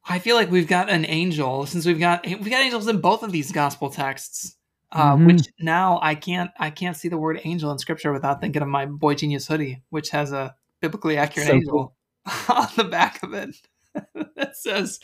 I 0.06 0.18
feel 0.18 0.36
like 0.36 0.50
we've 0.50 0.68
got 0.68 0.90
an 0.90 1.06
angel 1.06 1.66
since 1.66 1.86
we've 1.86 1.98
got 1.98 2.26
we've 2.26 2.50
got 2.50 2.60
angels 2.62 2.88
in 2.88 3.00
both 3.00 3.22
of 3.22 3.32
these 3.32 3.50
gospel 3.52 3.90
texts. 3.90 4.56
Uh, 4.92 5.16
Mhm. 5.16 5.26
Which 5.26 5.46
now 5.58 5.98
I 6.02 6.14
can't 6.14 6.50
I 6.58 6.70
can't 6.70 6.96
see 6.96 7.08
the 7.08 7.16
word 7.18 7.40
angel 7.44 7.72
in 7.72 7.78
scripture 7.78 8.12
without 8.12 8.40
thinking 8.40 8.62
of 8.62 8.68
my 8.68 8.86
boygenius 8.86 9.48
hoodie, 9.48 9.82
which 9.90 10.10
has 10.10 10.30
a 10.30 10.54
biblically 10.80 11.16
accurate 11.16 11.48
So 11.48 11.54
angel 11.54 11.96
on 12.48 12.68
the 12.76 12.84
back 12.84 13.22
of 13.22 13.32
it 13.34 13.56
that 14.36 14.56
says 14.56 15.00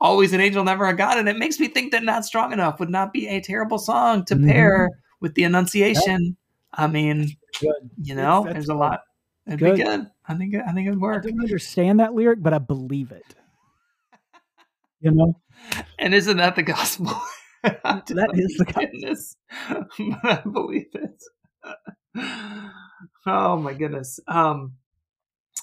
"always 0.00 0.32
an 0.34 0.40
angel, 0.40 0.64
never 0.64 0.86
a 0.86 0.94
god," 0.94 1.18
and 1.18 1.28
it 1.28 1.38
makes 1.38 1.58
me 1.60 1.68
think 1.68 1.92
that 1.92 2.02
"Not 2.02 2.26
Strong 2.26 2.52
Enough" 2.52 2.78
would 2.80 2.90
not 2.90 3.12
be 3.12 3.28
a 3.28 3.40
terrible 3.40 3.78
song 3.78 4.24
to 4.26 4.34
Mhm. 4.36 4.48
pair 4.48 4.90
with 5.22 5.34
the 5.34 5.44
Annunciation. 5.44 6.36
I 6.74 6.86
mean, 6.86 7.28
Good. 7.60 7.90
you 8.02 8.14
know, 8.14 8.46
there's 8.50 8.68
a 8.68 8.74
lot. 8.74 9.02
It'd 9.46 9.58
Good. 9.58 9.76
be 9.76 9.82
good. 9.84 10.06
I 10.26 10.34
think 10.34 10.54
it, 10.54 10.62
I 10.66 10.72
think 10.72 10.86
it'd 10.88 10.98
I 10.98 11.00
work. 11.02 11.22
don't 11.24 11.40
understand 11.40 12.00
that 12.00 12.14
lyric, 12.14 12.42
but 12.42 12.52
I 12.52 12.58
believe 12.58 13.10
it. 13.12 13.34
You 15.00 15.10
know? 15.12 15.34
And 15.98 16.14
isn't 16.14 16.36
that 16.36 16.56
the 16.56 16.62
gospel? 16.62 17.12
That 17.62 18.30
is 18.34 18.56
the 18.58 18.64
goodness. 18.64 19.36
but 19.68 19.86
I 20.24 20.42
believe 20.50 20.88
it. 20.94 21.22
oh 23.26 23.56
my 23.56 23.72
goodness. 23.72 24.18
Um, 24.26 24.72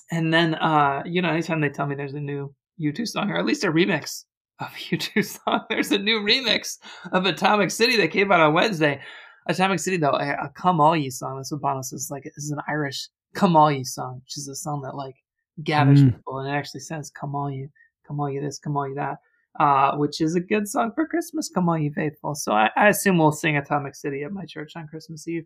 and 0.10 0.34
then 0.34 0.56
uh, 0.56 1.04
you 1.06 1.22
know, 1.22 1.28
anytime 1.30 1.60
they 1.60 1.68
tell 1.68 1.88
me 1.88 1.96
there's 1.96 2.14
a 2.14 2.22
new 2.22 2.56
U2 2.80 3.06
song, 3.06 3.30
or 3.30 3.38
at 3.38 3.46
least 3.46 3.66
a 3.66 3.68
remix 3.72 4.24
of 4.62 4.68
a 4.68 4.96
U2 4.96 5.26
song, 5.26 5.66
there's 5.70 5.92
a 5.92 5.98
new 5.98 6.22
remix 6.22 6.78
of 7.12 7.26
Atomic 7.26 7.70
City 7.70 7.98
that 7.98 8.12
came 8.12 8.32
out 8.32 8.40
on 8.40 8.54
Wednesday. 8.54 9.02
Atomic 9.48 9.80
City, 9.80 9.98
though, 9.98 10.12
a, 10.12 10.34
a 10.46 10.52
"Come 10.56 10.80
All 10.82 10.96
Ye" 10.96 11.10
song. 11.10 11.38
That's 11.38 11.52
what 11.52 11.62
Bono 11.62 11.82
says. 11.82 12.10
Like 12.12 12.24
this 12.24 12.38
is 12.44 12.52
an 12.52 12.62
Irish 12.68 13.08
"Come 13.34 13.56
All 13.56 13.72
Ye" 13.72 13.84
song, 13.84 14.22
which 14.24 14.38
is 14.38 14.48
a 14.48 14.56
song 14.56 14.82
that 14.84 14.96
like 14.96 15.16
gathers 15.64 16.02
Mm. 16.02 16.16
people, 16.16 16.40
and 16.40 16.50
it 16.50 16.58
actually 16.58 16.82
says 16.82 17.10
"Come 17.10 17.36
All 17.36 17.50
You, 17.52 17.70
Come 18.08 18.20
All 18.20 18.30
You 18.30 18.42
this, 18.42 18.60
Come 18.60 18.78
All 18.78 18.88
You 18.88 18.96
that." 18.96 19.18
uh, 19.60 19.96
which 19.98 20.22
is 20.22 20.36
a 20.36 20.40
good 20.40 20.68
song 20.68 20.92
for 20.94 21.06
Christmas. 21.08 21.50
Come 21.50 21.68
on, 21.68 21.82
you 21.82 21.92
faithful. 21.92 22.36
So 22.36 22.54
I, 22.54 22.70
I 22.78 22.90
assume 22.90 23.18
we'll 23.18 23.32
sing 23.32 23.58
Atomic 23.58 23.96
City 23.96 24.24
at 24.24 24.32
my 24.32 24.46
church 24.46 24.74
on 24.76 24.88
Christmas 24.88 25.28
Eve. 25.28 25.46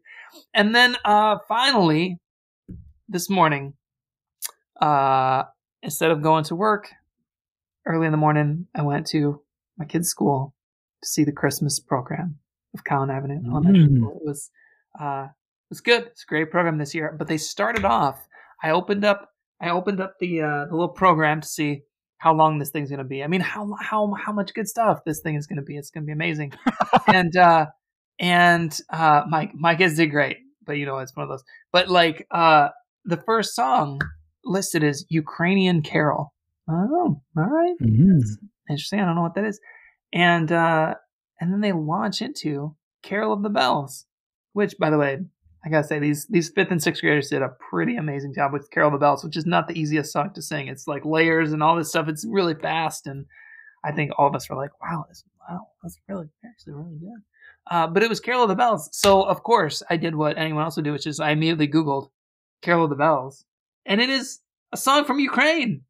And 0.54 0.76
then 0.76 0.98
uh, 1.06 1.38
finally, 1.48 2.20
this 3.08 3.30
morning, 3.30 3.74
uh, 4.82 5.44
instead 5.82 6.12
of 6.12 6.22
going 6.22 6.44
to 6.44 6.56
work 6.56 6.91
early 7.86 8.06
in 8.06 8.12
the 8.12 8.18
morning, 8.18 8.68
I 8.76 8.82
went 8.82 9.08
to 9.08 9.41
my 9.78 9.86
kid's 9.86 10.10
school 10.10 10.54
to 11.02 11.08
see 11.10 11.24
the 11.24 11.32
Christmas 11.32 11.80
program 11.80 12.38
of 12.74 12.84
Collin 12.84 13.09
Avenue 13.09 13.39
Elementary 13.49 13.86
Mm. 13.88 13.97
School. 13.97 14.17
It 14.21 14.28
was 14.28 14.49
uh, 14.99 15.26
it 15.30 15.69
was 15.69 15.82
good. 15.82 16.03
It's 16.07 16.24
a 16.24 16.28
great 16.28 16.51
program 16.51 16.78
this 16.78 16.93
year. 16.93 17.15
But 17.17 17.28
they 17.28 17.38
started 17.38 17.86
off. 17.86 18.28
I 18.63 18.71
opened 18.71 19.05
up. 19.05 19.30
I 19.61 19.69
opened 19.69 20.01
up 20.01 20.15
the 20.19 20.41
uh, 20.41 20.65
the 20.65 20.71
little 20.74 20.89
program 20.89 21.41
to 21.41 21.47
see 21.47 21.82
how 22.17 22.34
long 22.34 22.57
this 22.59 22.69
thing's 22.69 22.89
going 22.89 22.99
to 22.99 23.03
be. 23.05 23.24
I 23.24 23.28
mean, 23.28 23.41
how 23.41 23.74
how 23.82 24.13
how 24.13 24.32
much 24.32 24.53
good 24.53 24.67
stuff 24.67 24.99
this 25.05 25.21
thing 25.21 25.36
is 25.36 25.47
going 25.47 25.57
to 25.57 25.63
be. 25.63 25.78
It's 25.78 25.89
going 25.89 26.03
to 26.03 26.07
be 26.07 26.13
amazing. 26.13 26.53
and 27.07 27.36
uh, 27.38 27.65
and 28.19 28.78
uh, 28.89 29.24
my 29.30 29.49
my 29.53 29.76
kids 29.76 29.95
did 29.97 30.07
great. 30.07 30.38
But 30.65 30.74
you 30.78 30.86
know, 30.86 30.97
it's 30.99 31.15
one 31.15 31.24
of 31.24 31.30
those. 31.30 31.43
But 31.71 31.89
like 31.89 32.26
uh, 32.32 32.69
the 33.05 33.17
first 33.17 33.55
song 33.55 33.99
listed 34.45 34.84
is 34.84 35.05
Ukrainian 35.09 35.82
Carol. 35.82 36.34
Oh, 36.69 37.21
all 37.38 37.43
right 37.43 37.76
Mhm. 37.82 38.19
interesting. 38.69 38.99
I 39.01 39.05
don't 39.05 39.15
know 39.15 39.21
what 39.21 39.36
that 39.36 39.43
is. 39.45 39.59
And 40.13 40.49
uh 40.51 40.93
and 41.44 41.52
then 41.52 41.60
they 41.60 41.74
launch 41.74 42.22
into 42.22 42.74
Carol 43.02 43.34
of 43.34 43.44
the 43.44 43.50
Bells, 43.50 44.06
which 44.54 44.78
by 44.80 44.89
the 44.89 44.98
way, 44.98 45.20
I 45.66 45.70
gotta 45.70 45.86
say 45.86 46.00
these 46.00 46.26
these 46.28 46.48
fifth 46.48 46.72
and 46.72 46.82
sixth 46.82 47.02
graders 47.02 47.28
did 47.28 47.41
a 47.41 47.54
pretty 47.70 47.98
amazing 47.98 48.34
job 48.34 48.54
with 48.54 48.72
Carol 48.72 48.88
of 48.88 48.94
the 48.94 49.00
Bells, 49.00 49.26
which 49.26 49.36
is 49.36 49.46
not 49.46 49.68
the 49.68 49.78
easiest 49.78 50.14
song 50.14 50.32
to 50.36 50.41
sing. 50.41 50.68
It's 50.68 50.88
like 50.88 51.04
layers 51.04 51.52
and 51.52 51.62
all 51.62 51.76
this 51.76 51.89
stuff. 51.89 52.08
It's 52.08 52.26
really 52.26 52.56
fast, 52.56 53.08
and 53.08 53.26
I 53.84 53.91
think 53.91 54.12
all 54.18 54.28
of 54.30 54.36
us 54.36 54.50
were 54.50 54.56
like, 54.56 54.72
"Wow, 54.82 55.04
this 55.10 55.26
wow, 55.50 55.68
that's 55.82 56.00
really 56.08 56.30
actually 56.46 56.76
really 56.76 56.98
good." 56.98 57.22
Uh, 57.70 57.88
but 57.88 58.04
it 58.04 58.10
was 58.10 58.22
Carol 58.22 58.44
of 58.44 58.50
the 58.50 58.56
Bells, 58.56 58.88
so 58.94 59.24
of 59.24 59.44
course 59.44 59.84
I 59.89 59.98
did 59.98 60.16
what 60.16 60.38
anyone 60.38 60.64
else 60.64 60.78
would 60.78 60.86
do, 60.86 60.94
which 60.94 61.08
is 61.08 61.20
I 61.20 61.32
immediately 61.32 61.68
Googled 61.68 62.10
Carol 62.62 62.86
of 62.86 62.89
the 62.89 62.96
Bells, 62.96 63.44
and 63.86 64.00
it 64.00 64.10
is 64.10 64.39
a 64.72 64.78
song 64.78 65.04
from 65.04 65.20
Ukraine. 65.20 65.82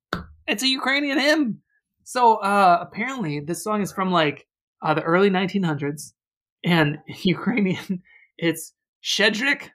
It's 0.47 0.64
a 0.64 0.68
Ukrainian 0.68 1.20
hymn. 1.20 1.62
So 2.06 2.38
uh, 2.38 2.80
apparently, 2.82 3.39
this 3.39 3.64
song 3.64 3.84
is 3.84 3.93
from 3.93 4.12
like 4.12 4.47
uh, 4.84 4.93
the 4.93 5.01
early 5.03 5.29
1900s, 5.29 6.13
and 6.63 6.97
Ukrainian. 7.23 8.03
It's 8.38 8.73
Shchedryk, 9.03 9.69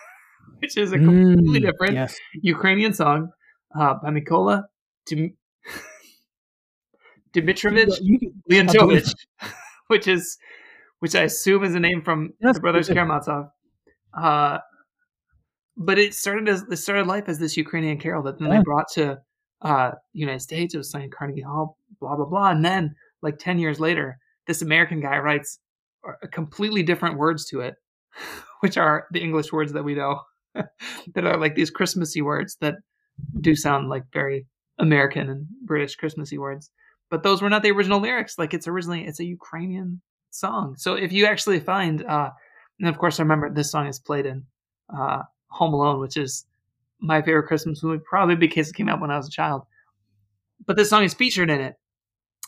which 0.60 0.76
is 0.76 0.92
a 0.92 0.98
completely 0.98 1.60
Mm, 1.60 1.66
different 1.70 1.94
Yes. 1.94 2.16
Ukrainian 2.42 2.92
song 2.94 3.30
uh, 3.78 3.94
by 4.02 4.10
Mykola 4.10 4.64
Dim- 5.06 5.36
Dimitrovich 7.34 7.88
Leontovych, 8.50 9.14
which 9.88 10.06
is 10.06 10.38
which 10.98 11.14
I 11.14 11.22
assume 11.22 11.64
is 11.64 11.74
a 11.74 11.80
name 11.80 12.02
from 12.02 12.32
That's 12.40 12.58
the 12.58 12.60
brothers 12.60 12.88
Karamazov. 12.88 13.50
Uh, 14.16 14.58
but 15.76 15.98
it 15.98 16.14
started 16.14 16.48
as 16.48 16.62
it 16.70 16.76
started 16.76 17.06
life 17.06 17.24
as 17.28 17.38
this 17.38 17.56
Ukrainian 17.56 17.98
carol 17.98 18.22
that 18.24 18.38
then 18.38 18.48
Yeah. 18.48 18.58
they 18.58 18.62
brought 18.62 18.88
to 18.92 19.20
uh, 19.62 19.92
United 20.12 20.40
States. 20.40 20.74
It 20.74 20.78
was 20.78 20.90
signed 20.90 21.12
Carnegie 21.12 21.40
Hall, 21.40 21.78
blah 22.00 22.16
blah 22.16 22.26
blah, 22.26 22.50
and 22.50 22.64
then 22.64 22.94
like 23.22 23.38
ten 23.38 23.58
years 23.58 23.80
later, 23.80 24.18
this 24.46 24.62
American 24.62 25.00
guy 25.00 25.18
writes 25.18 25.58
completely 26.30 26.82
different 26.82 27.18
words 27.18 27.46
to 27.46 27.60
it, 27.60 27.76
which 28.60 28.76
are 28.76 29.06
the 29.12 29.20
English 29.20 29.52
words 29.52 29.72
that 29.72 29.84
we 29.84 29.94
know, 29.94 30.20
that 30.54 31.24
are 31.24 31.36
like 31.36 31.54
these 31.54 31.70
Christmassy 31.70 32.22
words 32.22 32.56
that 32.60 32.76
do 33.40 33.54
sound 33.54 33.88
like 33.88 34.04
very 34.12 34.46
American 34.78 35.28
and 35.28 35.46
British 35.64 35.96
Christmassy 35.96 36.38
words. 36.38 36.70
But 37.10 37.22
those 37.22 37.42
were 37.42 37.50
not 37.50 37.62
the 37.62 37.70
original 37.70 38.00
lyrics. 38.00 38.38
Like 38.38 38.54
it's 38.54 38.66
originally 38.66 39.04
it's 39.04 39.20
a 39.20 39.24
Ukrainian 39.24 40.00
song. 40.30 40.76
So 40.76 40.94
if 40.94 41.12
you 41.12 41.26
actually 41.26 41.60
find, 41.60 42.04
uh, 42.04 42.30
and 42.80 42.88
of 42.88 42.98
course 42.98 43.20
I 43.20 43.22
remember 43.22 43.50
this 43.50 43.70
song 43.70 43.86
is 43.86 43.98
played 43.98 44.26
in 44.26 44.44
uh, 44.96 45.22
Home 45.48 45.74
Alone, 45.74 46.00
which 46.00 46.16
is 46.16 46.46
my 47.00 47.20
favorite 47.20 47.46
Christmas 47.46 47.82
movie, 47.82 48.02
probably 48.08 48.36
because 48.36 48.70
it 48.70 48.74
came 48.74 48.88
out 48.88 49.00
when 49.00 49.10
I 49.10 49.16
was 49.16 49.28
a 49.28 49.30
child. 49.30 49.62
But 50.64 50.76
this 50.76 50.88
song 50.88 51.04
is 51.04 51.14
featured 51.14 51.50
in 51.50 51.60
it. 51.60 51.74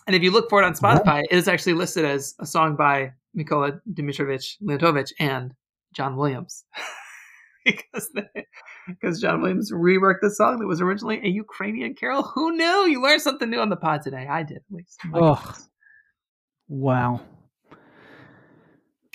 And 0.07 0.15
if 0.15 0.23
you 0.23 0.31
look 0.31 0.51
for 0.51 0.63
it 0.63 0.67
on 0.67 0.75
Spotify, 0.75 1.23
it 1.31 1.37
is 1.37 1.49
actually 1.49 1.75
listed 1.75 2.05
as 2.05 2.35
a 2.39 2.47
song 2.47 2.77
by 2.77 3.13
Mykola 3.37 3.81
Dimitrovich 3.93 4.57
Leontovych 4.63 5.13
and 5.19 5.55
John 5.95 6.17
Williams. 6.17 6.65
because 7.65 8.11
they, 8.15 8.45
because 8.87 9.21
John 9.21 9.41
Williams 9.41 9.73
reworked 9.73 10.21
the 10.21 10.31
song 10.31 10.59
that 10.59 10.67
was 10.67 10.81
originally 10.81 11.21
a 11.25 11.29
Ukrainian 11.29 11.95
carol. 11.95 12.23
Who 12.23 12.57
knew? 12.57 12.87
You 12.87 13.03
learned 13.03 13.23
something 13.23 13.49
new 13.49 13.61
on 13.61 13.71
the 13.71 13.77
pod 13.77 14.03
today. 14.03 14.27
I 14.29 14.43
did 14.43 14.59
at 14.59 14.63
least. 14.71 15.01
Oh. 15.15 15.57
Wow. 16.69 17.21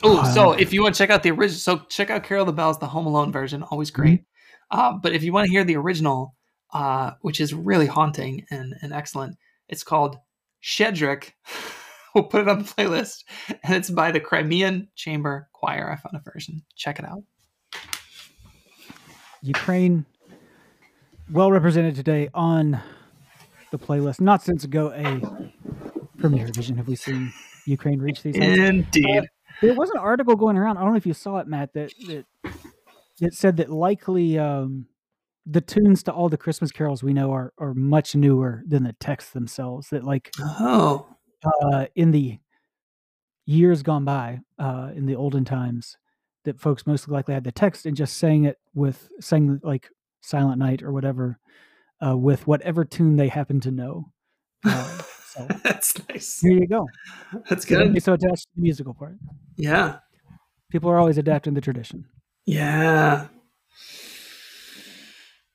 Oh, 0.01 0.23
so 0.33 0.53
if 0.53 0.71
you 0.71 0.81
want 0.81 0.95
to 0.95 0.97
check 0.97 1.09
out 1.09 1.23
the 1.23 1.31
original, 1.31 1.59
so 1.59 1.79
check 1.89 2.09
out 2.09 2.23
Carol 2.23 2.45
the 2.45 2.53
Bells, 2.53 2.79
the 2.79 2.87
Home 2.87 3.05
Alone 3.05 3.31
version, 3.33 3.63
always 3.63 3.91
great. 3.91 4.23
Uh, 4.71 4.93
but 4.93 5.13
if 5.13 5.23
you 5.23 5.33
want 5.33 5.45
to 5.47 5.51
hear 5.51 5.63
the 5.63 5.75
original, 5.75 6.35
uh, 6.73 7.11
which 7.21 7.41
is 7.41 7.53
really 7.53 7.87
haunting 7.87 8.45
and, 8.49 8.75
and 8.81 8.93
excellent, 8.93 9.35
it's 9.67 9.83
called 9.83 10.17
Shchedryk. 10.63 11.31
we'll 12.15 12.25
put 12.25 12.41
it 12.41 12.49
on 12.49 12.59
the 12.59 12.65
playlist, 12.65 13.23
and 13.63 13.75
it's 13.75 13.89
by 13.89 14.11
the 14.11 14.19
Crimean 14.19 14.87
Chamber 14.95 15.49
Choir. 15.53 15.91
I 15.91 15.95
found 15.95 16.15
a 16.15 16.31
version. 16.31 16.63
Check 16.75 16.99
it 16.99 17.05
out. 17.05 17.23
Ukraine, 19.41 20.05
well 21.31 21.51
represented 21.51 21.95
today 21.95 22.29
on 22.33 22.81
the 23.71 23.79
playlist. 23.79 24.19
Not 24.19 24.41
since 24.43 24.63
ago 24.63 24.91
a 24.91 25.21
premiere 26.17 26.47
vision 26.47 26.75
have 26.77 26.87
we 26.87 26.95
seen 26.95 27.31
Ukraine 27.65 27.99
reach 27.99 28.21
these. 28.23 28.35
Indeed. 28.35 29.23
There 29.61 29.73
was 29.73 29.89
an 29.91 29.99
article 29.99 30.35
going 30.35 30.57
around. 30.57 30.77
I 30.77 30.81
don't 30.81 30.91
know 30.91 30.97
if 30.97 31.05
you 31.05 31.13
saw 31.13 31.37
it, 31.37 31.47
Matt. 31.47 31.73
That 31.73 31.91
that 32.07 32.25
that 33.19 33.33
said 33.33 33.57
that 33.57 33.69
likely 33.69 34.37
um, 34.37 34.87
the 35.45 35.61
tunes 35.61 36.03
to 36.03 36.11
all 36.11 36.29
the 36.29 36.37
Christmas 36.37 36.71
carols 36.71 37.03
we 37.03 37.13
know 37.13 37.31
are 37.31 37.53
are 37.57 37.73
much 37.73 38.15
newer 38.15 38.63
than 38.67 38.83
the 38.83 38.93
texts 38.93 39.31
themselves. 39.31 39.89
That 39.89 40.03
like 40.03 40.31
oh, 40.39 41.07
uh, 41.43 41.85
in 41.95 42.11
the 42.11 42.39
years 43.45 43.81
gone 43.81 44.05
by, 44.05 44.39
uh, 44.59 44.91
in 44.95 45.05
the 45.05 45.15
olden 45.15 45.45
times, 45.45 45.97
that 46.45 46.59
folks 46.59 46.85
most 46.85 47.07
likely 47.07 47.33
had 47.33 47.43
the 47.43 47.51
text 47.51 47.85
and 47.85 47.95
just 47.97 48.17
sang 48.17 48.45
it 48.45 48.57
with 48.73 49.09
sang 49.19 49.59
like 49.63 49.89
Silent 50.21 50.59
Night 50.59 50.83
or 50.83 50.91
whatever 50.91 51.39
uh, 52.05 52.17
with 52.17 52.47
whatever 52.47 52.85
tune 52.85 53.15
they 53.15 53.27
happen 53.27 53.59
to 53.61 53.71
know. 53.71 54.11
Uh, 54.65 55.01
so 55.25 55.47
that's 55.63 55.95
nice. 56.09 56.39
here 56.39 56.53
you 56.53 56.67
go. 56.67 56.87
That's 57.49 57.65
Don't 57.65 57.79
good. 57.79 57.93
be 57.93 57.99
so 57.99 58.13
attached 58.13 58.43
to 58.43 58.49
the 58.55 58.61
musical 58.61 58.93
part. 58.93 59.17
Yeah. 59.57 59.99
People 60.71 60.89
are 60.89 60.97
always 60.97 61.17
adapting 61.17 61.53
the 61.53 61.61
tradition. 61.61 62.05
Yeah. 62.45 63.27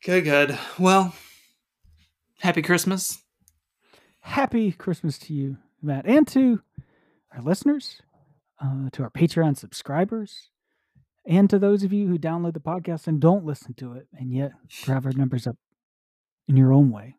Good, 0.04 0.24
good. 0.24 0.58
Well, 0.78 1.14
happy 2.40 2.60
Christmas. 2.60 3.22
Happy 4.20 4.70
Christmas 4.70 5.16
to 5.20 5.32
you, 5.32 5.56
Matt, 5.80 6.04
and 6.04 6.28
to 6.28 6.60
our 7.34 7.40
listeners, 7.40 8.02
uh, 8.62 8.90
to 8.92 9.02
our 9.02 9.08
Patreon 9.08 9.56
subscribers, 9.56 10.50
and 11.24 11.48
to 11.48 11.58
those 11.58 11.84
of 11.84 11.92
you 11.94 12.06
who 12.06 12.18
download 12.18 12.52
the 12.52 12.60
podcast 12.60 13.06
and 13.06 13.18
don't 13.18 13.46
listen 13.46 13.72
to 13.74 13.94
it 13.94 14.06
and 14.12 14.30
yet 14.30 14.52
drive 14.68 15.06
our 15.06 15.12
numbers 15.12 15.46
up 15.46 15.56
in 16.48 16.56
your 16.58 16.70
own 16.70 16.90
way. 16.90 17.16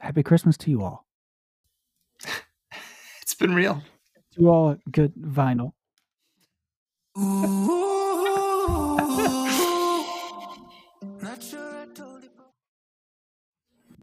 Happy 0.00 0.24
Christmas 0.24 0.56
to 0.58 0.70
you 0.70 0.82
all. 0.82 1.06
It's 3.22 3.34
been 3.34 3.54
real. 3.54 3.80
To 4.34 4.48
all 4.48 4.76
good 4.90 5.14
vinyl. 5.14 5.72